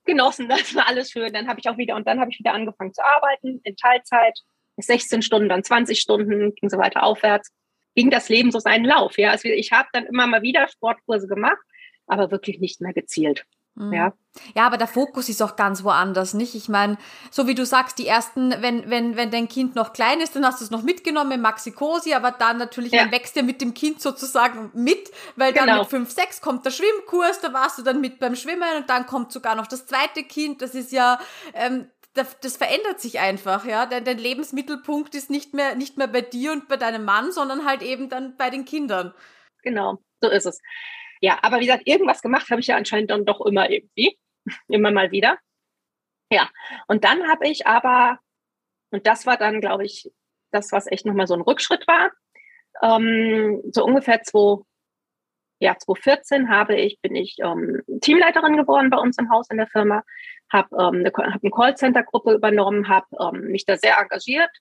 genossen. 0.06 0.48
Das 0.50 0.76
war 0.76 0.88
alles 0.88 1.12
schön. 1.12 1.34
Dann 1.34 1.48
habe 1.48 1.60
ich 1.60 1.70
auch 1.70 1.78
wieder, 1.78 1.96
und 1.96 2.08
dann 2.08 2.20
habe 2.20 2.32
ich 2.32 2.40
wieder 2.40 2.54
angefangen 2.54 2.94
zu 2.94 3.04
arbeiten 3.04 3.62
in 3.64 3.76
Teilzeit. 3.76 4.38
16 4.78 5.22
Stunden, 5.22 5.48
dann 5.48 5.64
20 5.64 6.02
Stunden, 6.02 6.54
ging 6.56 6.70
so 6.70 6.78
weiter 6.78 7.04
aufwärts. 7.04 7.52
Ging 7.96 8.10
das 8.10 8.28
Leben 8.28 8.52
so 8.52 8.60
seinen 8.60 8.84
Lauf. 8.84 9.18
Ja, 9.18 9.32
also 9.32 9.48
ich 9.48 9.72
habe 9.72 9.88
dann 9.94 10.06
immer 10.06 10.28
mal 10.28 10.42
wieder 10.42 10.68
Sportkurse 10.68 11.28
gemacht, 11.28 11.58
aber 12.08 12.30
wirklich 12.30 12.60
nicht 12.60 12.82
mehr 12.82 12.94
gezielt. 12.94 13.46
Mhm. 13.76 13.94
Ja. 13.94 14.14
Ja, 14.54 14.66
aber 14.66 14.78
der 14.78 14.88
Fokus 14.88 15.30
ist 15.30 15.42
auch 15.42 15.56
ganz 15.56 15.84
woanders, 15.86 16.34
nicht? 16.34 16.56
Ich 16.56 16.68
meine, 16.68 16.98
so 17.32 17.48
wie 17.48 17.56
du 17.56 17.66
sagst, 17.66 17.98
die 18.00 18.08
ersten, 18.08 18.54
wenn, 18.62 18.90
wenn, 18.90 19.16
wenn 19.16 19.32
dein 19.32 19.48
Kind 19.48 19.76
noch 19.76 19.94
klein 19.94 20.20
ist, 20.20 20.36
dann 20.36 20.46
hast 20.46 20.60
du 20.60 20.66
es 20.66 20.72
noch 20.72 20.84
mitgenommen 20.84 21.32
im 21.32 21.42
Maxi-Cosi, 21.42 22.14
aber 22.14 22.32
dann 22.32 22.58
natürlich, 22.58 22.92
ja. 22.92 23.04
dann 23.04 23.12
wächst 23.12 23.38
er 23.38 23.44
mit 23.44 23.62
dem 23.62 23.74
Kind 23.74 24.02
sozusagen 24.02 24.72
mit, 24.74 25.10
weil 25.38 25.54
genau. 25.54 25.66
dann 25.66 25.80
mit 25.80 25.88
fünf, 25.88 26.12
sechs 26.12 26.42
kommt 26.42 26.66
der 26.66 26.72
Schwimmkurs, 26.72 27.40
da 27.40 27.54
warst 27.54 27.78
du 27.78 27.82
dann 27.82 28.02
mit 28.02 28.20
beim 28.20 28.36
Schwimmen 28.36 28.76
und 28.78 28.90
dann 28.90 29.06
kommt 29.06 29.32
sogar 29.32 29.56
noch 29.56 29.68
das 29.68 29.86
zweite 29.86 30.24
Kind, 30.24 30.62
das 30.62 30.76
ist 30.76 30.92
ja, 30.92 31.18
ähm, 31.54 31.90
das, 32.14 32.40
das 32.40 32.58
verändert 32.58 33.00
sich 33.00 33.20
einfach, 33.20 33.66
ja. 33.66 33.86
Dein, 33.86 34.04
dein 34.04 34.18
Lebensmittelpunkt 34.18 35.16
ist 35.16 35.30
nicht 35.30 35.54
mehr, 35.54 35.76
nicht 35.76 35.98
mehr 35.98 36.08
bei 36.08 36.22
dir 36.22 36.52
und 36.52 36.68
bei 36.68 36.78
deinem 36.78 37.06
Mann, 37.06 37.32
sondern 37.32 37.66
halt 37.66 37.82
eben 37.82 38.10
dann 38.10 38.36
bei 38.38 38.50
den 38.50 38.66
Kindern. 38.66 39.14
Genau, 39.64 40.00
so 40.22 40.30
ist 40.30 40.46
es. 40.46 40.60
Ja, 41.26 41.40
aber 41.42 41.60
wie 41.60 41.66
gesagt, 41.66 41.88
irgendwas 41.88 42.22
gemacht 42.22 42.52
habe 42.52 42.62
ich 42.62 42.68
ja 42.68 42.76
anscheinend 42.76 43.10
dann 43.10 43.26
doch 43.26 43.44
immer 43.44 43.68
irgendwie. 43.68 44.16
immer 44.68 44.92
mal 44.92 45.10
wieder. 45.10 45.40
Ja, 46.30 46.52
und 46.88 47.04
dann 47.04 47.28
habe 47.28 47.48
ich 47.48 47.66
aber, 47.66 48.20
und 48.92 49.08
das 49.08 49.26
war 49.26 49.36
dann, 49.36 49.60
glaube 49.60 49.86
ich, 49.86 50.12
das, 50.52 50.72
was 50.72 50.86
echt 50.86 51.04
nochmal 51.04 51.26
so 51.26 51.34
ein 51.34 51.42
Rückschritt 51.42 51.88
war. 51.88 52.12
Ähm, 52.84 53.60
so 53.72 53.84
ungefähr 53.84 54.22
zwei, 54.22 54.62
ja, 55.58 55.76
2014 55.76 56.50
habe 56.50 56.76
ich, 56.76 57.02
bin 57.02 57.16
ich 57.16 57.38
ähm, 57.40 57.82
Teamleiterin 58.02 58.56
geworden 58.56 58.92
bei 58.92 58.98
uns 58.98 59.18
im 59.18 59.32
Haus 59.32 59.50
in 59.50 59.58
der 59.58 59.68
Firma, 59.68 60.04
habe 60.54 60.76
ähm, 60.76 61.00
eine, 61.00 61.12
hab 61.12 61.42
eine 61.42 61.52
Callcenter-Gruppe 61.52 62.36
übernommen, 62.36 62.88
habe 62.88 63.08
ähm, 63.20 63.48
mich 63.48 63.66
da 63.66 63.78
sehr 63.78 63.98
engagiert, 63.98 64.52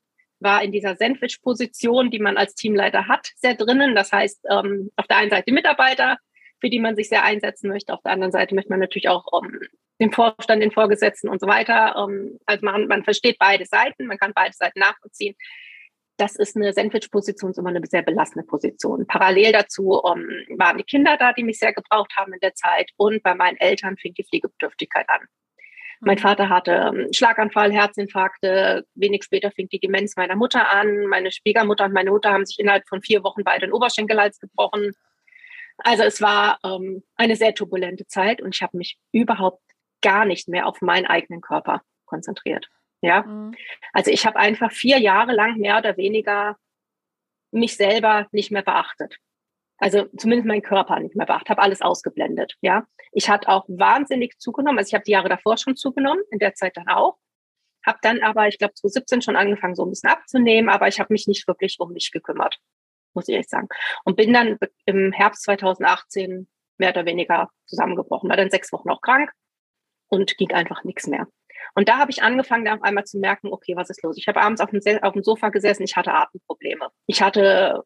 war 0.41 0.63
in 0.63 0.73
dieser 0.73 0.97
Sandwich-Position, 0.97 2.11
die 2.11 2.21
man 2.21 2.39
als 2.39 2.55
Teamleiter 2.55 3.07
hat, 3.07 3.33
sehr 3.37 3.55
drinnen. 3.55 3.95
Das 3.95 4.13
heißt, 4.13 4.47
ähm, 4.51 4.91
auf 4.97 5.07
der 5.09 5.19
einen 5.19 5.31
Seite 5.31 5.53
Mitarbeiter, 5.53 6.17
für 6.65 6.71
die 6.71 6.81
man 6.81 6.97
sich 6.97 7.11
sehr 7.11 7.23
einsetzen 7.23 7.69
möchte. 7.69 7.93
Auf 7.93 8.01
der 8.01 8.13
anderen 8.13 8.33
Seite 8.33 8.55
möchte 8.55 8.71
man 8.71 8.81
natürlich 8.81 9.11
auch 9.11 9.27
um, 9.31 9.45
ähm, 9.45 9.61
den 10.01 10.13
Vorstand, 10.13 10.63
den 10.63 10.71
Vorgesetzten 10.71 11.29
und 11.29 11.39
so 11.39 11.47
weiter. 11.47 12.03
Um, 12.03 12.11
ähm, 12.11 12.39
also 12.47 12.65
man, 12.65 12.87
man 12.87 13.05
versteht 13.05 13.37
beide 13.39 13.67
Seiten, 13.67 14.07
man 14.07 14.17
kann 14.17 14.33
beide 14.35 14.55
Seiten 14.55 14.79
nachvollziehen. 14.79 15.35
Das 16.17 16.37
ist 16.37 16.57
eine 16.57 16.73
Sandwich-Position, 16.73 17.51
ist 17.51 17.59
immer 17.59 17.69
eine 17.69 17.85
sehr 17.87 18.01
belastende 18.01 18.47
Position. 18.47 19.07
Parallel 19.07 19.53
dazu 19.53 19.91
um, 19.91 20.21
ähm, 20.21 20.59
waren 20.59 20.79
die 20.79 20.85
Kinder 20.85 21.19
da, 21.19 21.35
die 21.35 21.45
mich 21.45 21.59
sehr 21.59 21.75
gebraucht 21.75 22.15
haben 22.17 22.33
in 22.33 22.41
der 22.41 22.55
Zeit. 22.55 22.93
Und 22.97 23.23
bei 23.23 23.35
meinen 23.35 23.59
Eltern 23.59 23.99
fing 23.99 24.15
die 24.15 24.25
Pflegebedürftigkeit 24.25 25.07
an. 25.11 25.21
Mein 26.01 26.17
mhm. 26.17 26.23
Vater 26.23 26.49
hatte 26.49 27.09
Schlaganfall, 27.13 27.73
Herzinfarkte. 27.73 28.87
Wenig 28.95 29.25
später 29.25 29.51
fing 29.51 29.69
die 29.69 29.81
Demenz 29.81 30.17
meiner 30.17 30.37
Mutter 30.37 30.73
an. 30.73 31.09
Meine 31.09 31.31
Schwiegermutter 31.31 31.85
und 31.85 31.93
meine 31.93 32.11
Mutter 32.11 32.33
haben 32.33 32.47
sich 32.47 32.59
innerhalb 32.59 32.89
von 32.89 33.03
vier 33.03 33.23
Wochen 33.23 33.45
beide 33.45 33.67
den 33.67 33.73
Oberschenkelhals 33.73 34.41
gebrochen. 34.41 34.93
Also 35.79 36.05
es 36.05 36.21
war 36.21 36.59
ähm, 36.65 37.03
eine 37.17 37.37
sehr 37.37 37.55
turbulente 37.55 38.07
Zeit 38.07 38.41
und 38.41 38.55
ich 38.55 38.63
habe 38.63 38.77
mich 38.77 38.99
überhaupt 39.13 39.63
gar 40.03 40.25
nicht 40.25 40.49
mehr 40.49 40.67
auf 40.67 40.81
meinen 40.81 41.07
eigenen 41.07 41.41
Körper 41.41 41.83
konzentriert. 42.05 42.69
Ja, 43.01 43.23
mhm. 43.23 43.55
also 43.93 44.11
ich 44.11 44.25
habe 44.25 44.39
einfach 44.39 44.73
vier 44.73 44.99
Jahre 44.99 45.33
lang 45.33 45.59
mehr 45.59 45.79
oder 45.79 45.97
weniger 45.97 46.57
mich 47.51 47.77
selber 47.77 48.27
nicht 48.33 48.51
mehr 48.51 48.63
beachtet. 48.63 49.19
Also 49.79 50.05
zumindest 50.17 50.47
meinen 50.47 50.63
Körper 50.63 50.99
nicht 51.01 51.17
mehr 51.17 51.27
beachtet, 51.27 51.51
habe 51.51 51.63
alles 51.63 51.83
ausgeblendet. 51.83 52.55
Ja, 52.61 52.87
ich 53.13 53.29
hatte 53.29 53.49
auch 53.49 53.65
wahnsinnig 53.69 54.39
zugenommen. 54.39 54.79
Also 54.79 54.89
ich 54.89 54.95
habe 54.95 55.05
die 55.05 55.11
Jahre 55.11 55.29
davor 55.29 55.57
schon 55.57 55.77
zugenommen, 55.77 56.23
in 56.31 56.39
der 56.39 56.55
Zeit 56.55 56.77
dann 56.77 56.89
auch. 56.89 57.19
Habe 57.85 57.99
dann 58.01 58.23
aber, 58.23 58.49
ich 58.49 58.57
glaube, 58.59 58.75
2017 58.75 59.21
schon 59.21 59.37
angefangen, 59.37 59.75
so 59.75 59.85
ein 59.85 59.91
bisschen 59.91 60.11
abzunehmen, 60.11 60.71
aber 60.71 60.89
ich 60.89 61.01
habe 61.01 61.13
mich 61.13 61.27
nicht 61.27 61.47
wirklich 61.47 61.77
um 61.81 61.93
mich 61.93 62.13
gekümmert 62.13 62.59
muss 63.15 63.29
ich 63.29 63.37
echt 63.37 63.51
sagen. 63.51 63.69
Und 64.05 64.17
bin 64.17 64.33
dann 64.33 64.59
im 64.87 65.13
Herbst 65.13 65.43
2018 65.45 66.49
mehr 66.79 66.91
oder 66.91 67.07
weniger 67.07 67.51
zusammengebrochen, 67.67 68.29
war 68.29 68.37
dann 68.37 68.51
sechs 68.51 68.73
Wochen 68.73 68.91
auch 68.91 69.01
krank 69.01 69.31
und 70.09 70.37
ging 70.37 70.53
einfach 70.53 70.85
nichts 70.85 71.07
mehr. 71.07 71.27
Und 71.75 71.89
da 71.89 71.99
habe 71.99 72.11
ich 72.11 72.23
angefangen, 72.23 72.65
dann 72.65 72.79
auf 72.79 72.85
einmal 72.85 73.05
zu 73.05 73.19
merken, 73.19 73.49
okay, 73.53 73.75
was 73.77 73.91
ist 73.91 74.03
los? 74.03 74.19
Ich 74.19 74.29
habe 74.29 74.41
abends 74.41 74.61
auf 74.61 74.71
dem, 74.71 74.81
auf 75.03 75.13
dem 75.13 75.23
Sofa 75.23 75.49
gesessen, 75.49 75.85
ich 75.85 75.97
hatte 75.97 76.13
Atemprobleme. 76.13 76.89
Ich 77.07 77.23
hatte 77.23 77.83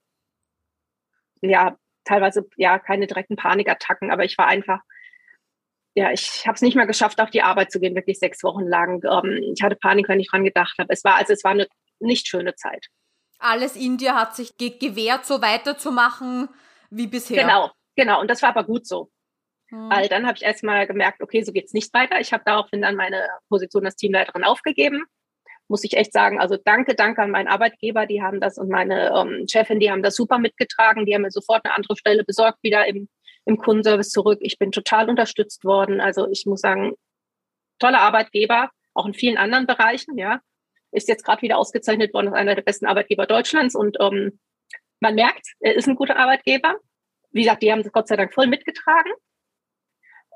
ja 1.41 1.77
teilweise 2.05 2.49
ja 2.57 2.79
keine 2.79 3.07
direkten 3.07 3.37
Panikattacken, 3.37 4.11
aber 4.11 4.25
ich 4.25 4.37
war 4.38 4.47
einfach, 4.47 4.81
ja, 5.95 6.11
ich 6.12 6.47
habe 6.47 6.55
es 6.55 6.62
nicht 6.62 6.77
mehr 6.77 6.87
geschafft, 6.87 7.21
auf 7.21 7.31
die 7.31 7.43
Arbeit 7.43 7.71
zu 7.71 7.81
gehen, 7.81 7.95
wirklich 7.95 8.19
sechs 8.19 8.43
Wochen 8.43 8.67
lang. 8.67 9.03
Ähm, 9.05 9.53
ich 9.55 9.62
hatte 9.62 9.77
Panik, 9.77 10.09
wenn 10.09 10.21
ich 10.21 10.29
dran 10.29 10.45
gedacht 10.45 10.77
habe. 10.79 10.93
Es 10.93 11.05
war 11.05 11.17
also 11.17 11.33
es 11.33 11.45
war 11.45 11.53
eine 11.53 11.67
nicht 12.01 12.29
schöne 12.29 12.55
Zeit 12.55 12.88
alles 13.38 13.77
in 13.77 13.96
dir 13.98 14.14
hat 14.14 14.35
sich 14.35 14.57
ge 14.57 14.70
gewehrt, 14.79 15.27
so 15.27 15.40
weiterzumachen 15.40 16.48
wie 16.90 17.07
bisher. 17.07 17.42
Genau, 17.42 17.70
genau. 17.96 18.20
Und 18.20 18.29
das 18.29 18.42
war 18.42 18.51
aber 18.51 18.64
gut 18.64 18.87
so. 18.87 19.11
Hm. 19.68 19.90
Weil 19.90 20.09
dann 20.09 20.27
habe 20.27 20.37
ich 20.37 20.44
erstmal 20.44 20.87
gemerkt, 20.87 21.22
okay, 21.22 21.42
so 21.42 21.53
geht's 21.53 21.72
nicht 21.72 21.92
weiter. 21.94 22.20
Ich 22.20 22.33
habe 22.33 22.42
daraufhin 22.44 22.83
dann 22.83 22.96
meine 22.96 23.29
Position 23.48 23.85
als 23.87 23.96
Teamleiterin 23.96 24.44
aufgegeben. 24.44 25.05
Muss 25.68 25.85
ich 25.85 25.96
echt 25.96 26.14
sagen, 26.14 26.40
also 26.40 26.57
danke, 26.57 26.94
danke 26.94 27.22
an 27.22 27.31
meinen 27.31 27.48
Arbeitgeber, 27.48 28.07
die 28.07 28.22
haben 28.22 28.40
das 28.40 28.57
und 28.57 28.70
meine 28.70 29.12
ähm, 29.14 29.46
Chefin, 29.46 29.81
die 29.81 29.90
haben 29.90 30.03
das 30.03 30.16
super 30.16 30.38
mitgetragen, 30.38 31.05
die 31.05 31.14
haben 31.14 31.22
mir 31.22 31.31
sofort 31.31 31.62
eine 31.66 31.74
andere 31.74 31.94
Stelle 31.94 32.24
besorgt, 32.24 32.62
wieder 32.62 32.87
im, 32.87 33.11
im 33.44 33.59
Kundenservice 33.59 34.09
zurück. 34.09 34.38
Ich 34.40 34.59
bin 34.59 34.72
total 34.72 35.11
unterstützt 35.11 35.64
worden. 35.64 36.01
Also 36.01 36.27
ich 36.31 36.46
muss 36.46 36.62
sagen, 36.62 36.94
tolle 37.79 37.98
Arbeitgeber, 37.98 38.70
auch 38.94 39.05
in 39.05 39.12
vielen 39.12 39.37
anderen 39.37 39.66
Bereichen, 39.66 40.16
ja 40.16 40.40
ist 40.92 41.09
jetzt 41.09 41.24
gerade 41.24 41.42
wieder 41.42 41.59
ausgezeichnet 41.59 42.14
worden 42.14 42.29
als 42.29 42.37
einer 42.37 42.55
der 42.55 42.62
besten 42.62 42.87
Arbeitgeber 42.87 43.27
Deutschlands 43.27 43.74
und 43.74 43.96
ähm, 44.01 44.38
man 45.01 45.14
merkt, 45.14 45.46
er 45.61 45.74
ist 45.77 45.88
ein 45.88 45.96
guter 45.96 46.16
Arbeitgeber. 46.16 46.77
Wie 47.31 47.42
gesagt, 47.42 47.62
die 47.62 47.70
haben 47.70 47.81
es 47.81 47.92
Gott 47.92 48.09
sei 48.09 48.16
Dank 48.16 48.33
voll 48.33 48.46
mitgetragen. 48.46 49.12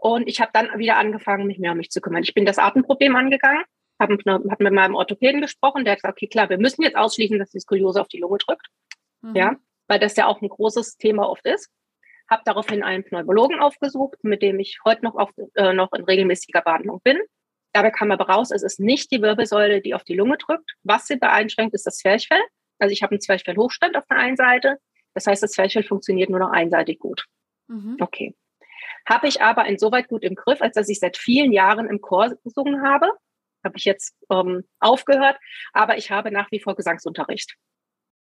Und 0.00 0.28
ich 0.28 0.40
habe 0.40 0.50
dann 0.52 0.78
wieder 0.78 0.96
angefangen, 0.96 1.46
mich 1.46 1.58
mehr 1.58 1.72
um 1.72 1.78
mich 1.78 1.90
zu 1.90 2.00
kümmern. 2.00 2.22
Ich 2.22 2.34
bin 2.34 2.44
das 2.44 2.58
Atemproblem 2.58 3.14
angegangen, 3.16 3.64
habe 4.00 4.18
hab 4.26 4.60
mit 4.60 4.72
meinem 4.72 4.94
Orthopäden 4.94 5.40
gesprochen, 5.40 5.84
der 5.84 5.92
hat 5.92 6.00
gesagt, 6.00 6.18
okay, 6.18 6.26
klar, 6.26 6.50
wir 6.50 6.58
müssen 6.58 6.82
jetzt 6.82 6.96
ausschließen, 6.96 7.38
dass 7.38 7.50
die 7.50 7.60
Skoliose 7.60 8.00
auf 8.00 8.08
die 8.08 8.18
Lunge 8.18 8.38
drückt. 8.38 8.66
Mhm. 9.22 9.36
Ja, 9.36 9.56
weil 9.86 10.00
das 10.00 10.16
ja 10.16 10.26
auch 10.26 10.42
ein 10.42 10.48
großes 10.48 10.96
Thema 10.96 11.28
oft 11.28 11.46
ist. 11.46 11.70
Habe 12.28 12.42
daraufhin 12.44 12.82
einen 12.82 13.04
Pneumologen 13.04 13.60
aufgesucht, 13.60 14.16
mit 14.22 14.42
dem 14.42 14.58
ich 14.58 14.78
heute 14.84 15.04
noch, 15.04 15.14
auf, 15.14 15.30
äh, 15.54 15.72
noch 15.72 15.92
in 15.92 16.04
regelmäßiger 16.04 16.62
Behandlung 16.62 17.00
bin. 17.02 17.20
Dabei 17.72 17.90
kam 17.90 18.10
aber 18.10 18.28
raus, 18.28 18.50
es 18.50 18.62
ist 18.62 18.80
nicht 18.80 19.10
die 19.10 19.22
Wirbelsäule, 19.22 19.80
die 19.80 19.94
auf 19.94 20.04
die 20.04 20.14
Lunge 20.14 20.36
drückt. 20.36 20.72
Was 20.82 21.06
sie 21.06 21.16
beeinschränkt, 21.16 21.74
ist 21.74 21.86
das 21.86 21.98
Zwerchfell. 21.98 22.42
Also 22.78 22.92
ich 22.92 23.02
habe 23.02 23.12
einen 23.12 23.20
Zwerchfellhochstand 23.20 23.96
auf 23.96 24.06
der 24.06 24.18
einen 24.18 24.36
Seite. 24.36 24.78
Das 25.14 25.26
heißt, 25.26 25.42
das 25.42 25.52
Zwerchfell 25.52 25.84
funktioniert 25.84 26.30
nur 26.30 26.40
noch 26.40 26.50
einseitig 26.50 26.98
gut. 26.98 27.26
Mhm. 27.68 27.96
Okay. 28.00 28.34
Habe 29.08 29.28
ich 29.28 29.40
aber 29.40 29.66
insoweit 29.66 30.08
gut 30.08 30.22
im 30.22 30.34
Griff, 30.34 30.60
als 30.60 30.74
dass 30.74 30.88
ich 30.88 31.00
seit 31.00 31.16
vielen 31.16 31.52
Jahren 31.52 31.88
im 31.88 32.00
Chor 32.00 32.34
gesungen 32.44 32.82
habe. 32.82 33.10
Habe 33.64 33.76
ich 33.76 33.84
jetzt 33.84 34.16
ähm, 34.30 34.64
aufgehört, 34.80 35.38
aber 35.72 35.96
ich 35.96 36.10
habe 36.10 36.30
nach 36.30 36.50
wie 36.50 36.60
vor 36.60 36.74
Gesangsunterricht. 36.74 37.56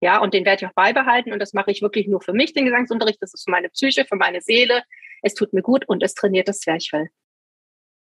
Ja, 0.01 0.21
und 0.21 0.33
den 0.33 0.45
werde 0.45 0.63
ich 0.63 0.69
auch 0.69 0.75
beibehalten 0.75 1.33
und 1.33 1.39
das 1.39 1.53
mache 1.53 1.71
ich 1.71 1.81
wirklich 1.81 2.07
nur 2.07 2.21
für 2.21 2.33
mich, 2.33 2.53
den 2.53 2.65
Gesangsunterricht. 2.65 3.21
Das 3.21 3.33
ist 3.33 3.43
für 3.43 3.51
meine 3.51 3.69
Psyche, 3.69 4.05
für 4.05 4.15
meine 4.15 4.41
Seele. 4.41 4.83
Es 5.21 5.33
tut 5.33 5.51
mir 5.53 5.61
gut 5.61 5.87
und 5.87 6.01
es 6.03 6.13
trainiert 6.13 6.47
das 6.47 6.59
Zwerchfell. 6.59 7.09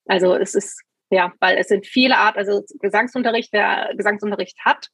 Also 0.08 0.36
es 0.36 0.56
ist, 0.56 0.82
ja, 1.10 1.34
weil 1.40 1.58
es 1.58 1.68
sind 1.68 1.86
viele 1.86 2.18
Art, 2.18 2.38
also 2.38 2.64
Gesangsunterricht, 2.80 3.54
wer 3.54 3.92
Gesangsunterricht 3.96 4.58
hat 4.64 4.90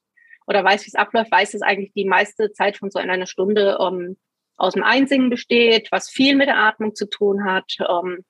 oder 0.47 0.63
weiß, 0.63 0.85
wie 0.85 0.89
es 0.89 0.95
abläuft, 0.95 1.31
weiß 1.31 1.53
es 1.53 1.61
eigentlich 1.61 1.93
die 1.93 2.05
meiste 2.05 2.51
Zeit 2.51 2.77
von 2.77 2.91
so 2.91 2.99
in 2.99 3.09
einer 3.09 3.27
Stunde 3.27 3.77
ähm, 3.79 4.17
aus 4.57 4.73
dem 4.73 4.83
Einsingen 4.83 5.29
besteht, 5.29 5.91
was 5.91 6.09
viel 6.09 6.35
mit 6.35 6.47
der 6.47 6.57
Atmung 6.57 6.95
zu 6.95 7.09
tun 7.09 7.45
hat. 7.45 7.73
Ähm, 7.79 8.23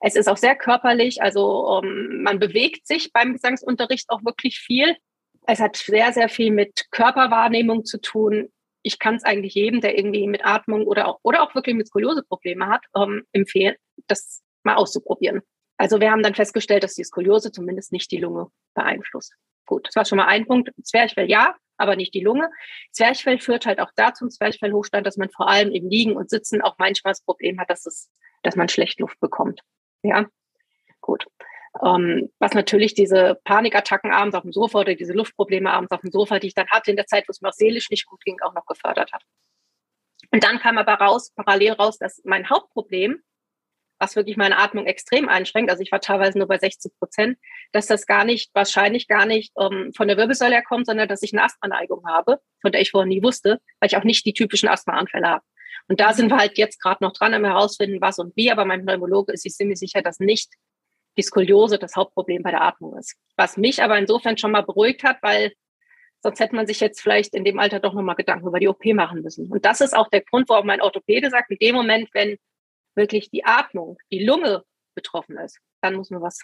es 0.00 0.16
ist 0.16 0.28
auch 0.28 0.36
sehr 0.36 0.56
körperlich, 0.56 1.22
also 1.22 1.80
ähm, 1.82 2.22
man 2.22 2.38
bewegt 2.38 2.86
sich 2.86 3.12
beim 3.12 3.34
Gesangsunterricht 3.34 4.10
auch 4.10 4.24
wirklich 4.24 4.58
viel. 4.58 4.96
Es 5.46 5.60
hat 5.60 5.76
sehr, 5.76 6.12
sehr 6.12 6.28
viel 6.28 6.50
mit 6.50 6.86
Körperwahrnehmung 6.90 7.84
zu 7.84 8.00
tun. 8.00 8.48
Ich 8.82 8.98
kann 8.98 9.16
es 9.16 9.24
eigentlich 9.24 9.54
jedem, 9.54 9.80
der 9.80 9.96
irgendwie 9.96 10.26
mit 10.26 10.44
Atmung 10.44 10.86
oder 10.86 11.06
auch, 11.06 11.18
oder 11.22 11.42
auch 11.42 11.54
wirklich 11.54 11.76
mit 11.76 11.86
Skoliose-Probleme 11.86 12.66
hat, 12.66 12.84
ähm, 12.96 13.24
empfehlen, 13.32 13.76
das 14.06 14.42
mal 14.62 14.76
auszuprobieren. 14.76 15.42
Also 15.80 15.98
wir 15.98 16.10
haben 16.10 16.22
dann 16.22 16.34
festgestellt, 16.34 16.84
dass 16.84 16.92
die 16.92 17.04
Skoliose 17.04 17.52
zumindest 17.52 17.90
nicht 17.90 18.10
die 18.10 18.18
Lunge 18.18 18.48
beeinflusst. 18.74 19.34
Gut, 19.64 19.88
das 19.88 19.96
war 19.96 20.04
schon 20.04 20.18
mal 20.18 20.26
ein 20.26 20.44
Punkt. 20.46 20.70
Zwerchfell 20.82 21.30
ja, 21.30 21.54
aber 21.78 21.96
nicht 21.96 22.12
die 22.12 22.20
Lunge. 22.20 22.50
Zwerchfell 22.92 23.38
führt 23.38 23.64
halt 23.64 23.80
auch 23.80 23.90
dazu, 23.96 24.28
Zwerchfellhochstand, 24.28 25.06
dass 25.06 25.16
man 25.16 25.30
vor 25.30 25.48
allem 25.48 25.70
im 25.70 25.88
Liegen 25.88 26.16
und 26.16 26.28
Sitzen 26.28 26.60
auch 26.60 26.74
manchmal 26.76 27.12
das 27.12 27.22
Problem 27.22 27.58
hat, 27.58 27.70
dass, 27.70 27.86
es, 27.86 28.10
dass 28.42 28.56
man 28.56 28.68
schlecht 28.68 29.00
Luft 29.00 29.18
bekommt. 29.20 29.62
Ja, 30.02 30.26
gut. 31.00 31.24
Ähm, 31.82 32.30
was 32.38 32.52
natürlich 32.52 32.92
diese 32.92 33.40
Panikattacken 33.44 34.12
abends 34.12 34.36
auf 34.36 34.42
dem 34.42 34.52
Sofa 34.52 34.80
oder 34.80 34.94
diese 34.94 35.14
Luftprobleme 35.14 35.70
abends 35.70 35.92
auf 35.92 36.02
dem 36.02 36.10
Sofa, 36.10 36.40
die 36.40 36.48
ich 36.48 36.54
dann 36.54 36.68
hatte 36.68 36.90
in 36.90 36.98
der 36.98 37.06
Zeit, 37.06 37.26
wo 37.26 37.30
es 37.30 37.40
mir 37.40 37.48
auch 37.48 37.54
seelisch 37.54 37.88
nicht 37.88 38.04
gut 38.04 38.20
ging, 38.22 38.38
auch 38.42 38.52
noch 38.52 38.66
gefördert 38.66 39.14
hat. 39.14 39.22
Und 40.30 40.44
dann 40.44 40.58
kam 40.58 40.76
aber 40.76 40.92
raus, 40.92 41.32
parallel 41.34 41.72
raus, 41.72 41.96
dass 41.96 42.20
mein 42.24 42.50
Hauptproblem, 42.50 43.22
was 44.00 44.16
wirklich 44.16 44.36
meine 44.36 44.58
Atmung 44.58 44.86
extrem 44.86 45.28
einschränkt, 45.28 45.70
also 45.70 45.82
ich 45.82 45.92
war 45.92 46.00
teilweise 46.00 46.38
nur 46.38 46.48
bei 46.48 46.58
60 46.58 46.92
Prozent, 46.98 47.38
dass 47.72 47.86
das 47.86 48.06
gar 48.06 48.24
nicht, 48.24 48.50
wahrscheinlich 48.54 49.06
gar 49.06 49.26
nicht 49.26 49.52
ähm, 49.60 49.92
von 49.94 50.08
der 50.08 50.16
Wirbelsäule 50.16 50.54
her 50.54 50.64
kommt, 50.66 50.86
sondern 50.86 51.06
dass 51.06 51.22
ich 51.22 51.32
eine 51.32 51.44
Asthmaneigung 51.44 52.02
habe, 52.08 52.40
von 52.62 52.72
der 52.72 52.80
ich 52.80 52.90
vorher 52.90 53.06
nie 53.06 53.22
wusste, 53.22 53.60
weil 53.78 53.88
ich 53.88 53.96
auch 53.96 54.04
nicht 54.04 54.24
die 54.24 54.32
typischen 54.32 54.68
Asthmaanfälle 54.68 55.28
habe. 55.28 55.44
Und 55.88 56.00
da 56.00 56.12
sind 56.14 56.30
wir 56.30 56.38
halt 56.38 56.56
jetzt 56.56 56.80
gerade 56.80 57.04
noch 57.04 57.12
dran 57.12 57.34
am 57.34 57.44
herausfinden, 57.44 58.00
was 58.00 58.18
und 58.18 58.34
wie, 58.36 58.50
aber 58.50 58.64
mein 58.64 58.82
Pneumologe 58.84 59.32
ist 59.32 59.42
sich 59.42 59.52
ziemlich 59.52 59.78
sicher, 59.78 60.02
dass 60.02 60.18
nicht 60.18 60.52
die 61.16 61.22
Skoliose 61.22 61.78
das 61.78 61.96
Hauptproblem 61.96 62.42
bei 62.42 62.50
der 62.50 62.62
Atmung 62.62 62.96
ist. 62.96 63.16
Was 63.36 63.56
mich 63.56 63.82
aber 63.82 63.98
insofern 63.98 64.38
schon 64.38 64.52
mal 64.52 64.62
beruhigt 64.62 65.02
hat, 65.02 65.18
weil 65.22 65.52
sonst 66.22 66.40
hätte 66.40 66.54
man 66.54 66.66
sich 66.66 66.80
jetzt 66.80 67.00
vielleicht 67.00 67.34
in 67.34 67.44
dem 67.44 67.58
Alter 67.58 67.80
doch 67.80 67.92
nochmal 67.92 68.14
Gedanken 68.14 68.46
über 68.46 68.60
die 68.60 68.68
OP 68.68 68.84
machen 68.86 69.22
müssen. 69.22 69.50
Und 69.50 69.64
das 69.64 69.80
ist 69.80 69.96
auch 69.96 70.08
der 70.08 70.22
Grund, 70.22 70.48
warum 70.48 70.66
mein 70.66 70.80
Orthopäde 70.80 71.30
sagt, 71.30 71.50
in 71.50 71.58
dem 71.58 71.74
Moment, 71.74 72.08
wenn 72.12 72.36
wirklich 72.94 73.30
die 73.30 73.44
Atmung, 73.44 73.98
die 74.10 74.24
Lunge 74.24 74.64
betroffen 74.94 75.38
ist, 75.38 75.58
dann 75.80 75.94
muss 75.94 76.10
man 76.10 76.22
was, 76.22 76.40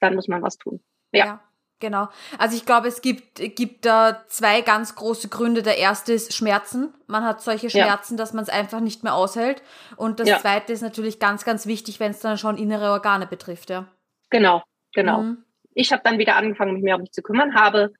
dann 0.00 0.14
muss 0.14 0.28
man 0.28 0.42
was 0.42 0.56
tun. 0.58 0.82
ja. 1.12 1.26
ja. 1.26 1.50
Genau. 1.80 2.08
Also 2.38 2.56
ich 2.56 2.64
glaube, 2.64 2.88
es 2.88 3.02
gibt, 3.02 3.34
gibt 3.56 3.84
da 3.84 4.24
zwei 4.28 4.62
ganz 4.62 4.94
große 4.94 5.28
Gründe. 5.28 5.62
Der 5.62 5.76
erste 5.76 6.14
ist 6.14 6.32
Schmerzen. 6.32 6.94
Man 7.08 7.24
hat 7.24 7.42
solche 7.42 7.68
Schmerzen, 7.68 8.14
ja. 8.14 8.18
dass 8.18 8.32
man 8.32 8.42
es 8.44 8.48
einfach 8.48 8.80
nicht 8.80 9.02
mehr 9.02 9.14
aushält. 9.14 9.62
Und 9.96 10.18
das 10.18 10.28
ja. 10.28 10.38
zweite 10.38 10.72
ist 10.72 10.80
natürlich 10.80 11.18
ganz, 11.18 11.44
ganz 11.44 11.66
wichtig, 11.66 12.00
wenn 12.00 12.12
es 12.12 12.20
dann 12.20 12.38
schon 12.38 12.56
innere 12.56 12.90
Organe 12.90 13.26
betrifft, 13.26 13.70
ja. 13.70 13.86
Genau, 14.30 14.62
genau. 14.94 15.22
Mhm. 15.22 15.44
Ich 15.74 15.92
habe 15.92 16.00
dann 16.02 16.18
wieder 16.18 16.36
angefangen, 16.36 16.74
mich 16.74 16.82
mehr 16.82 16.94
um 16.94 17.02
mich 17.02 17.12
zu 17.12 17.22
kümmern, 17.22 17.54
habe 17.54 17.92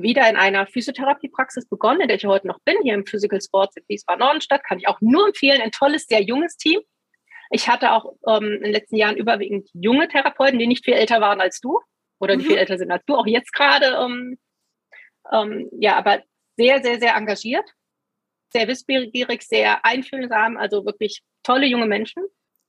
wieder 0.00 0.28
in 0.28 0.36
einer 0.36 0.66
Physiotherapiepraxis 0.66 1.68
begonnen, 1.68 2.02
in 2.02 2.08
der 2.08 2.16
ich 2.16 2.24
heute 2.24 2.46
noch 2.46 2.60
bin, 2.60 2.76
hier 2.82 2.94
im 2.94 3.04
Physical 3.04 3.40
Sports 3.40 3.76
in 3.76 3.84
Wiesbaden-Nordenstadt. 3.88 4.64
Kann 4.64 4.78
ich 4.78 4.88
auch 4.88 5.00
nur 5.00 5.26
empfehlen. 5.26 5.60
Ein 5.60 5.72
tolles, 5.72 6.06
sehr 6.06 6.22
junges 6.22 6.56
Team. 6.56 6.80
Ich 7.50 7.68
hatte 7.68 7.92
auch 7.92 8.14
ähm, 8.26 8.52
in 8.52 8.62
den 8.62 8.72
letzten 8.72 8.96
Jahren 8.96 9.16
überwiegend 9.16 9.68
junge 9.72 10.08
Therapeuten, 10.08 10.58
die 10.58 10.66
nicht 10.66 10.84
viel 10.84 10.94
älter 10.94 11.20
waren 11.20 11.40
als 11.40 11.60
du 11.60 11.80
oder 12.18 12.36
die 12.36 12.44
mhm. 12.44 12.48
viel 12.48 12.58
älter 12.58 12.78
sind 12.78 12.90
als 12.90 13.04
du, 13.06 13.14
auch 13.14 13.26
jetzt 13.26 13.52
gerade. 13.52 13.86
Ähm, 13.86 14.38
ähm, 15.32 15.68
ja, 15.72 15.96
aber 15.96 16.22
sehr, 16.56 16.82
sehr, 16.82 16.98
sehr 16.98 17.14
engagiert, 17.14 17.68
sehr 18.52 18.68
wissbegierig, 18.68 19.42
sehr 19.42 19.84
einfühlsam, 19.84 20.56
also 20.56 20.84
wirklich 20.84 21.22
tolle 21.42 21.66
junge 21.66 21.86
Menschen. 21.86 22.24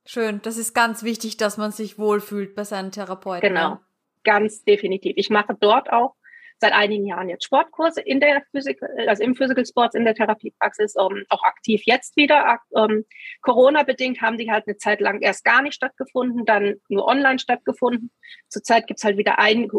Schön, 0.05 0.41
das 0.43 0.57
ist 0.57 0.73
ganz 0.73 1.03
wichtig, 1.03 1.37
dass 1.37 1.57
man 1.57 1.71
sich 1.71 1.99
wohlfühlt 1.99 2.55
bei 2.55 2.63
seinen 2.63 2.91
Therapeuten. 2.91 3.49
Genau, 3.49 3.79
ganz 4.23 4.63
definitiv. 4.63 5.13
Ich 5.17 5.29
mache 5.29 5.55
dort 5.59 5.91
auch 5.91 6.15
seit 6.59 6.73
einigen 6.73 7.05
Jahren 7.05 7.29
jetzt 7.29 7.45
Sportkurse 7.45 8.01
in 8.01 8.19
der 8.19 8.43
Physik, 8.51 8.79
also 9.07 9.23
im 9.23 9.35
Physical 9.35 9.65
Sports 9.65 9.95
in 9.95 10.03
der 10.03 10.13
Therapiepraxis, 10.13 10.95
ähm, 10.99 11.25
auch 11.29 11.43
aktiv 11.43 11.81
jetzt 11.85 12.17
wieder. 12.17 12.59
Ähm, 12.75 13.05
Corona-bedingt 13.41 14.21
haben 14.21 14.37
die 14.37 14.51
halt 14.51 14.67
eine 14.67 14.77
Zeit 14.77 14.99
lang 14.99 15.21
erst 15.21 15.45
gar 15.45 15.61
nicht 15.61 15.75
stattgefunden, 15.75 16.45
dann 16.45 16.75
nur 16.89 17.05
online 17.05 17.39
stattgefunden. 17.39 18.11
Zurzeit 18.49 18.87
gibt's 18.87 19.03
halt 19.03 19.17
wieder 19.17 19.39
einen, 19.39 19.69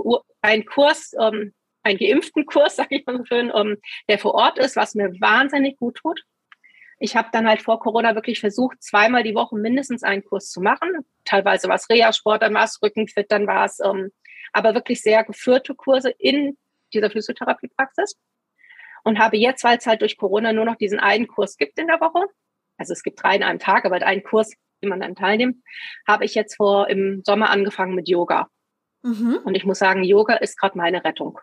einen 0.40 0.64
Kurs, 0.64 1.12
ähm, 1.21 1.53
einen 1.83 1.99
geimpften 1.99 2.47
Kurs, 2.47 2.77
sage 2.77 2.97
ich 2.97 3.07
mal 3.07 3.19
so 3.19 3.25
schön, 3.25 3.51
um, 3.51 3.77
der 4.09 4.19
vor 4.19 4.35
Ort 4.35 4.59
ist, 4.59 4.77
was 4.77 4.95
mir 4.95 5.12
wahnsinnig 5.21 5.77
gut 5.77 5.97
tut. 5.97 6.23
Ich 6.99 7.16
habe 7.16 7.29
dann 7.33 7.49
halt 7.49 7.62
vor 7.62 7.81
Corona 7.81 8.14
wirklich 8.14 8.40
versucht, 8.40 8.83
zweimal 8.83 9.23
die 9.23 9.35
Woche 9.35 9.57
mindestens 9.57 10.03
einen 10.03 10.23
Kurs 10.23 10.51
zu 10.51 10.61
machen. 10.61 10.90
Teilweise 11.25 11.69
war 11.69 11.77
es 11.77 11.88
Reha-Sport, 11.88 12.43
dann 12.43 12.53
war 12.53 12.64
es 12.64 12.81
Rückenfit, 12.83 13.27
dann 13.31 13.47
war 13.47 13.64
es 13.64 13.81
ähm, 13.81 14.11
aber 14.53 14.75
wirklich 14.75 15.01
sehr 15.03 15.25
geführte 15.25 15.75
Kurse 15.75 16.11
in 16.19 16.57
dieser 16.90 17.11
Physiotherapiepraxis 17.11 18.18
und 19.05 19.18
habe 19.18 19.37
jetzt, 19.37 19.64
weil 19.64 19.79
es 19.79 19.87
halt 19.87 20.03
durch 20.03 20.16
Corona 20.16 20.53
nur 20.53 20.64
noch 20.64 20.76
diesen 20.76 21.00
einen 21.00 21.26
Kurs 21.26 21.57
gibt 21.57 21.79
in 21.79 21.87
der 21.87 22.00
Woche, 22.00 22.26
also 22.76 22.92
es 22.92 23.03
gibt 23.03 23.22
drei 23.22 23.37
in 23.37 23.42
einem 23.42 23.59
Tag, 23.59 23.85
aber 23.85 23.96
einen 23.96 24.22
Kurs, 24.22 24.53
den 24.83 24.88
man 24.88 25.00
dann 25.00 25.14
teilnimmt, 25.14 25.62
habe 26.09 26.24
ich 26.24 26.35
jetzt 26.35 26.57
vor 26.57 26.88
im 26.88 27.22
Sommer 27.24 27.50
angefangen 27.50 27.94
mit 27.94 28.09
Yoga. 28.09 28.48
Mhm. 29.03 29.40
Und 29.44 29.55
ich 29.55 29.64
muss 29.64 29.79
sagen, 29.79 30.03
Yoga 30.03 30.35
ist 30.35 30.59
gerade 30.59 30.79
meine 30.79 31.05
Rettung. 31.05 31.38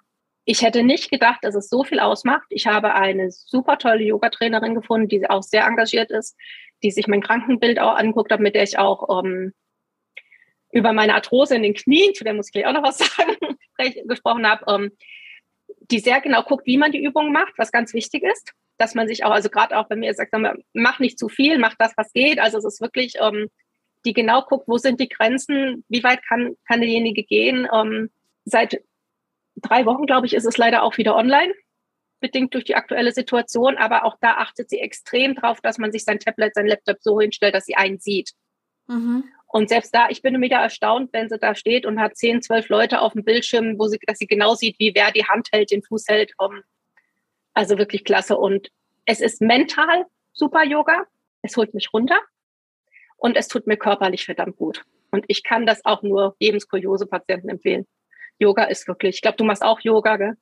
Ich 0.46 0.62
hätte 0.62 0.84
nicht 0.84 1.12
gedacht, 1.12 1.40
dass 1.44 1.56
es 1.56 1.70
so 1.70 1.84
viel 1.84 2.00
ausmacht. 2.00 2.48
Ich 2.50 2.68
habe 2.68 2.94
eine 2.94 3.32
super 3.32 3.78
tolle 3.78 4.04
Yoga-Trainerin 4.04 4.76
gefunden, 4.76 5.10
die 5.10 5.30
auch 5.30 5.44
sehr 5.44 5.66
engagiert 5.66 6.10
ist, 6.10 6.36
die 6.84 6.92
sich 6.92 7.08
mein 7.08 7.22
Krankenbild 7.22 7.80
auch 7.80 7.96
anguckt 7.96 8.32
hat, 8.32 8.40
mit 8.40 8.56
der 8.56 8.64
ich 8.64 8.80
auch 8.80 9.24
ähm, 9.24 9.54
über 10.72 10.94
meine 10.94 11.16
Arthrose 11.16 11.56
in 11.56 11.64
den 11.64 11.74
Knien, 11.74 12.14
zu 12.14 12.24
der 12.24 12.34
muss 12.34 12.48
ich 12.48 12.54
gleich 12.54 12.66
auch 12.66 12.74
noch 12.74 12.84
was 12.84 12.98
sagen, 13.18 13.36
gesprochen 14.08 14.48
habe, 14.48 14.64
ähm, 14.74 14.92
die 15.92 16.00
sehr 16.00 16.22
genau 16.22 16.44
guckt, 16.44 16.66
wie 16.66 16.78
man 16.78 16.92
die 16.92 17.04
Übungen 17.04 17.32
macht, 17.32 17.54
was 17.58 17.72
ganz 17.72 17.94
wichtig 17.94 18.24
ist, 18.24 18.54
dass 18.78 18.96
man 18.96 19.08
sich 19.08 19.24
auch, 19.24 19.32
also 19.32 19.50
gerade 19.50 19.78
auch 19.78 19.88
bei 19.88 19.96
mir 19.96 20.14
sagt, 20.14 20.34
mach 20.74 21.00
nicht 21.00 21.18
zu 21.18 21.30
viel, 21.30 21.58
mach 21.58 21.76
das, 21.78 21.94
was 21.98 22.12
geht. 22.14 22.40
Also 22.40 22.58
es 22.58 22.66
ist 22.66 22.82
wirklich, 22.82 23.16
ähm, 23.20 23.50
die 24.06 24.14
genau 24.14 24.42
guckt, 24.44 24.68
wo 24.68 24.78
sind 24.78 25.00
die 25.00 25.10
Grenzen, 25.10 25.84
wie 25.90 26.04
weit 26.04 26.22
kann, 26.28 26.56
kann 26.68 26.82
derjenige 26.82 27.24
gehen. 27.24 27.68
Ähm, 27.74 28.10
seit 28.46 28.82
drei 29.56 29.86
Wochen, 29.86 30.06
glaube 30.06 30.28
ich, 30.28 30.34
ist 30.34 30.46
es 30.46 30.58
leider 30.58 30.84
auch 30.84 30.98
wieder 30.98 31.16
online, 31.16 31.54
bedingt 32.20 32.54
durch 32.54 32.66
die 32.66 32.76
aktuelle 32.76 33.12
Situation. 33.12 33.78
Aber 33.78 34.06
auch 34.06 34.18
da 34.22 34.36
achtet 34.36 34.70
sie 34.70 34.80
extrem 34.80 35.36
drauf, 35.36 35.62
dass 35.62 35.78
man 35.78 35.92
sich 35.92 36.04
sein 36.04 36.20
Tablet, 36.20 36.54
sein 36.54 36.68
Laptop 36.68 36.98
so 37.02 37.20
hinstellt, 37.20 37.56
dass 37.56 37.66
sie 37.66 37.76
einen 37.76 38.00
sieht. 38.00 38.32
Mhm. 38.88 39.24
Und 39.48 39.70
selbst 39.70 39.94
da, 39.96 40.10
ich 40.10 40.22
bin 40.22 40.40
wieder 40.42 40.58
erstaunt, 40.58 41.12
wenn 41.14 41.30
sie 41.30 41.40
da 41.40 41.56
steht 41.56 41.86
und 41.86 42.00
hat 42.00 42.18
zehn, 42.18 42.42
zwölf 42.42 42.68
Leute 42.70 43.02
auf 43.02 43.14
dem 43.14 43.24
Bildschirm, 43.24 43.80
wo 43.80 43.88
sie, 43.88 43.98
dass 44.06 44.18
sie 44.18 44.28
genau 44.28 44.56
sieht, 44.56 44.78
wie 44.80 44.94
wer 44.94 45.12
die 45.12 45.26
Hand 45.26 45.48
hält, 45.52 45.72
den 45.72 45.84
Fuß 45.84 46.08
hält. 46.08 46.34
Also 47.54 47.78
wirklich 47.78 48.04
klasse. 48.04 48.38
Und 48.38 48.70
es 49.06 49.22
ist 49.22 49.42
mental 49.42 50.06
super 50.34 50.64
Yoga. 50.64 51.04
Es 51.42 51.56
holt 51.56 51.74
mich 51.74 51.94
runter 51.94 52.20
und 53.16 53.38
es 53.38 53.48
tut 53.48 53.68
mir 53.68 53.78
körperlich 53.78 54.26
verdammt 54.26 54.58
gut. 54.58 54.84
Und 55.12 55.26
ich 55.28 55.44
kann 55.44 55.66
das 55.66 55.86
auch 55.86 56.04
nur 56.04 56.36
jedem 56.40 56.60
Skoliose-Patienten 56.60 57.50
empfehlen. 57.50 57.88
Yoga 58.40 58.66
ist 58.66 58.88
wirklich, 58.88 59.16
ich 59.16 59.22
glaube, 59.22 59.38
du 59.38 59.46
machst 59.46 59.64
auch 59.64 59.80
Yoga, 59.80 60.18
gell? 60.18 60.38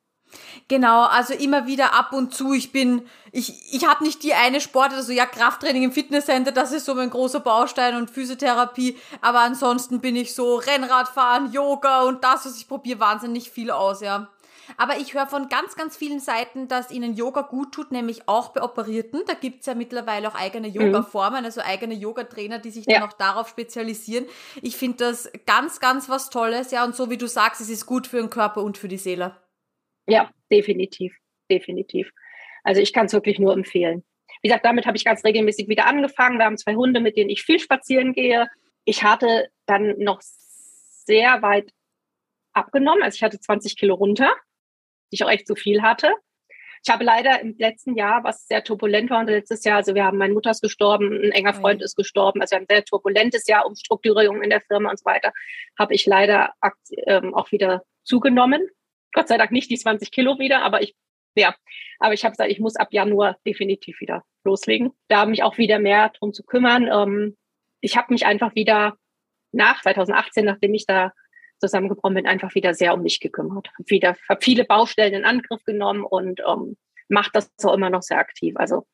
Genau, 0.68 1.04
also 1.04 1.32
immer 1.34 1.66
wieder 1.66 1.94
ab 1.94 2.12
und 2.12 2.34
zu. 2.34 2.52
Ich 2.52 2.72
bin, 2.72 3.02
ich, 3.30 3.72
ich 3.72 3.86
habe 3.86 4.04
nicht 4.04 4.22
die 4.22 4.34
eine 4.34 4.60
Sport, 4.60 4.92
also 4.92 5.12
ja, 5.12 5.26
Krafttraining 5.26 5.84
im 5.84 5.92
Fitnesscenter, 5.92 6.52
das 6.52 6.72
ist 6.72 6.86
so 6.86 6.94
mein 6.94 7.10
großer 7.10 7.40
Baustein 7.40 7.94
und 7.94 8.10
Physiotherapie. 8.10 8.96
Aber 9.20 9.40
ansonsten 9.40 10.00
bin 10.00 10.16
ich 10.16 10.34
so 10.34 10.56
Rennradfahren, 10.56 11.52
Yoga 11.52 12.02
und 12.02 12.24
das, 12.24 12.46
was 12.46 12.56
ich 12.56 12.68
probiere, 12.68 13.00
wahnsinnig 13.00 13.50
viel 13.50 13.70
aus, 13.70 14.00
ja. 14.00 14.28
Aber 14.76 14.98
ich 14.98 15.14
höre 15.14 15.26
von 15.26 15.48
ganz, 15.48 15.76
ganz 15.76 15.96
vielen 15.96 16.18
Seiten, 16.18 16.66
dass 16.66 16.90
ihnen 16.90 17.14
Yoga 17.14 17.42
gut 17.42 17.72
tut, 17.72 17.92
nämlich 17.92 18.28
auch 18.28 18.48
bei 18.48 18.62
Operierten. 18.62 19.22
Da 19.26 19.34
gibt 19.34 19.60
es 19.60 19.66
ja 19.66 19.74
mittlerweile 19.74 20.28
auch 20.28 20.34
eigene 20.34 20.68
mhm. 20.68 20.74
Yoga-Formen, 20.74 21.44
also 21.44 21.60
eigene 21.60 21.94
Yoga-Trainer, 21.94 22.58
die 22.58 22.70
sich 22.70 22.84
dann 22.86 23.04
auch 23.04 23.12
darauf 23.12 23.48
spezialisieren. 23.48 24.26
Ich 24.62 24.76
finde 24.76 24.98
das 24.98 25.30
ganz, 25.46 25.80
ganz 25.80 26.08
was 26.08 26.30
Tolles, 26.30 26.72
ja. 26.72 26.84
Und 26.84 26.96
so 26.96 27.10
wie 27.10 27.16
du 27.16 27.28
sagst, 27.28 27.60
es 27.60 27.68
ist 27.68 27.86
gut 27.86 28.06
für 28.06 28.18
den 28.18 28.30
Körper 28.30 28.62
und 28.62 28.78
für 28.78 28.88
die 28.88 28.98
Seele. 28.98 29.36
Ja, 30.06 30.30
definitiv, 30.50 31.16
definitiv. 31.50 32.10
Also 32.62 32.80
ich 32.80 32.92
kann 32.92 33.06
es 33.06 33.12
wirklich 33.12 33.38
nur 33.38 33.52
empfehlen. 33.52 34.04
Wie 34.42 34.48
gesagt, 34.48 34.64
damit 34.64 34.86
habe 34.86 34.96
ich 34.96 35.04
ganz 35.04 35.24
regelmäßig 35.24 35.68
wieder 35.68 35.86
angefangen. 35.86 36.38
Wir 36.38 36.44
haben 36.44 36.58
zwei 36.58 36.74
Hunde, 36.74 37.00
mit 37.00 37.16
denen 37.16 37.30
ich 37.30 37.42
viel 37.42 37.58
spazieren 37.58 38.12
gehe. 38.12 38.48
Ich 38.84 39.02
hatte 39.02 39.48
dann 39.66 39.98
noch 39.98 40.20
sehr 40.20 41.42
weit 41.42 41.70
abgenommen. 42.52 43.02
Also 43.02 43.16
ich 43.16 43.22
hatte 43.22 43.40
20 43.40 43.76
Kilo 43.76 43.94
runter, 43.94 44.32
die 45.10 45.16
ich 45.16 45.24
auch 45.24 45.30
echt 45.30 45.46
zu 45.46 45.54
viel 45.54 45.82
hatte. 45.82 46.12
Ich 46.84 46.92
habe 46.92 47.02
leider 47.02 47.40
im 47.40 47.56
letzten 47.58 47.96
Jahr, 47.96 48.22
was 48.22 48.46
sehr 48.46 48.62
turbulent 48.62 49.10
war, 49.10 49.20
und 49.20 49.26
letztes 49.26 49.64
Jahr, 49.64 49.78
also 49.78 49.96
wir 49.96 50.04
haben, 50.04 50.18
meine 50.18 50.34
Mutter 50.34 50.52
ist 50.52 50.62
gestorben, 50.62 51.12
ein 51.12 51.32
enger 51.32 51.52
Freund 51.52 51.82
ist 51.82 51.96
gestorben, 51.96 52.40
also 52.40 52.52
wir 52.52 52.56
haben 52.58 52.66
ein 52.68 52.76
sehr 52.76 52.84
turbulentes 52.84 53.48
Jahr, 53.48 53.66
Umstrukturierung 53.66 54.40
in 54.40 54.50
der 54.50 54.60
Firma 54.60 54.90
und 54.90 54.98
so 54.98 55.04
weiter, 55.04 55.32
habe 55.76 55.94
ich 55.94 56.06
leider 56.06 56.52
ähm, 57.06 57.34
auch 57.34 57.50
wieder 57.50 57.82
zugenommen. 58.04 58.68
Gott 59.12 59.28
sei 59.28 59.38
Dank 59.38 59.52
nicht 59.52 59.70
die 59.70 59.78
20 59.78 60.10
Kilo 60.10 60.38
wieder, 60.38 60.62
aber 60.62 60.82
ich, 60.82 60.94
ja, 61.34 61.54
aber 61.98 62.14
ich 62.14 62.24
habe 62.24 62.32
gesagt, 62.32 62.50
ich 62.50 62.60
muss 62.60 62.76
ab 62.76 62.88
Januar 62.92 63.36
definitiv 63.46 64.00
wieder 64.00 64.24
loslegen, 64.44 64.92
da 65.08 65.26
mich 65.26 65.42
auch 65.42 65.58
wieder 65.58 65.78
mehr 65.78 66.10
drum 66.10 66.32
zu 66.32 66.42
kümmern. 66.42 66.88
Ähm, 66.92 67.36
ich 67.80 67.96
habe 67.96 68.12
mich 68.12 68.26
einfach 68.26 68.54
wieder 68.54 68.96
nach 69.52 69.82
2018, 69.82 70.44
nachdem 70.44 70.74
ich 70.74 70.86
da 70.86 71.12
zusammengebrochen 71.58 72.14
bin, 72.14 72.26
einfach 72.26 72.54
wieder 72.54 72.74
sehr 72.74 72.94
um 72.94 73.02
mich 73.02 73.20
gekümmert. 73.20 73.68
Hab 73.78 73.90
wieder 73.90 74.16
hab 74.28 74.44
viele 74.44 74.64
Baustellen 74.64 75.14
in 75.14 75.24
Angriff 75.24 75.62
genommen 75.64 76.04
und 76.04 76.40
ähm, 76.46 76.76
macht 77.08 77.34
das 77.34 77.50
so 77.56 77.72
immer 77.72 77.90
noch 77.90 78.02
sehr 78.02 78.18
aktiv. 78.18 78.54
Also 78.56 78.86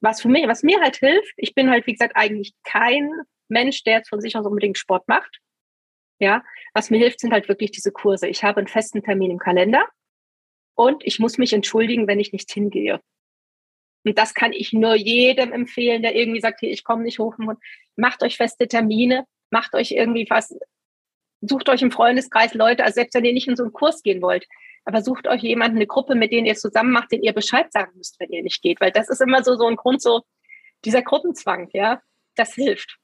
was 0.00 0.20
für 0.20 0.28
mich, 0.28 0.46
was 0.46 0.62
mir 0.62 0.80
halt 0.80 0.96
hilft, 0.96 1.32
ich 1.36 1.54
bin 1.54 1.70
halt, 1.70 1.86
wie 1.86 1.92
gesagt, 1.92 2.14
eigentlich 2.14 2.54
kein 2.62 3.10
Mensch, 3.48 3.82
der 3.84 3.94
jetzt 3.94 4.10
von 4.10 4.20
sich 4.20 4.36
aus 4.36 4.46
unbedingt 4.46 4.78
Sport 4.78 5.08
macht. 5.08 5.38
Ja, 6.18 6.44
was 6.72 6.90
mir 6.90 6.98
hilft, 6.98 7.20
sind 7.20 7.32
halt 7.32 7.48
wirklich 7.48 7.72
diese 7.72 7.90
Kurse. 7.90 8.28
Ich 8.28 8.44
habe 8.44 8.58
einen 8.58 8.68
festen 8.68 9.02
Termin 9.02 9.32
im 9.32 9.38
Kalender 9.38 9.84
und 10.74 11.04
ich 11.04 11.18
muss 11.18 11.38
mich 11.38 11.52
entschuldigen, 11.52 12.06
wenn 12.06 12.20
ich 12.20 12.32
nicht 12.32 12.52
hingehe. 12.52 13.00
Und 14.04 14.18
das 14.18 14.34
kann 14.34 14.52
ich 14.52 14.72
nur 14.72 14.94
jedem 14.94 15.52
empfehlen, 15.52 16.02
der 16.02 16.14
irgendwie 16.14 16.40
sagt, 16.40 16.60
hier, 16.60 16.70
ich 16.70 16.84
komme 16.84 17.02
nicht 17.02 17.18
hoch. 17.18 17.36
Macht 17.96 18.22
euch 18.22 18.36
feste 18.36 18.68
Termine, 18.68 19.24
macht 19.50 19.74
euch 19.74 19.92
irgendwie 19.92 20.26
was, 20.28 20.54
sucht 21.40 21.68
euch 21.68 21.82
im 21.82 21.90
Freundeskreis 21.90 22.54
Leute, 22.54 22.84
also 22.84 22.94
selbst 22.94 23.14
wenn 23.14 23.24
ihr 23.24 23.32
nicht 23.32 23.48
in 23.48 23.56
so 23.56 23.62
einen 23.62 23.72
Kurs 23.72 24.02
gehen 24.02 24.22
wollt, 24.22 24.46
aber 24.84 25.02
sucht 25.02 25.26
euch 25.26 25.42
jemanden, 25.42 25.78
eine 25.78 25.86
Gruppe, 25.86 26.14
mit 26.14 26.32
denen 26.32 26.46
ihr 26.46 26.56
zusammen 26.56 26.90
macht, 26.90 27.12
den 27.12 27.22
ihr 27.22 27.32
Bescheid 27.32 27.72
sagen 27.72 27.92
müsst, 27.96 28.20
wenn 28.20 28.30
ihr 28.30 28.42
nicht 28.42 28.62
geht, 28.62 28.80
weil 28.80 28.90
das 28.90 29.08
ist 29.08 29.20
immer 29.20 29.42
so, 29.42 29.56
so 29.56 29.66
ein 29.66 29.76
Grund, 29.76 30.02
so 30.02 30.22
dieser 30.84 31.02
Gruppenzwang, 31.02 31.70
ja, 31.72 32.02
das 32.36 32.54
hilft. 32.54 32.98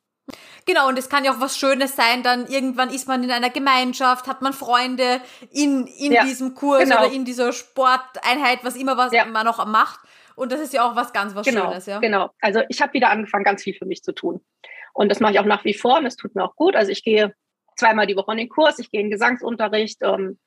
Genau, 0.67 0.89
und 0.89 0.99
es 0.99 1.09
kann 1.09 1.25
ja 1.25 1.33
auch 1.33 1.41
was 1.41 1.59
Schönes 1.59 1.97
sein, 1.97 2.23
dann 2.23 2.47
irgendwann 2.47 2.91
ist 2.91 3.09
man 3.09 3.25
in 3.25 3.31
einer 3.31 3.51
Gemeinschaft, 3.51 4.27
hat 4.27 4.43
man 4.43 4.53
Freunde 4.53 5.21
in, 5.51 5.87
in 5.87 6.13
ja, 6.13 6.25
diesem 6.25 6.55
Kurs 6.55 6.85
genau. 6.85 6.99
oder 6.99 7.13
in 7.13 7.25
dieser 7.25 7.53
Sporteinheit, 7.53 8.61
was 8.63 8.77
immer 8.77 8.97
was 8.97 9.13
ja. 9.13 9.25
man 9.25 9.47
noch 9.47 9.65
macht. 9.67 10.01
Und 10.37 10.53
das 10.53 10.61
ist 10.61 10.73
ja 10.73 10.89
auch 10.89 10.97
was 10.97 11.13
ganz 11.13 11.35
was 11.35 11.47
genau, 11.47 11.67
Schönes, 11.67 11.87
ja. 11.87 11.99
Genau. 11.99 12.31
Also 12.41 12.61
ich 12.69 12.81
habe 12.81 12.93
wieder 12.93 13.11
angefangen, 13.11 13.45
ganz 13.45 13.63
viel 13.63 13.75
für 13.75 13.87
mich 13.87 14.03
zu 14.03 14.13
tun. 14.13 14.45
Und 14.93 15.09
das 15.09 15.21
mache 15.21 15.33
ich 15.33 15.41
auch 15.41 15.45
nach 15.45 15.65
wie 15.65 15.75
vor 15.75 15.99
und 15.99 16.07
es 16.07 16.17
tut 16.17 16.35
mir 16.35 16.45
auch 16.45 16.57
gut. 16.57 16.77
Also 16.77 16.93
ich 16.93 17.05
gehe 17.05 17.35
zweimal 17.77 18.07
die 18.07 18.17
Woche 18.17 18.33
in 18.33 18.39
den 18.39 18.49
Kurs, 18.49 18.79
ich 18.79 18.91
gehe 18.91 19.01
in 19.01 19.11
Gesangsunterricht. 19.11 19.99
Ähm, 20.03 20.39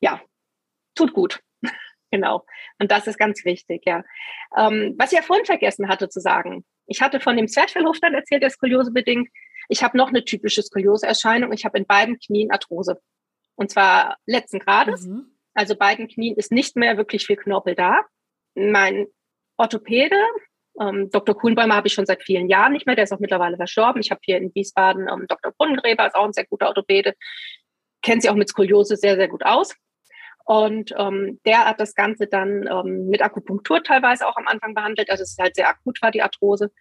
ja, 0.00 0.20
tut 0.94 1.12
gut. 1.12 1.40
genau. 2.10 2.44
Und 2.78 2.90
das 2.90 3.06
ist 3.06 3.18
ganz 3.18 3.44
wichtig, 3.44 3.82
ja. 3.86 4.04
Ähm, 4.56 4.94
was 4.98 5.12
ich 5.12 5.18
ja 5.18 5.24
vorhin 5.24 5.46
vergessen 5.46 5.88
hatte 5.88 6.08
zu 6.08 6.20
sagen, 6.20 6.64
ich 6.90 7.00
hatte 7.00 7.20
von 7.20 7.36
dem 7.36 7.48
Zwerchfellhofstand 7.48 8.14
erzählt, 8.14 8.42
der 8.42 8.50
Skoliose 8.50 8.90
bedingt. 8.90 9.28
Ich 9.68 9.82
habe 9.82 9.96
noch 9.96 10.08
eine 10.08 10.24
typische 10.24 10.62
Skoliose-Erscheinung. 10.62 11.52
Ich 11.52 11.64
habe 11.64 11.78
in 11.78 11.86
beiden 11.86 12.18
Knien 12.18 12.50
Arthrose. 12.50 13.00
Und 13.54 13.70
zwar 13.70 14.16
letzten 14.26 14.58
Grades. 14.58 15.06
Mhm. 15.06 15.26
Also 15.54 15.76
beiden 15.76 16.08
Knien 16.08 16.36
ist 16.36 16.50
nicht 16.50 16.76
mehr 16.76 16.96
wirklich 16.96 17.26
viel 17.26 17.36
Knorpel 17.36 17.76
da. 17.76 18.00
Mein 18.54 19.06
Orthopäde 19.56 20.16
ähm, 20.80 21.10
Dr. 21.10 21.36
Kuhnbäumer 21.36 21.76
habe 21.76 21.88
ich 21.88 21.92
schon 21.92 22.06
seit 22.06 22.22
vielen 22.22 22.48
Jahren 22.48 22.72
nicht 22.72 22.86
mehr, 22.86 22.96
der 22.96 23.04
ist 23.04 23.12
auch 23.12 23.18
mittlerweile 23.18 23.56
verstorben. 23.56 24.00
Ich 24.00 24.10
habe 24.10 24.20
hier 24.24 24.38
in 24.38 24.54
Wiesbaden 24.54 25.08
ähm, 25.08 25.26
Dr. 25.28 25.52
Brunnengräber, 25.52 26.06
ist 26.06 26.14
auch 26.14 26.24
ein 26.24 26.32
sehr 26.32 26.46
guter 26.46 26.68
Orthopäde, 26.68 27.14
kennt 28.02 28.22
sich 28.22 28.30
auch 28.30 28.36
mit 28.36 28.48
Skoliose 28.48 28.96
sehr, 28.96 29.16
sehr 29.16 29.28
gut 29.28 29.44
aus. 29.44 29.74
Und 30.50 30.92
ähm, 30.98 31.38
der 31.46 31.64
hat 31.64 31.78
das 31.78 31.94
Ganze 31.94 32.26
dann 32.26 32.66
ähm, 32.66 33.06
mit 33.06 33.22
Akupunktur 33.22 33.84
teilweise 33.84 34.26
auch 34.26 34.36
am 34.36 34.48
Anfang 34.48 34.74
behandelt, 34.74 35.08
also 35.08 35.22
es 35.22 35.36
halt 35.38 35.54
sehr 35.54 35.68
akut 35.68 36.02
war, 36.02 36.10
die 36.10 36.22
Arthrose. 36.22 36.72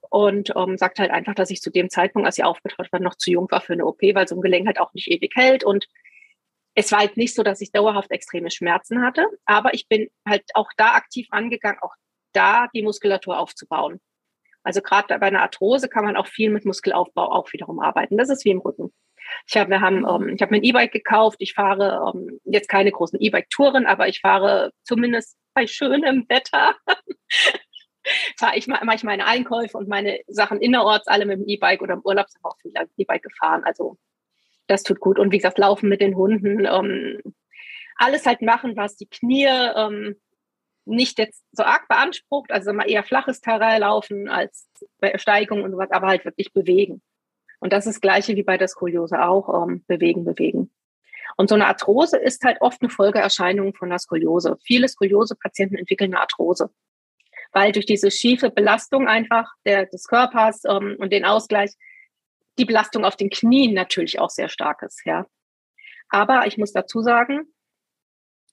Und 0.00 0.54
ähm, 0.56 0.78
sagt 0.78 0.98
halt 0.98 1.10
einfach, 1.10 1.34
dass 1.34 1.50
ich 1.50 1.60
zu 1.60 1.70
dem 1.70 1.90
Zeitpunkt, 1.90 2.24
als 2.24 2.36
sie 2.36 2.44
aufgetaucht 2.44 2.90
war, 2.90 3.00
noch 3.00 3.16
zu 3.16 3.30
jung 3.30 3.46
war 3.50 3.60
für 3.60 3.74
eine 3.74 3.84
OP, 3.84 4.00
weil 4.00 4.26
so 4.26 4.34
ein 4.34 4.40
Gelenk 4.40 4.66
halt 4.66 4.80
auch 4.80 4.94
nicht 4.94 5.08
ewig 5.08 5.32
hält. 5.34 5.62
Und 5.62 5.88
es 6.74 6.90
war 6.90 7.00
halt 7.00 7.18
nicht 7.18 7.34
so, 7.34 7.42
dass 7.42 7.60
ich 7.60 7.70
dauerhaft 7.70 8.10
extreme 8.12 8.50
Schmerzen 8.50 9.02
hatte, 9.02 9.26
aber 9.44 9.74
ich 9.74 9.88
bin 9.88 10.08
halt 10.26 10.44
auch 10.54 10.70
da 10.78 10.94
aktiv 10.94 11.26
angegangen, 11.30 11.80
auch 11.82 11.92
da 12.32 12.68
die 12.74 12.82
Muskulatur 12.82 13.38
aufzubauen. 13.38 14.00
Also 14.62 14.80
gerade 14.80 15.18
bei 15.18 15.26
einer 15.26 15.42
Arthrose 15.42 15.90
kann 15.90 16.06
man 16.06 16.16
auch 16.16 16.28
viel 16.28 16.48
mit 16.48 16.64
Muskelaufbau 16.64 17.30
auch 17.30 17.52
wiederum 17.52 17.80
arbeiten. 17.80 18.16
Das 18.16 18.30
ist 18.30 18.46
wie 18.46 18.52
im 18.52 18.60
Rücken. 18.60 18.90
Ich 19.46 19.56
habe, 19.56 19.70
wir 19.70 19.80
haben, 19.80 20.06
ähm, 20.08 20.34
ich 20.34 20.42
habe 20.42 20.52
mir 20.52 20.58
ein 20.58 20.64
E-Bike 20.64 20.92
gekauft. 20.92 21.36
Ich 21.40 21.54
fahre 21.54 22.12
ähm, 22.14 22.40
jetzt 22.44 22.68
keine 22.68 22.92
großen 22.92 23.20
E-Bike-Touren, 23.20 23.86
aber 23.86 24.08
ich 24.08 24.20
fahre 24.20 24.72
zumindest 24.82 25.36
bei 25.54 25.66
schönem 25.66 26.26
Wetter. 26.28 26.74
fahre 28.38 28.56
ich 28.56 28.66
mache 28.66 28.84
ich 28.94 29.04
meine 29.04 29.26
Einkäufe 29.26 29.76
und 29.76 29.88
meine 29.88 30.20
Sachen 30.26 30.60
innerorts 30.60 31.08
alle 31.08 31.26
mit 31.26 31.38
dem 31.38 31.46
E-Bike 31.46 31.82
oder 31.82 31.94
im 31.94 32.02
Urlaub 32.04 32.28
sind 32.28 32.44
auch 32.44 32.56
viele 32.60 32.88
E-Bike 32.96 33.22
gefahren. 33.22 33.64
Also 33.64 33.98
das 34.66 34.82
tut 34.82 35.00
gut. 35.00 35.18
Und 35.18 35.32
wie 35.32 35.38
gesagt, 35.38 35.58
laufen 35.58 35.88
mit 35.88 36.00
den 36.00 36.16
Hunden, 36.16 36.64
ähm, 36.64 37.20
alles 37.96 38.26
halt 38.26 38.42
machen, 38.42 38.76
was 38.76 38.96
die 38.96 39.08
Knie 39.08 39.46
ähm, 39.46 40.16
nicht 40.84 41.18
jetzt 41.18 41.44
so 41.52 41.64
arg 41.64 41.88
beansprucht, 41.88 42.50
also 42.50 42.72
mal 42.72 42.88
eher 42.88 43.02
flaches 43.02 43.40
Terrain 43.40 43.80
laufen 43.80 44.28
als 44.28 44.68
Steigung 45.16 45.62
und 45.62 45.72
sowas, 45.72 45.90
aber 45.90 46.06
halt 46.06 46.24
wirklich 46.24 46.52
bewegen. 46.52 47.02
Und 47.60 47.72
das 47.72 47.86
ist 47.86 47.96
das 47.96 48.00
Gleiche 48.00 48.36
wie 48.36 48.42
bei 48.42 48.56
der 48.56 48.68
Skoliose 48.68 49.22
auch, 49.22 49.66
ähm, 49.66 49.84
bewegen, 49.86 50.24
bewegen. 50.24 50.70
Und 51.36 51.48
so 51.48 51.54
eine 51.54 51.66
Arthrose 51.66 52.16
ist 52.16 52.42
halt 52.44 52.60
oft 52.60 52.80
eine 52.82 52.90
Folgeerscheinung 52.90 53.74
von 53.74 53.90
der 53.90 53.98
Skoliose. 53.98 54.56
Viele 54.64 54.88
Skoliose-Patienten 54.88 55.76
entwickeln 55.76 56.12
eine 56.12 56.20
Arthrose, 56.20 56.70
weil 57.52 57.72
durch 57.72 57.86
diese 57.86 58.10
schiefe 58.10 58.50
Belastung 58.50 59.08
einfach 59.08 59.52
der, 59.64 59.86
des 59.86 60.06
Körpers 60.06 60.62
ähm, 60.64 60.96
und 60.98 61.12
den 61.12 61.24
Ausgleich 61.24 61.72
die 62.58 62.64
Belastung 62.64 63.04
auf 63.04 63.16
den 63.16 63.30
Knien 63.30 63.74
natürlich 63.74 64.18
auch 64.18 64.30
sehr 64.30 64.48
stark 64.48 64.82
ist. 64.82 65.02
Ja. 65.04 65.26
Aber 66.08 66.46
ich 66.46 66.58
muss 66.58 66.72
dazu 66.72 67.02
sagen, 67.02 67.42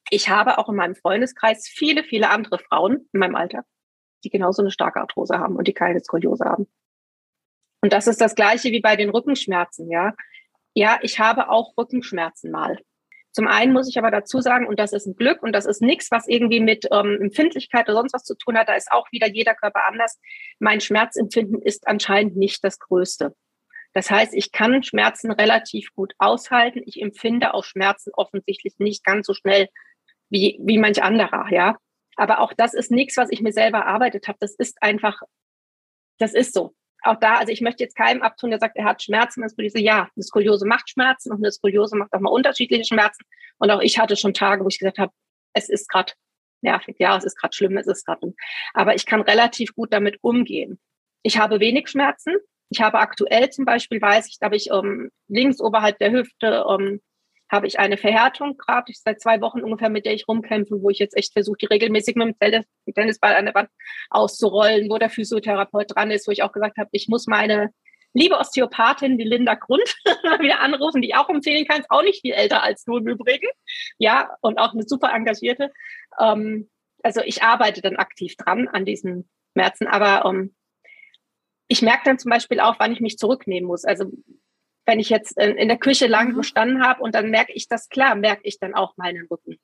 ich 0.10 0.30
habe 0.30 0.60
auch 0.60 0.70
in 0.70 0.76
meinem 0.76 0.95
Freundeskreis 0.95 1.68
viele, 1.68 2.03
viele 2.03 2.30
andere 2.30 2.60
Frauen 2.60 3.10
in 3.12 3.20
meinem 3.20 3.36
Alter, 3.36 3.66
die 4.24 4.30
genauso 4.30 4.62
eine 4.62 4.72
starke 4.72 5.01
Arthrose 5.01 5.39
haben 5.39 5.56
und 5.56 5.68
die 5.68 5.74
keine 5.74 5.99
Skoliose 5.99 6.45
haben. 6.45 6.68
Und 7.86 7.94
das 7.94 8.08
ist 8.08 8.20
das 8.20 8.34
Gleiche 8.34 8.72
wie 8.72 8.80
bei 8.80 8.96
den 8.96 9.12
Rückenschmerzen, 9.12 9.92
ja. 9.92 10.16
Ja, 10.74 10.98
ich 11.04 11.20
habe 11.20 11.50
auch 11.50 11.78
Rückenschmerzen 11.78 12.50
mal. 12.50 12.80
Zum 13.32 13.46
einen 13.46 13.74
muss 13.74 13.88
ich 13.88 14.00
aber 14.00 14.10
dazu 14.10 14.42
sagen, 14.42 14.66
und 14.66 14.80
das 14.80 14.92
ist 14.92 15.06
ein 15.06 15.16
Glück 15.16 15.44
und 15.44 15.54
das 15.54 15.68
ist 15.68 15.84
nichts, 15.84 16.10
was 16.10 16.28
irgendwie 16.28 16.62
mit 16.62 16.88
ähm, 16.92 17.20
Empfindlichkeit 17.22 17.88
oder 17.88 18.00
sonst 18.00 18.16
was 18.16 18.24
zu 18.24 18.34
tun 18.36 18.58
hat, 18.58 18.70
da 18.70 18.74
ist 18.74 18.92
auch 18.92 19.06
wieder 19.12 19.28
jeder 19.28 19.54
Körper 19.54 19.86
anders. 19.86 20.20
Mein 20.58 20.82
Schmerzempfinden 20.82 21.62
ist 21.62 21.86
anscheinend 21.86 22.38
nicht 22.38 22.64
das 22.64 22.80
größte. 22.80 23.36
Das 23.94 24.10
heißt, 24.10 24.34
ich 24.34 24.52
kann 24.52 24.82
Schmerzen 24.82 25.30
relativ 25.30 25.94
gut 25.94 26.16
aushalten. 26.18 26.82
Ich 26.88 27.00
empfinde 27.00 27.54
auch 27.54 27.66
Schmerzen 27.66 28.10
offensichtlich 28.16 28.80
nicht 28.80 29.04
ganz 29.04 29.28
so 29.28 29.36
schnell 29.36 29.70
wie, 30.32 30.58
wie 30.60 30.80
manch 30.80 31.04
anderer, 31.04 31.52
ja. 31.52 31.78
Aber 32.16 32.40
auch 32.40 32.54
das 32.54 32.74
ist 32.74 32.90
nichts, 32.90 33.16
was 33.16 33.30
ich 33.30 33.44
mir 33.44 33.54
selber 33.54 33.78
erarbeitet 33.78 34.28
habe. 34.28 34.40
Das 34.42 34.56
ist 34.56 34.82
einfach, 34.82 35.22
das 36.18 36.34
ist 36.34 36.56
so. 36.56 36.74
Auch 37.06 37.20
da, 37.20 37.36
also 37.36 37.51
ich 37.51 37.62
möchte 37.62 37.84
jetzt 37.84 37.95
keinem 37.95 38.24
abtun, 38.24 38.49
der 38.49 38.60
sagt, 38.60 38.76
er 38.78 38.86
hat 38.86 39.03
Schmerzen, 39.03 39.43
eine 39.43 39.49
Skoliose. 39.49 39.80
Ja, 39.80 40.10
eine 40.16 40.24
Skoliose 40.24 40.66
macht 40.66 40.89
Schmerzen 40.89 41.32
und 41.32 41.38
eine 41.38 41.51
Skoliose 41.51 41.95
macht 41.95 42.12
auch 42.14 42.20
mal 42.20 42.32
unterschiedliche 42.32 42.84
Schmerzen. 42.84 43.24
Und 43.60 43.70
auch 43.70 43.80
ich 43.82 43.99
hatte 43.99 44.16
schon 44.16 44.34
Tage, 44.34 44.64
wo 44.64 44.70
ich 44.70 44.80
gesagt 44.80 44.97
habe, 44.97 45.14
es 45.53 45.70
ist 45.70 45.88
gerade 45.88 46.14
nervig, 46.62 46.95
ja, 46.97 47.16
es 47.16 47.24
ist 47.24 47.38
gerade 47.38 47.56
schlimm, 47.56 47.78
es 47.78 47.86
ist 47.86 48.06
gerade. 48.06 48.34
Aber 48.74 48.95
ich 48.95 49.06
kann 49.06 49.22
relativ 49.22 49.76
gut 49.76 49.93
damit 49.93 50.18
umgehen. 50.22 50.80
Ich 51.22 51.38
habe 51.38 51.60
wenig 51.60 51.89
Schmerzen. 51.89 52.34
Ich 52.70 52.82
habe 52.82 52.97
aktuell 52.97 53.51
zum 53.51 53.66
Beispiel, 53.66 54.01
weiß 54.01 54.28
ich, 54.28 54.39
da 54.39 54.45
habe 54.45 54.56
ich 54.56 54.72
ähm, 54.72 55.12
links 55.28 55.62
oberhalb 55.62 55.99
der 55.99 56.12
Hüfte 56.12 56.66
ähm, 56.68 57.01
habe 57.52 57.68
ich 57.68 57.80
eine 57.80 57.98
Verhärtung 57.98 58.58
gerade 58.58 58.91
seit 58.93 59.22
zwei 59.22 59.39
Wochen 59.41 59.62
ungefähr, 59.62 59.89
mit 59.89 60.06
der 60.06 60.14
ich 60.14 60.28
rumkämpfe, 60.28 60.82
wo 60.82 60.89
ich 60.89 61.00
jetzt 61.00 61.16
echt 61.16 61.34
versuche, 61.34 61.58
die 61.58 61.66
regelmäßig 61.68 62.16
mit 62.16 62.36
dem 62.41 62.93
Tennisball 62.93 63.36
an 63.36 63.46
der 63.46 63.54
Wand 63.54 63.70
auszurollen, 64.10 64.89
wo 64.89 64.98
der 64.98 65.10
Physiotherapeut 65.10 65.96
dran 65.96 66.12
ist, 66.12 66.28
wo 66.28 66.32
ich 66.32 66.43
auch 66.43 66.52
gesagt 66.52 66.78
habe, 66.78 66.89
ich 66.91 67.08
muss 67.08 67.28
meine 67.28 67.72
liebe 68.14 68.38
Osteopathin, 68.38 69.18
die 69.18 69.26
Linda 69.26 69.56
Grund, 69.56 69.84
wieder 70.39 70.62
anrufen, 70.62 71.02
die 71.02 71.10
ich 71.10 71.16
auch 71.16 71.30
empfehlen 71.30 71.68
kann, 71.68 71.82
ist 71.82 71.91
auch 71.91 72.02
nicht 72.02 72.22
viel 72.22 72.34
älter 72.34 72.64
als 72.64 72.84
du 72.86 72.98
im 72.98 73.08
Übrigen. 73.08 73.48
Ja, 73.98 74.36
und 74.41 74.58
auch 74.58 74.74
eine 74.74 74.84
super 74.84 75.12
engagierte. 75.14 75.72
Ähm, 76.20 76.70
also 77.04 77.22
ich 77.22 77.43
arbeite 77.43 77.82
dann 77.82 77.98
aktiv 77.98 78.36
dran 78.38 78.68
an 78.70 78.86
diesen 78.86 79.30
Schmerzen, 79.52 79.86
aber 79.88 80.28
ähm, 80.28 80.56
ich 81.68 81.82
merke 81.82 82.04
dann 82.06 82.18
zum 82.18 82.30
Beispiel 82.30 82.60
auch, 82.60 82.80
wann 82.80 82.93
ich 82.93 83.02
mich 83.02 83.18
zurücknehmen 83.18 83.68
muss. 83.68 83.84
Also 83.84 84.06
wenn 84.86 85.00
ich 85.00 85.10
jetzt 85.10 85.38
in 85.38 85.68
der 85.68 85.78
Küche 85.78 86.08
lang 86.08 86.30
mhm. 86.30 86.38
gestanden 86.38 86.84
habe 86.84 87.02
und 87.02 87.16
dann 87.16 87.30
merke 87.30 87.54
ich 87.54 87.68
das, 87.68 87.90
klar, 87.90 88.16
merke 88.16 88.42
ich 88.44 88.60
dann 88.60 88.76
auch 88.76 88.96
meinen 88.98 89.28
Rücken. 89.30 89.58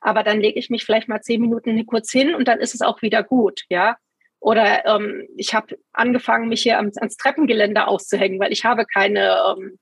Aber 0.00 0.22
dann 0.22 0.40
lege 0.40 0.58
ich 0.58 0.70
mich 0.70 0.84
vielleicht 0.84 1.08
mal 1.08 1.22
zehn 1.22 1.40
Minuten 1.40 1.84
kurz 1.86 2.10
hin 2.10 2.34
und 2.34 2.48
dann 2.48 2.60
ist 2.60 2.74
es 2.74 2.82
auch 2.82 3.02
wieder 3.02 3.22
gut, 3.22 3.62
ja. 3.68 3.96
Oder 4.38 4.84
ähm, 4.84 5.26
ich 5.36 5.54
habe 5.54 5.78
angefangen, 5.92 6.48
mich 6.48 6.62
hier 6.62 6.76
ans, 6.76 6.98
ans, 6.98 7.16
Treppengeländer 7.16 7.88
auszuhängen, 7.88 8.38
weil 8.38 8.52
ich 8.52 8.64
habe 8.64 8.84
keine 8.84 9.38
ähm, 9.50 9.78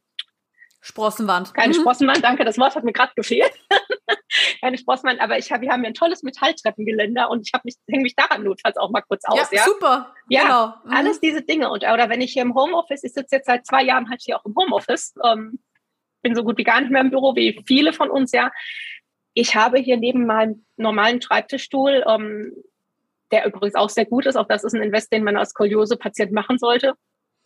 Sprossenwand. 0.80 1.54
Keine 1.54 1.74
mhm. 1.74 1.80
Sprossenwand, 1.80 2.22
danke, 2.22 2.44
das 2.44 2.58
Wort 2.58 2.76
hat 2.76 2.84
mir 2.84 2.92
gerade 2.92 3.12
gefehlt. 3.16 3.52
keine 4.60 4.78
Sprossenwand, 4.78 5.20
aber 5.20 5.38
ich 5.38 5.50
hab, 5.52 5.60
wir 5.60 5.70
haben 5.70 5.80
hier 5.80 5.90
ein 5.90 5.94
tolles 5.94 6.22
Metalltreppengeländer 6.22 7.30
und 7.30 7.46
ich 7.46 7.52
habe 7.52 7.62
mich, 7.64 7.76
hänge 7.88 8.02
mich 8.02 8.16
daran 8.16 8.44
notfalls 8.44 8.76
auch 8.76 8.90
mal 8.90 9.02
kurz 9.02 9.24
aus. 9.24 9.50
Ja, 9.50 9.58
ja? 9.58 9.64
super. 9.64 10.14
Ja, 10.28 10.42
genau. 10.42 10.66
Mhm. 10.84 10.96
alles 10.96 11.20
diese 11.20 11.42
Dinge. 11.42 11.70
Und, 11.70 11.84
oder 11.84 12.08
wenn 12.08 12.20
ich 12.20 12.32
hier 12.32 12.42
im 12.42 12.54
Homeoffice, 12.54 13.04
ich 13.04 13.12
sitze 13.12 13.36
jetzt 13.36 13.46
seit 13.46 13.66
zwei 13.66 13.82
Jahren 13.82 14.10
halt 14.10 14.22
hier 14.22 14.38
auch 14.38 14.44
im 14.44 14.54
Homeoffice, 14.56 15.14
ähm, 15.24 15.60
bin 16.22 16.34
so 16.34 16.42
gut 16.42 16.58
wie 16.58 16.64
gar 16.64 16.80
nicht 16.80 16.90
mehr 16.90 17.02
im 17.02 17.10
Büro, 17.10 17.36
wie 17.36 17.62
viele 17.66 17.92
von 17.92 18.10
uns, 18.10 18.32
ja. 18.32 18.50
Ich 19.34 19.56
habe 19.56 19.78
hier 19.78 19.96
neben 19.96 20.26
meinem 20.26 20.64
normalen 20.76 21.20
Schreibtischstuhl 21.20 22.04
ähm, 22.06 22.52
der 23.34 23.46
übrigens 23.46 23.74
auch 23.74 23.90
sehr 23.90 24.06
gut 24.06 24.26
ist. 24.26 24.36
Auch 24.36 24.46
das 24.46 24.62
ist 24.62 24.74
ein 24.74 24.82
Invest, 24.82 25.12
den 25.12 25.24
man 25.24 25.36
als 25.36 25.50
Skoliose-Patient 25.50 26.32
machen 26.32 26.58
sollte, 26.58 26.94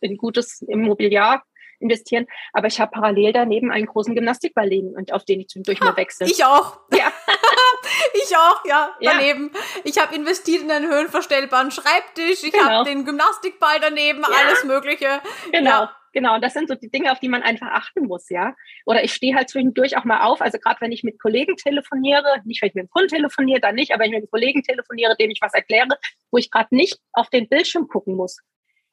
in 0.01 0.17
gutes 0.17 0.61
Immobiliar 0.61 1.43
investieren. 1.79 2.25
Aber 2.53 2.67
ich 2.67 2.79
habe 2.79 2.91
parallel 2.91 3.33
daneben 3.33 3.71
einen 3.71 3.85
großen 3.85 4.15
Gymnastikball 4.15 4.67
liegen 4.67 4.95
und 4.95 5.13
auf 5.13 5.25
den 5.25 5.41
ich 5.41 5.47
zwischendurch 5.47 5.79
mal 5.79 5.95
wechsle. 5.97 6.27
Ich 6.27 6.43
auch. 6.43 6.79
Ja. 6.93 7.11
ich 8.13 8.35
auch, 8.35 8.65
ja, 8.65 8.95
daneben. 9.01 9.51
Ja. 9.53 9.59
Ich 9.85 9.97
habe 9.99 10.15
investiert 10.15 10.63
in 10.63 10.71
einen 10.71 10.89
höhenverstellbaren 10.89 11.71
Schreibtisch. 11.71 12.43
Ich 12.43 12.51
genau. 12.51 12.65
habe 12.65 12.89
den 12.89 13.05
Gymnastikball 13.05 13.79
daneben, 13.79 14.21
ja. 14.21 14.27
alles 14.27 14.63
Mögliche. 14.63 15.21
Genau. 15.51 15.69
Ja. 15.69 15.95
Genau, 16.11 16.35
und 16.35 16.43
das 16.43 16.53
sind 16.53 16.67
so 16.67 16.75
die 16.75 16.89
Dinge, 16.89 17.11
auf 17.11 17.19
die 17.19 17.29
man 17.29 17.43
einfach 17.43 17.67
achten 17.67 18.07
muss, 18.07 18.29
ja. 18.29 18.55
Oder 18.85 19.03
ich 19.03 19.13
stehe 19.13 19.35
halt 19.35 19.49
zwischendurch 19.49 19.95
auch 19.97 20.05
mal 20.05 20.21
auf, 20.21 20.41
also 20.41 20.57
gerade 20.57 20.81
wenn 20.81 20.91
ich 20.91 21.03
mit 21.03 21.21
Kollegen 21.21 21.55
telefoniere, 21.55 22.41
nicht 22.45 22.61
wenn 22.61 22.69
ich 22.69 22.75
mit 22.75 22.81
einem 22.83 22.89
Kunden 22.89 23.09
telefoniere, 23.09 23.59
dann 23.59 23.75
nicht, 23.75 23.93
aber 23.93 24.03
wenn 24.03 24.09
ich 24.09 24.15
mit 24.15 24.23
einem 24.23 24.31
Kollegen 24.31 24.63
telefoniere, 24.63 25.15
dem 25.15 25.29
ich 25.29 25.39
was 25.41 25.53
erkläre, 25.53 25.99
wo 26.31 26.37
ich 26.37 26.49
gerade 26.49 26.75
nicht 26.75 26.99
auf 27.13 27.29
den 27.29 27.47
Bildschirm 27.47 27.87
gucken 27.87 28.15
muss, 28.15 28.39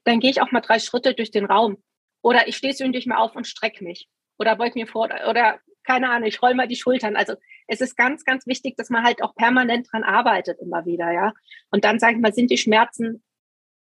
dann 0.05 0.21
gehe 0.21 0.31
ich 0.31 0.43
auch 0.43 0.53
mal 0.53 0.61
drei 0.61 0.79
Schritte 0.79 1.15
durch 1.15 1.31
den 1.31 1.47
Raum. 1.47 1.83
Oder 2.27 2.49
ich 2.49 2.57
stehe 2.57 2.75
zwischendurch 2.75 3.07
mal 3.07 3.19
auf 3.19 3.37
und 3.37 3.47
strecke 3.47 3.85
mich. 3.85 4.09
Oder 4.39 4.57
beug 4.57 4.75
mir 4.75 4.87
vor, 4.87 5.09
oder 5.29 5.61
keine 5.85 6.11
Ahnung, 6.11 6.29
ich 6.29 6.43
roll 6.43 6.55
mal 6.55 6.69
die 6.69 6.77
Schultern. 6.77 7.17
Also 7.17 7.35
es 7.69 7.81
ist 7.81 7.97
ganz, 7.97 8.25
ganz 8.25 8.47
wichtig, 8.47 8.77
dass 8.77 8.91
man 8.91 9.05
halt 9.05 9.23
auch 9.23 9.35
permanent 9.35 9.89
dran 9.91 10.03
arbeitet 10.03 10.59
immer 10.61 10.85
wieder, 10.85 11.13
ja. 11.13 11.33
Und 11.71 11.85
dann, 11.85 11.99
sage 11.99 12.17
ich 12.17 12.21
mal, 12.21 12.35
sind 12.35 12.51
die 12.51 12.59
Schmerzen 12.59 13.23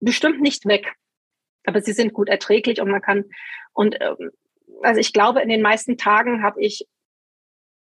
bestimmt 0.01 0.41
nicht 0.41 0.65
weg 0.67 0.95
aber 1.69 1.83
sie 1.83 1.93
sind 1.93 2.15
gut 2.15 2.29
erträglich 2.29 2.81
und 2.81 2.91
man 2.91 3.03
kann 3.03 3.27
und 3.73 3.97
ähm, 4.01 4.31
also 4.83 5.01
ich 5.01 5.13
glaube, 5.13 5.41
in 5.41 5.49
den 5.49 5.63
meisten 5.63 5.97
Tagen 5.97 6.43
habe 6.43 6.63
ich 6.63 6.87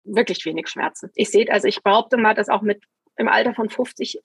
wirklich 0.04 0.46
wenig 0.46 0.68
Schmerzen. 0.68 1.10
Ich 1.16 1.30
sehe, 1.30 1.50
also 1.52 1.68
ich 1.68 1.84
behaupte 1.84 2.18
mal, 2.18 2.34
dass 2.34 2.50
auch 2.50 2.62
mit 2.62 2.84
im 3.18 3.28
Alter 3.28 3.54
von 3.54 3.70
50 3.70 4.20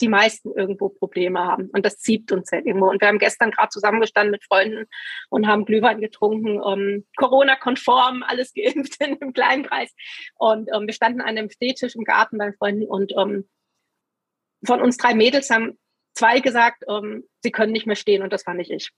die 0.00 0.08
meisten 0.08 0.52
irgendwo 0.56 0.88
Probleme 0.88 1.40
haben. 1.40 1.70
Und 1.72 1.84
das 1.84 1.98
zieht 1.98 2.30
uns 2.32 2.50
ja 2.50 2.58
irgendwo. 2.58 2.90
Und 2.90 3.00
wir 3.00 3.08
haben 3.08 3.18
gestern 3.18 3.50
gerade 3.50 3.68
zusammengestanden 3.68 4.32
mit 4.32 4.44
Freunden 4.44 4.86
und 5.30 5.46
haben 5.46 5.64
Glühwein 5.64 6.00
getrunken, 6.00 6.60
um, 6.60 7.04
Corona-konform, 7.16 8.22
alles 8.22 8.52
geimpft 8.54 9.00
in 9.00 9.20
einem 9.20 9.32
kleinen 9.32 9.64
Kreis. 9.64 9.94
Und 10.34 10.74
um, 10.74 10.86
wir 10.86 10.94
standen 10.94 11.20
an 11.20 11.28
einem 11.28 11.50
Stehtisch 11.50 11.94
im 11.94 12.04
Garten 12.04 12.38
bei 12.38 12.52
Freunden 12.52 12.86
und 12.86 13.12
um, 13.12 13.48
von 14.64 14.80
uns 14.80 14.96
drei 14.96 15.14
Mädels 15.14 15.50
haben 15.50 15.78
zwei 16.14 16.40
gesagt, 16.40 16.84
ähm, 16.88 17.24
sie 17.42 17.50
können 17.50 17.72
nicht 17.72 17.86
mehr 17.86 17.96
stehen 17.96 18.22
und 18.22 18.32
das 18.32 18.46
war 18.46 18.54
nicht 18.54 18.70
ich. 18.70 18.90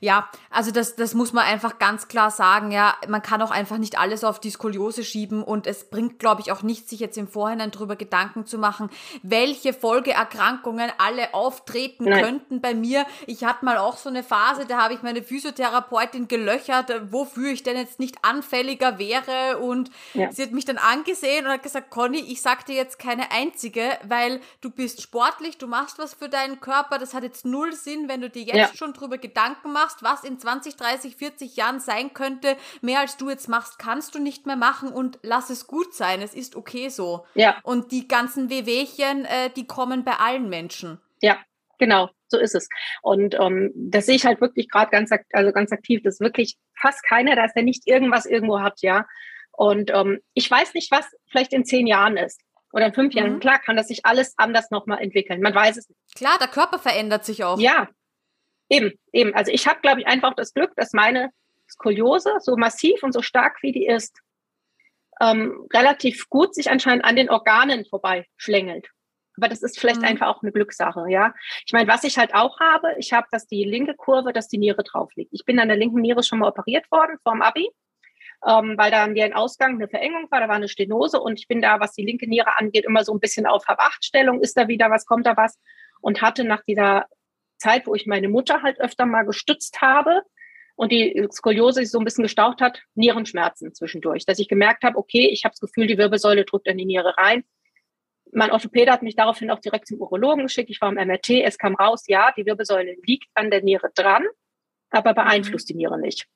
Ja, 0.00 0.28
also 0.50 0.70
das, 0.70 0.96
das 0.96 1.14
muss 1.14 1.32
man 1.32 1.44
einfach 1.44 1.78
ganz 1.78 2.08
klar 2.08 2.30
sagen. 2.30 2.70
Ja, 2.70 2.94
man 3.08 3.22
kann 3.22 3.42
auch 3.42 3.50
einfach 3.50 3.78
nicht 3.78 3.98
alles 3.98 4.24
auf 4.24 4.40
die 4.40 4.50
Skoliose 4.50 5.04
schieben 5.04 5.42
und 5.42 5.66
es 5.66 5.90
bringt, 5.90 6.18
glaube 6.18 6.40
ich, 6.40 6.52
auch 6.52 6.62
nichts, 6.62 6.90
sich 6.90 7.00
jetzt 7.00 7.16
im 7.18 7.28
Vorhinein 7.28 7.70
darüber 7.70 7.96
Gedanken 7.96 8.46
zu 8.46 8.58
machen, 8.58 8.90
welche 9.22 9.72
Folgeerkrankungen 9.72 10.90
alle 10.98 11.34
auftreten 11.34 12.04
Nein. 12.04 12.22
könnten 12.22 12.60
bei 12.60 12.74
mir. 12.74 13.06
Ich 13.26 13.44
hatte 13.44 13.64
mal 13.64 13.78
auch 13.78 13.96
so 13.96 14.08
eine 14.08 14.22
Phase, 14.22 14.66
da 14.66 14.82
habe 14.82 14.94
ich 14.94 15.02
meine 15.02 15.22
Physiotherapeutin 15.22 16.28
gelöchert, 16.28 16.92
wofür 17.10 17.50
ich 17.50 17.62
denn 17.62 17.76
jetzt 17.76 17.98
nicht 17.98 18.16
anfälliger 18.22 18.98
wäre 18.98 19.58
und 19.58 19.90
ja. 20.14 20.30
sie 20.30 20.42
hat 20.42 20.52
mich 20.52 20.64
dann 20.64 20.78
angesehen 20.78 21.46
und 21.46 21.52
hat 21.52 21.62
gesagt, 21.62 21.90
Conny, 21.90 22.18
ich 22.18 22.42
sag 22.42 22.66
dir 22.66 22.74
jetzt 22.74 22.98
keine 22.98 23.30
einzige, 23.32 23.98
weil 24.06 24.40
du 24.60 24.70
bist 24.70 25.02
sportlich, 25.02 25.58
du 25.58 25.66
machst 25.66 25.98
was 25.98 26.14
für 26.14 26.28
deinen 26.28 26.60
Körper, 26.60 26.98
das 26.98 27.14
hat 27.14 27.22
jetzt 27.22 27.44
null 27.44 27.72
Sinn, 27.72 28.08
wenn 28.08 28.20
du 28.20 28.30
dir 28.30 28.42
jetzt 28.42 28.56
ja. 28.56 28.70
schon 28.74 28.92
drüber 28.92 29.18
Gedanken 29.18 29.55
Gedanken 29.56 29.72
machst, 29.72 30.02
was 30.02 30.24
in 30.24 30.38
20, 30.38 30.76
30, 30.76 31.16
40 31.16 31.56
Jahren 31.56 31.80
sein 31.80 32.12
könnte, 32.12 32.56
mehr 32.80 33.00
als 33.00 33.16
du 33.16 33.30
jetzt 33.30 33.48
machst, 33.48 33.78
kannst 33.78 34.14
du 34.14 34.18
nicht 34.18 34.46
mehr 34.46 34.56
machen 34.56 34.90
und 34.90 35.18
lass 35.22 35.50
es 35.50 35.66
gut 35.66 35.94
sein. 35.94 36.22
Es 36.22 36.34
ist 36.34 36.56
okay 36.56 36.88
so. 36.88 37.26
Ja. 37.34 37.58
Und 37.62 37.92
die 37.92 38.08
ganzen 38.08 38.50
Wehwehchen, 38.50 39.24
äh, 39.24 39.50
die 39.54 39.66
kommen 39.66 40.04
bei 40.04 40.12
allen 40.12 40.48
Menschen. 40.48 41.00
Ja, 41.20 41.38
genau. 41.78 42.10
So 42.28 42.38
ist 42.38 42.54
es. 42.54 42.68
Und 43.02 43.36
ähm, 43.38 43.72
das 43.76 44.06
sehe 44.06 44.16
ich 44.16 44.26
halt 44.26 44.40
wirklich 44.40 44.68
gerade 44.68 44.90
ganz, 44.90 45.10
also 45.32 45.52
ganz 45.52 45.72
aktiv. 45.72 46.00
Das 46.02 46.14
ist 46.14 46.20
wirklich 46.20 46.56
fast 46.80 47.04
keiner, 47.04 47.36
dass 47.36 47.54
der 47.54 47.62
nicht 47.62 47.86
irgendwas 47.86 48.26
irgendwo 48.26 48.60
hat, 48.60 48.80
ja. 48.82 49.06
Und 49.52 49.90
ähm, 49.94 50.20
ich 50.34 50.50
weiß 50.50 50.74
nicht, 50.74 50.90
was 50.90 51.06
vielleicht 51.30 51.52
in 51.52 51.64
zehn 51.64 51.86
Jahren 51.86 52.16
ist 52.16 52.40
oder 52.72 52.86
in 52.86 52.94
fünf 52.94 53.14
Jahren. 53.14 53.34
Mhm. 53.34 53.40
Klar 53.40 53.60
kann 53.60 53.76
das 53.76 53.88
sich 53.88 54.04
alles 54.04 54.34
anders 54.36 54.70
nochmal 54.70 55.00
entwickeln. 55.00 55.40
Man 55.40 55.54
weiß 55.54 55.76
es 55.76 55.88
nicht. 55.88 56.00
Klar, 56.16 56.36
der 56.40 56.48
Körper 56.48 56.78
verändert 56.78 57.24
sich 57.24 57.44
auch. 57.44 57.58
Ja, 57.58 57.88
Eben, 58.68 58.92
eben. 59.12 59.34
Also 59.34 59.52
ich 59.52 59.66
habe, 59.66 59.80
glaube 59.80 60.00
ich, 60.00 60.06
einfach 60.06 60.34
das 60.34 60.52
Glück, 60.52 60.74
dass 60.76 60.92
meine 60.92 61.30
Skoliose, 61.68 62.34
so 62.40 62.56
massiv 62.56 63.02
und 63.02 63.12
so 63.12 63.22
stark 63.22 63.62
wie 63.62 63.72
die 63.72 63.86
ist, 63.86 64.20
ähm, 65.20 65.66
relativ 65.72 66.28
gut 66.28 66.54
sich 66.54 66.70
anscheinend 66.70 67.04
an 67.04 67.16
den 67.16 67.30
Organen 67.30 67.84
vorbei 67.86 68.26
schlängelt. 68.36 68.88
Aber 69.36 69.48
das 69.48 69.62
ist 69.62 69.78
vielleicht 69.78 70.00
mhm. 70.00 70.06
einfach 70.06 70.28
auch 70.28 70.42
eine 70.42 70.52
Glückssache, 70.52 71.06
ja. 71.08 71.34
Ich 71.66 71.72
meine, 71.72 71.88
was 71.88 72.04
ich 72.04 72.18
halt 72.18 72.34
auch 72.34 72.58
habe, 72.58 72.94
ich 72.98 73.12
habe, 73.12 73.26
dass 73.30 73.46
die 73.46 73.64
linke 73.64 73.94
Kurve, 73.94 74.32
dass 74.32 74.48
die 74.48 74.58
Niere 74.58 74.82
drauf 74.82 75.10
liegt. 75.14 75.32
Ich 75.32 75.44
bin 75.44 75.58
an 75.58 75.68
der 75.68 75.76
linken 75.76 76.00
Niere 76.00 76.22
schon 76.22 76.38
mal 76.38 76.48
operiert 76.48 76.90
worden 76.90 77.18
vorm 77.22 77.42
Abi, 77.42 77.68
ähm, 78.46 78.74
weil 78.78 78.90
da 78.90 79.04
an 79.04 79.18
ein 79.18 79.34
Ausgang 79.34 79.74
eine 79.74 79.88
Verengung 79.88 80.30
war, 80.30 80.40
da 80.40 80.48
war 80.48 80.56
eine 80.56 80.68
Stenose 80.68 81.20
und 81.20 81.38
ich 81.38 81.48
bin 81.48 81.60
da, 81.60 81.80
was 81.80 81.92
die 81.92 82.04
linke 82.04 82.28
Niere 82.28 82.58
angeht, 82.58 82.84
immer 82.84 83.04
so 83.04 83.12
ein 83.12 83.20
bisschen 83.20 83.46
auf 83.46 83.66
Hab-Acht-Stellung, 83.66 84.40
ist 84.40 84.56
da 84.56 84.68
wieder 84.68 84.90
was, 84.90 85.06
kommt 85.06 85.26
da 85.26 85.36
was 85.36 85.58
und 86.00 86.22
hatte 86.22 86.44
nach 86.44 86.62
dieser 86.64 87.06
Zeit, 87.58 87.86
wo 87.86 87.94
ich 87.94 88.06
meine 88.06 88.28
Mutter 88.28 88.62
halt 88.62 88.80
öfter 88.80 89.06
mal 89.06 89.24
gestützt 89.24 89.80
habe 89.80 90.22
und 90.76 90.92
die 90.92 91.26
Skoliose 91.32 91.80
sich 91.80 91.90
so 91.90 91.98
ein 91.98 92.04
bisschen 92.04 92.22
gestaucht 92.22 92.60
hat, 92.60 92.82
Nierenschmerzen 92.94 93.74
zwischendurch, 93.74 94.26
dass 94.26 94.38
ich 94.38 94.48
gemerkt 94.48 94.84
habe, 94.84 94.98
okay, 94.98 95.28
ich 95.28 95.44
habe 95.44 95.52
das 95.52 95.60
Gefühl, 95.60 95.86
die 95.86 95.98
Wirbelsäule 95.98 96.44
drückt 96.44 96.66
in 96.66 96.78
die 96.78 96.84
Niere 96.84 97.16
rein. 97.16 97.44
Mein 98.32 98.50
Orthopäde 98.50 98.92
hat 98.92 99.02
mich 99.02 99.16
daraufhin 99.16 99.50
auch 99.50 99.60
direkt 99.60 99.86
zum 99.86 100.00
Urologen 100.00 100.44
geschickt. 100.44 100.68
Ich 100.70 100.80
war 100.80 100.90
im 100.90 100.96
MRT, 100.96 101.30
es 101.44 101.58
kam 101.58 101.74
raus, 101.74 102.04
ja, 102.06 102.32
die 102.36 102.44
Wirbelsäule 102.44 102.96
liegt 103.04 103.28
an 103.34 103.50
der 103.50 103.62
Niere 103.62 103.90
dran, 103.94 104.24
aber 104.90 105.14
beeinflusst 105.14 105.68
die 105.68 105.74
Niere 105.74 105.98
nicht. 105.98 106.26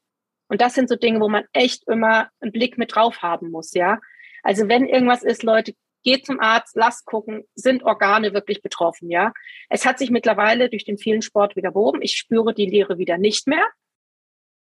Und 0.49 0.61
das 0.61 0.75
sind 0.75 0.89
so 0.89 0.97
Dinge, 0.97 1.21
wo 1.21 1.29
man 1.29 1.45
echt 1.53 1.87
immer 1.87 2.31
einen 2.41 2.53
Blick 2.53 2.79
mit 2.79 2.95
drauf 2.95 3.23
haben 3.23 3.51
muss, 3.51 3.75
ja. 3.75 4.01
Also 4.43 4.69
wenn 4.69 4.87
irgendwas 4.87 5.23
ist, 5.23 5.43
Leute, 5.43 5.75
geht 6.03 6.27
zum 6.27 6.41
Arzt, 6.41 6.77
lasst 6.77 7.07
gucken, 7.07 7.45
sind 7.55 7.83
Organe 7.83 8.33
wirklich 8.33 8.63
betroffen, 8.63 9.11
ja. 9.11 9.33
Es 9.69 9.87
hat 9.87 9.99
sich 9.99 10.11
mittlerweile 10.11 10.69
durch 10.69 10.85
den 10.85 10.99
vielen 10.99 11.23
Sport 11.23 11.57
wieder 11.57 11.71
behoben. 11.71 12.03
Ich 12.03 12.17
spüre 12.17 12.55
die 12.55 12.67
Leere 12.67 12.99
wieder 12.99 13.19
nicht 13.19 13.47
mehr. 13.47 13.65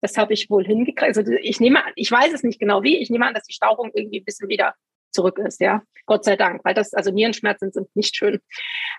Das 0.00 0.16
habe 0.16 0.32
ich 0.32 0.48
wohl 0.48 0.64
hingekriegt. 0.64 1.02
Also 1.02 1.22
ich 1.30 1.60
nehme 1.60 1.84
an, 1.84 1.92
ich 1.94 2.10
weiß 2.10 2.32
es 2.32 2.42
nicht 2.42 2.58
genau 2.58 2.82
wie, 2.82 2.96
ich 2.96 3.10
nehme 3.10 3.26
an, 3.26 3.34
dass 3.34 3.44
die 3.44 3.52
Stauchung 3.52 3.90
irgendwie 3.94 4.20
ein 4.20 4.24
bisschen 4.24 4.48
wieder 4.48 4.74
zurück 5.10 5.38
ist, 5.38 5.60
ja. 5.60 5.82
Gott 6.06 6.24
sei 6.24 6.36
Dank, 6.36 6.64
weil 6.64 6.74
das, 6.74 6.94
also 6.94 7.10
Nierenschmerzen 7.10 7.72
sind 7.72 7.94
nicht 7.94 8.16
schön. 8.16 8.40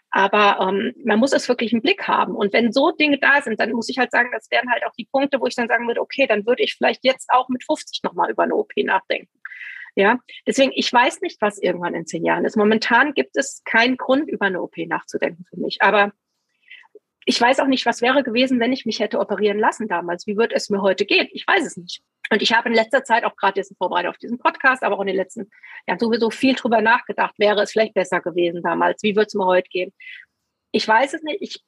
Aber 0.10 0.60
ähm, 0.62 0.94
man 1.04 1.20
muss 1.20 1.34
es 1.34 1.48
wirklich 1.48 1.74
im 1.74 1.82
Blick 1.82 2.08
haben. 2.08 2.36
Und 2.36 2.54
wenn 2.54 2.72
so 2.72 2.92
Dinge 2.92 3.18
da 3.18 3.42
sind, 3.42 3.60
dann 3.60 3.72
muss 3.72 3.90
ich 3.90 3.98
halt 3.98 4.12
sagen, 4.12 4.30
das 4.34 4.50
wären 4.52 4.70
halt 4.70 4.86
auch 4.86 4.94
die 4.98 5.08
Punkte, 5.12 5.40
wo 5.40 5.48
ich 5.48 5.56
dann 5.56 5.68
sagen 5.68 5.88
würde, 5.88 6.02
okay, 6.02 6.28
dann 6.28 6.46
würde 6.46 6.64
ich 6.64 6.76
vielleicht 6.76 7.04
jetzt 7.04 7.30
auch 7.30 7.50
mit 7.50 7.64
50 7.64 8.04
nochmal 8.04 8.30
über 8.30 8.44
eine 8.44 8.56
OP 8.56 8.72
nachdenken. 8.78 9.41
Ja, 9.96 10.20
deswegen, 10.48 10.72
ich 10.74 10.92
weiß 10.92 11.22
nicht, 11.22 11.42
was 11.42 11.58
irgendwann 11.58 11.96
in 11.96 12.06
zehn 12.06 12.24
Jahren 12.24 12.46
ist. 12.46 12.56
Momentan 12.56 13.14
gibt 13.14 13.38
es 13.38 13.62
keinen 13.66 13.98
Grund, 13.98 14.30
über 14.30 14.46
eine 14.46 14.62
OP 14.62 14.78
nachzudenken 14.78 15.46
für 15.50 15.60
mich. 15.60 15.82
Aber 15.82 16.12
ich 17.26 17.40
weiß 17.40 17.60
auch 17.60 17.68
nicht, 17.68 17.86
was 17.86 18.02
wäre 18.02 18.24
gewesen, 18.24 18.60
wenn 18.60 18.74
ich 18.74 18.86
mich 18.86 19.00
hätte 19.00 19.20
operieren 19.20 19.60
lassen 19.60 19.88
damals. 19.88 20.26
Wie 20.28 20.38
würde 20.38 20.56
es 20.56 20.70
mir 20.70 20.82
heute 20.82 21.06
gehen? 21.06 21.28
Ich 21.32 21.46
weiß 21.46 21.66
es 21.66 21.78
nicht. 21.78 22.02
Und 22.30 22.42
ich 22.42 22.54
habe 22.54 22.70
in 22.70 22.76
letzter 22.76 23.04
Zeit 23.04 23.26
auch 23.26 23.36
gerade 23.36 23.60
jetzt 23.60 23.72
in 23.72 23.78
Vorbereitung 23.78 24.12
auf 24.12 24.18
diesen 24.18 24.40
Podcast, 24.40 24.84
aber 24.84 24.96
auch 24.96 25.02
in 25.02 25.08
den 25.08 25.16
letzten 25.18 25.50
Jahren 25.88 26.00
sowieso 26.00 26.30
viel 26.30 26.56
drüber 26.56 26.82
nachgedacht. 26.82 27.36
Wäre 27.38 27.62
es 27.62 27.72
vielleicht 27.72 27.94
besser 27.94 28.22
gewesen 28.22 28.62
damals? 28.64 29.04
Wie 29.04 29.16
würde 29.16 29.28
es 29.28 29.34
mir 29.34 29.46
heute 29.46 29.70
gehen? 29.70 29.94
Ich 30.72 30.88
weiß 30.88 31.14
es 31.14 31.22
nicht. 31.22 31.42
Ich 31.42 31.62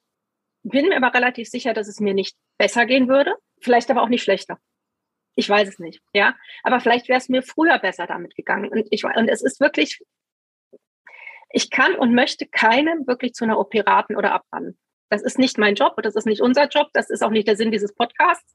bin 0.62 0.88
mir 0.88 0.96
aber 0.96 1.12
relativ 1.12 1.48
sicher, 1.48 1.74
dass 1.74 1.88
es 1.88 2.00
mir 2.00 2.14
nicht 2.14 2.36
besser 2.56 2.86
gehen 2.86 3.08
würde 3.08 3.34
Vielleicht 3.64 3.90
aber 3.90 4.02
auch 4.02 4.08
nicht 4.08 4.22
schlechter. 4.22 4.58
Ich 5.34 5.48
weiß 5.48 5.68
es 5.68 5.78
nicht, 5.78 6.02
ja. 6.12 6.34
Aber 6.62 6.80
vielleicht 6.80 7.08
wäre 7.08 7.18
es 7.18 7.28
mir 7.28 7.42
früher 7.42 7.78
besser 7.78 8.06
damit 8.06 8.34
gegangen. 8.36 8.68
Und 8.68 8.86
ich 8.90 9.04
und 9.04 9.28
es 9.28 9.42
ist 9.42 9.60
wirklich, 9.60 10.00
ich 11.50 11.70
kann 11.70 11.94
und 11.94 12.14
möchte 12.14 12.46
keinem 12.46 13.06
wirklich 13.06 13.34
zu 13.34 13.44
einer 13.44 13.58
OP 13.58 13.74
raten 13.74 14.16
oder 14.16 14.32
abrannen. 14.32 14.78
Das 15.10 15.22
ist 15.22 15.38
nicht 15.38 15.58
mein 15.58 15.74
Job 15.74 15.94
und 15.96 16.06
das 16.06 16.16
ist 16.16 16.26
nicht 16.26 16.40
unser 16.40 16.68
Job. 16.68 16.88
Das 16.92 17.10
ist 17.10 17.22
auch 17.22 17.30
nicht 17.30 17.48
der 17.48 17.56
Sinn 17.56 17.70
dieses 17.70 17.94
Podcasts. 17.94 18.54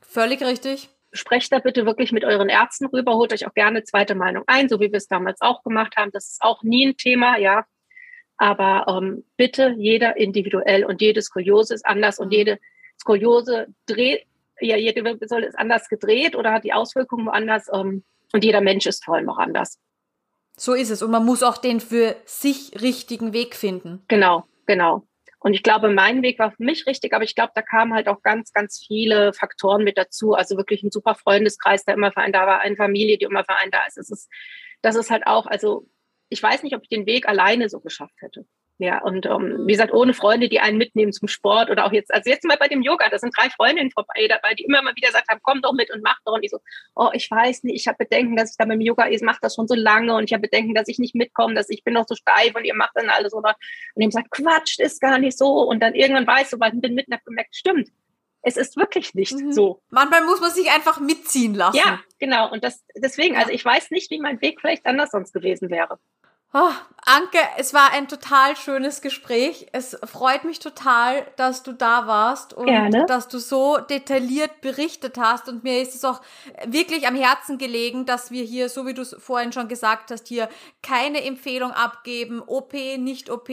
Völlig 0.00 0.42
richtig. 0.42 0.90
Sprecht 1.12 1.52
da 1.52 1.58
bitte 1.58 1.86
wirklich 1.86 2.12
mit 2.12 2.24
euren 2.24 2.48
Ärzten 2.48 2.86
rüber, 2.86 3.14
holt 3.14 3.32
euch 3.32 3.46
auch 3.46 3.54
gerne 3.54 3.82
zweite 3.82 4.14
Meinung 4.14 4.44
ein, 4.46 4.68
so 4.68 4.78
wie 4.78 4.92
wir 4.92 4.98
es 4.98 5.08
damals 5.08 5.40
auch 5.40 5.62
gemacht 5.62 5.96
haben. 5.96 6.10
Das 6.12 6.28
ist 6.28 6.42
auch 6.42 6.62
nie 6.62 6.88
ein 6.88 6.96
Thema, 6.96 7.38
ja. 7.38 7.64
Aber 8.36 8.86
ähm, 8.88 9.24
bitte 9.36 9.74
jeder 9.76 10.16
individuell 10.16 10.84
und 10.84 11.00
jede 11.00 11.22
Skoliose 11.22 11.74
ist 11.74 11.86
anders 11.86 12.18
und 12.18 12.32
jede 12.32 12.58
Skoliose 13.00 13.66
dreht, 13.86 14.27
ja, 14.60 14.76
jede 14.76 15.04
Wirbelsäule 15.04 15.46
ist 15.46 15.58
anders 15.58 15.88
gedreht 15.88 16.36
oder 16.36 16.52
hat 16.52 16.64
die 16.64 16.72
Auswirkungen 16.72 17.26
woanders 17.26 17.68
ähm, 17.72 18.04
und 18.32 18.44
jeder 18.44 18.60
Mensch 18.60 18.86
ist 18.86 19.04
vor 19.04 19.14
allem 19.14 19.28
auch 19.30 19.38
anders. 19.38 19.78
So 20.56 20.74
ist 20.74 20.90
es. 20.90 21.02
Und 21.02 21.10
man 21.10 21.24
muss 21.24 21.42
auch 21.42 21.56
den 21.56 21.80
für 21.80 22.16
sich 22.24 22.80
richtigen 22.80 23.32
Weg 23.32 23.54
finden. 23.54 24.04
Genau, 24.08 24.44
genau. 24.66 25.06
Und 25.40 25.54
ich 25.54 25.62
glaube, 25.62 25.88
mein 25.88 26.22
Weg 26.22 26.38
war 26.40 26.50
für 26.50 26.64
mich 26.64 26.86
richtig, 26.86 27.14
aber 27.14 27.22
ich 27.22 27.36
glaube, 27.36 27.52
da 27.54 27.62
kamen 27.62 27.94
halt 27.94 28.08
auch 28.08 28.22
ganz, 28.22 28.52
ganz 28.52 28.84
viele 28.84 29.32
Faktoren 29.32 29.84
mit 29.84 29.96
dazu. 29.96 30.34
Also 30.34 30.56
wirklich 30.56 30.82
ein 30.82 30.90
super 30.90 31.14
Freundeskreis, 31.14 31.84
der 31.84 31.94
immer 31.94 32.10
für 32.10 32.20
einen 32.20 32.32
da 32.32 32.46
war, 32.46 32.60
eine 32.60 32.74
Familie, 32.74 33.18
die 33.18 33.24
immer 33.24 33.44
für 33.44 33.54
einen 33.54 33.70
da 33.70 33.86
ist. 33.86 33.98
Es 33.98 34.10
ist, 34.10 34.28
das 34.82 34.96
ist 34.96 35.10
halt 35.10 35.26
auch, 35.26 35.46
also 35.46 35.88
ich 36.28 36.42
weiß 36.42 36.64
nicht, 36.64 36.74
ob 36.74 36.82
ich 36.82 36.88
den 36.88 37.06
Weg 37.06 37.28
alleine 37.28 37.68
so 37.68 37.80
geschafft 37.80 38.16
hätte. 38.20 38.46
Ja, 38.80 39.02
und 39.02 39.26
um, 39.26 39.66
wie 39.66 39.72
gesagt, 39.72 39.92
ohne 39.92 40.14
Freunde, 40.14 40.48
die 40.48 40.60
einen 40.60 40.78
mitnehmen 40.78 41.12
zum 41.12 41.26
Sport 41.26 41.68
oder 41.68 41.84
auch 41.84 41.90
jetzt, 41.90 42.14
also 42.14 42.30
jetzt 42.30 42.44
mal 42.44 42.56
bei 42.56 42.68
dem 42.68 42.80
Yoga, 42.80 43.08
da 43.08 43.18
sind 43.18 43.36
drei 43.36 43.50
Freundinnen 43.50 43.90
vorbei 43.90 44.28
dabei, 44.28 44.54
die 44.54 44.62
immer 44.62 44.82
mal 44.82 44.94
wieder 44.94 45.08
gesagt 45.08 45.28
haben, 45.28 45.40
komm 45.42 45.60
doch 45.62 45.72
mit 45.72 45.92
und 45.92 46.00
mach 46.00 46.16
doch. 46.24 46.34
Und 46.34 46.44
ich 46.44 46.50
so, 46.50 46.60
oh, 46.94 47.10
ich 47.12 47.28
weiß 47.28 47.64
nicht, 47.64 47.74
ich 47.74 47.88
habe 47.88 47.98
Bedenken, 47.98 48.36
dass 48.36 48.52
ich 48.52 48.56
da 48.56 48.64
beim 48.64 48.80
Yoga, 48.80 49.08
ich 49.08 49.20
mache 49.20 49.40
das 49.42 49.56
schon 49.56 49.66
so 49.66 49.74
lange 49.74 50.14
und 50.14 50.24
ich 50.24 50.32
habe 50.32 50.42
Bedenken, 50.42 50.74
dass 50.74 50.86
ich 50.86 51.00
nicht 51.00 51.16
mitkomme, 51.16 51.54
dass 51.54 51.70
ich 51.70 51.82
bin 51.82 51.94
noch 51.94 52.06
so 52.06 52.14
steif 52.14 52.54
und 52.54 52.64
ihr 52.64 52.74
macht 52.74 52.92
dann 52.94 53.10
alles 53.10 53.34
oder 53.34 53.56
und 53.96 54.02
ihm 54.02 54.12
sagt, 54.12 54.30
Quatsch, 54.30 54.78
ist 54.78 55.00
gar 55.00 55.18
nicht 55.18 55.36
so. 55.36 55.62
Und 55.62 55.80
dann 55.80 55.94
irgendwann 55.94 56.28
weiß 56.28 56.50
so, 56.50 56.60
weil 56.60 56.72
ich 56.72 56.80
bin 56.80 56.94
mitten 56.94 57.12
habe 57.12 57.24
gemerkt, 57.24 57.56
stimmt. 57.56 57.88
Es 58.42 58.56
ist 58.56 58.76
wirklich 58.76 59.14
nicht 59.14 59.32
mhm. 59.32 59.52
so. 59.52 59.82
Manchmal 59.90 60.24
muss 60.24 60.40
man 60.40 60.52
sich 60.52 60.70
einfach 60.70 61.00
mitziehen 61.00 61.54
lassen. 61.54 61.76
Ja, 61.76 62.00
genau. 62.20 62.50
Und 62.52 62.62
das 62.62 62.84
deswegen, 62.94 63.36
also 63.36 63.50
ich 63.50 63.64
weiß 63.64 63.90
nicht, 63.90 64.10
wie 64.12 64.20
mein 64.20 64.40
Weg 64.40 64.60
vielleicht 64.60 64.86
anders 64.86 65.10
sonst 65.10 65.32
gewesen 65.32 65.70
wäre. 65.70 65.98
Oh, 66.54 66.70
Anke, 67.04 67.38
es 67.58 67.74
war 67.74 67.92
ein 67.92 68.08
total 68.08 68.56
schönes 68.56 69.02
Gespräch. 69.02 69.66
Es 69.72 69.98
freut 70.04 70.44
mich 70.44 70.60
total, 70.60 71.26
dass 71.36 71.62
du 71.62 71.72
da 71.72 72.06
warst 72.06 72.54
und 72.54 72.66
Gerne. 72.66 73.04
dass 73.06 73.28
du 73.28 73.38
so 73.38 73.76
detailliert 73.78 74.62
berichtet 74.62 75.18
hast. 75.18 75.48
Und 75.48 75.62
mir 75.62 75.82
ist 75.82 75.94
es 75.94 76.04
auch 76.06 76.22
wirklich 76.64 77.06
am 77.06 77.14
Herzen 77.14 77.58
gelegen, 77.58 78.06
dass 78.06 78.30
wir 78.30 78.44
hier, 78.44 78.70
so 78.70 78.86
wie 78.86 78.94
du 78.94 79.02
es 79.02 79.14
vorhin 79.18 79.52
schon 79.52 79.68
gesagt 79.68 80.10
hast, 80.10 80.26
hier 80.26 80.48
keine 80.82 81.22
Empfehlung 81.22 81.70
abgeben, 81.70 82.42
OP, 82.46 82.72
nicht 82.72 83.28
OP. 83.28 83.50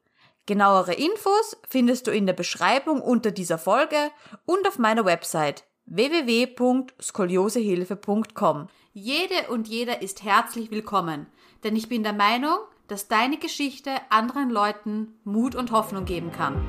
Genauere 0.47 0.95
Infos 0.95 1.57
findest 1.69 2.07
du 2.07 2.13
in 2.13 2.25
der 2.27 2.33
Beschreibung 2.33 3.01
unter 3.01 3.33
dieser 3.33 3.59
Folge 3.59 3.97
und 4.45 4.69
auf 4.69 4.79
meiner 4.79 5.05
Website 5.05 5.65
www.skoliosehilfe.com. 5.87 8.69
Jede 8.93 9.49
und 9.51 9.67
jeder 9.69 10.03
ist 10.03 10.23
herzlich 10.23 10.71
willkommen, 10.71 11.27
denn 11.65 11.75
ich 11.75 11.89
bin 11.89 12.05
der 12.05 12.13
Meinung, 12.13 12.59
dass 12.87 13.09
deine 13.09 13.39
Geschichte 13.39 13.91
anderen 14.11 14.51
Leuten 14.51 15.19
Mut 15.25 15.57
und 15.57 15.73
Hoffnung 15.73 16.05
geben 16.05 16.31
kann. 16.31 16.69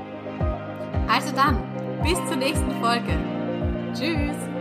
Also 1.08 1.32
dann, 1.34 1.62
bis 2.02 2.16
zur 2.26 2.36
nächsten 2.36 2.72
Folge. 2.80 3.16
Tschüss! 3.94 4.57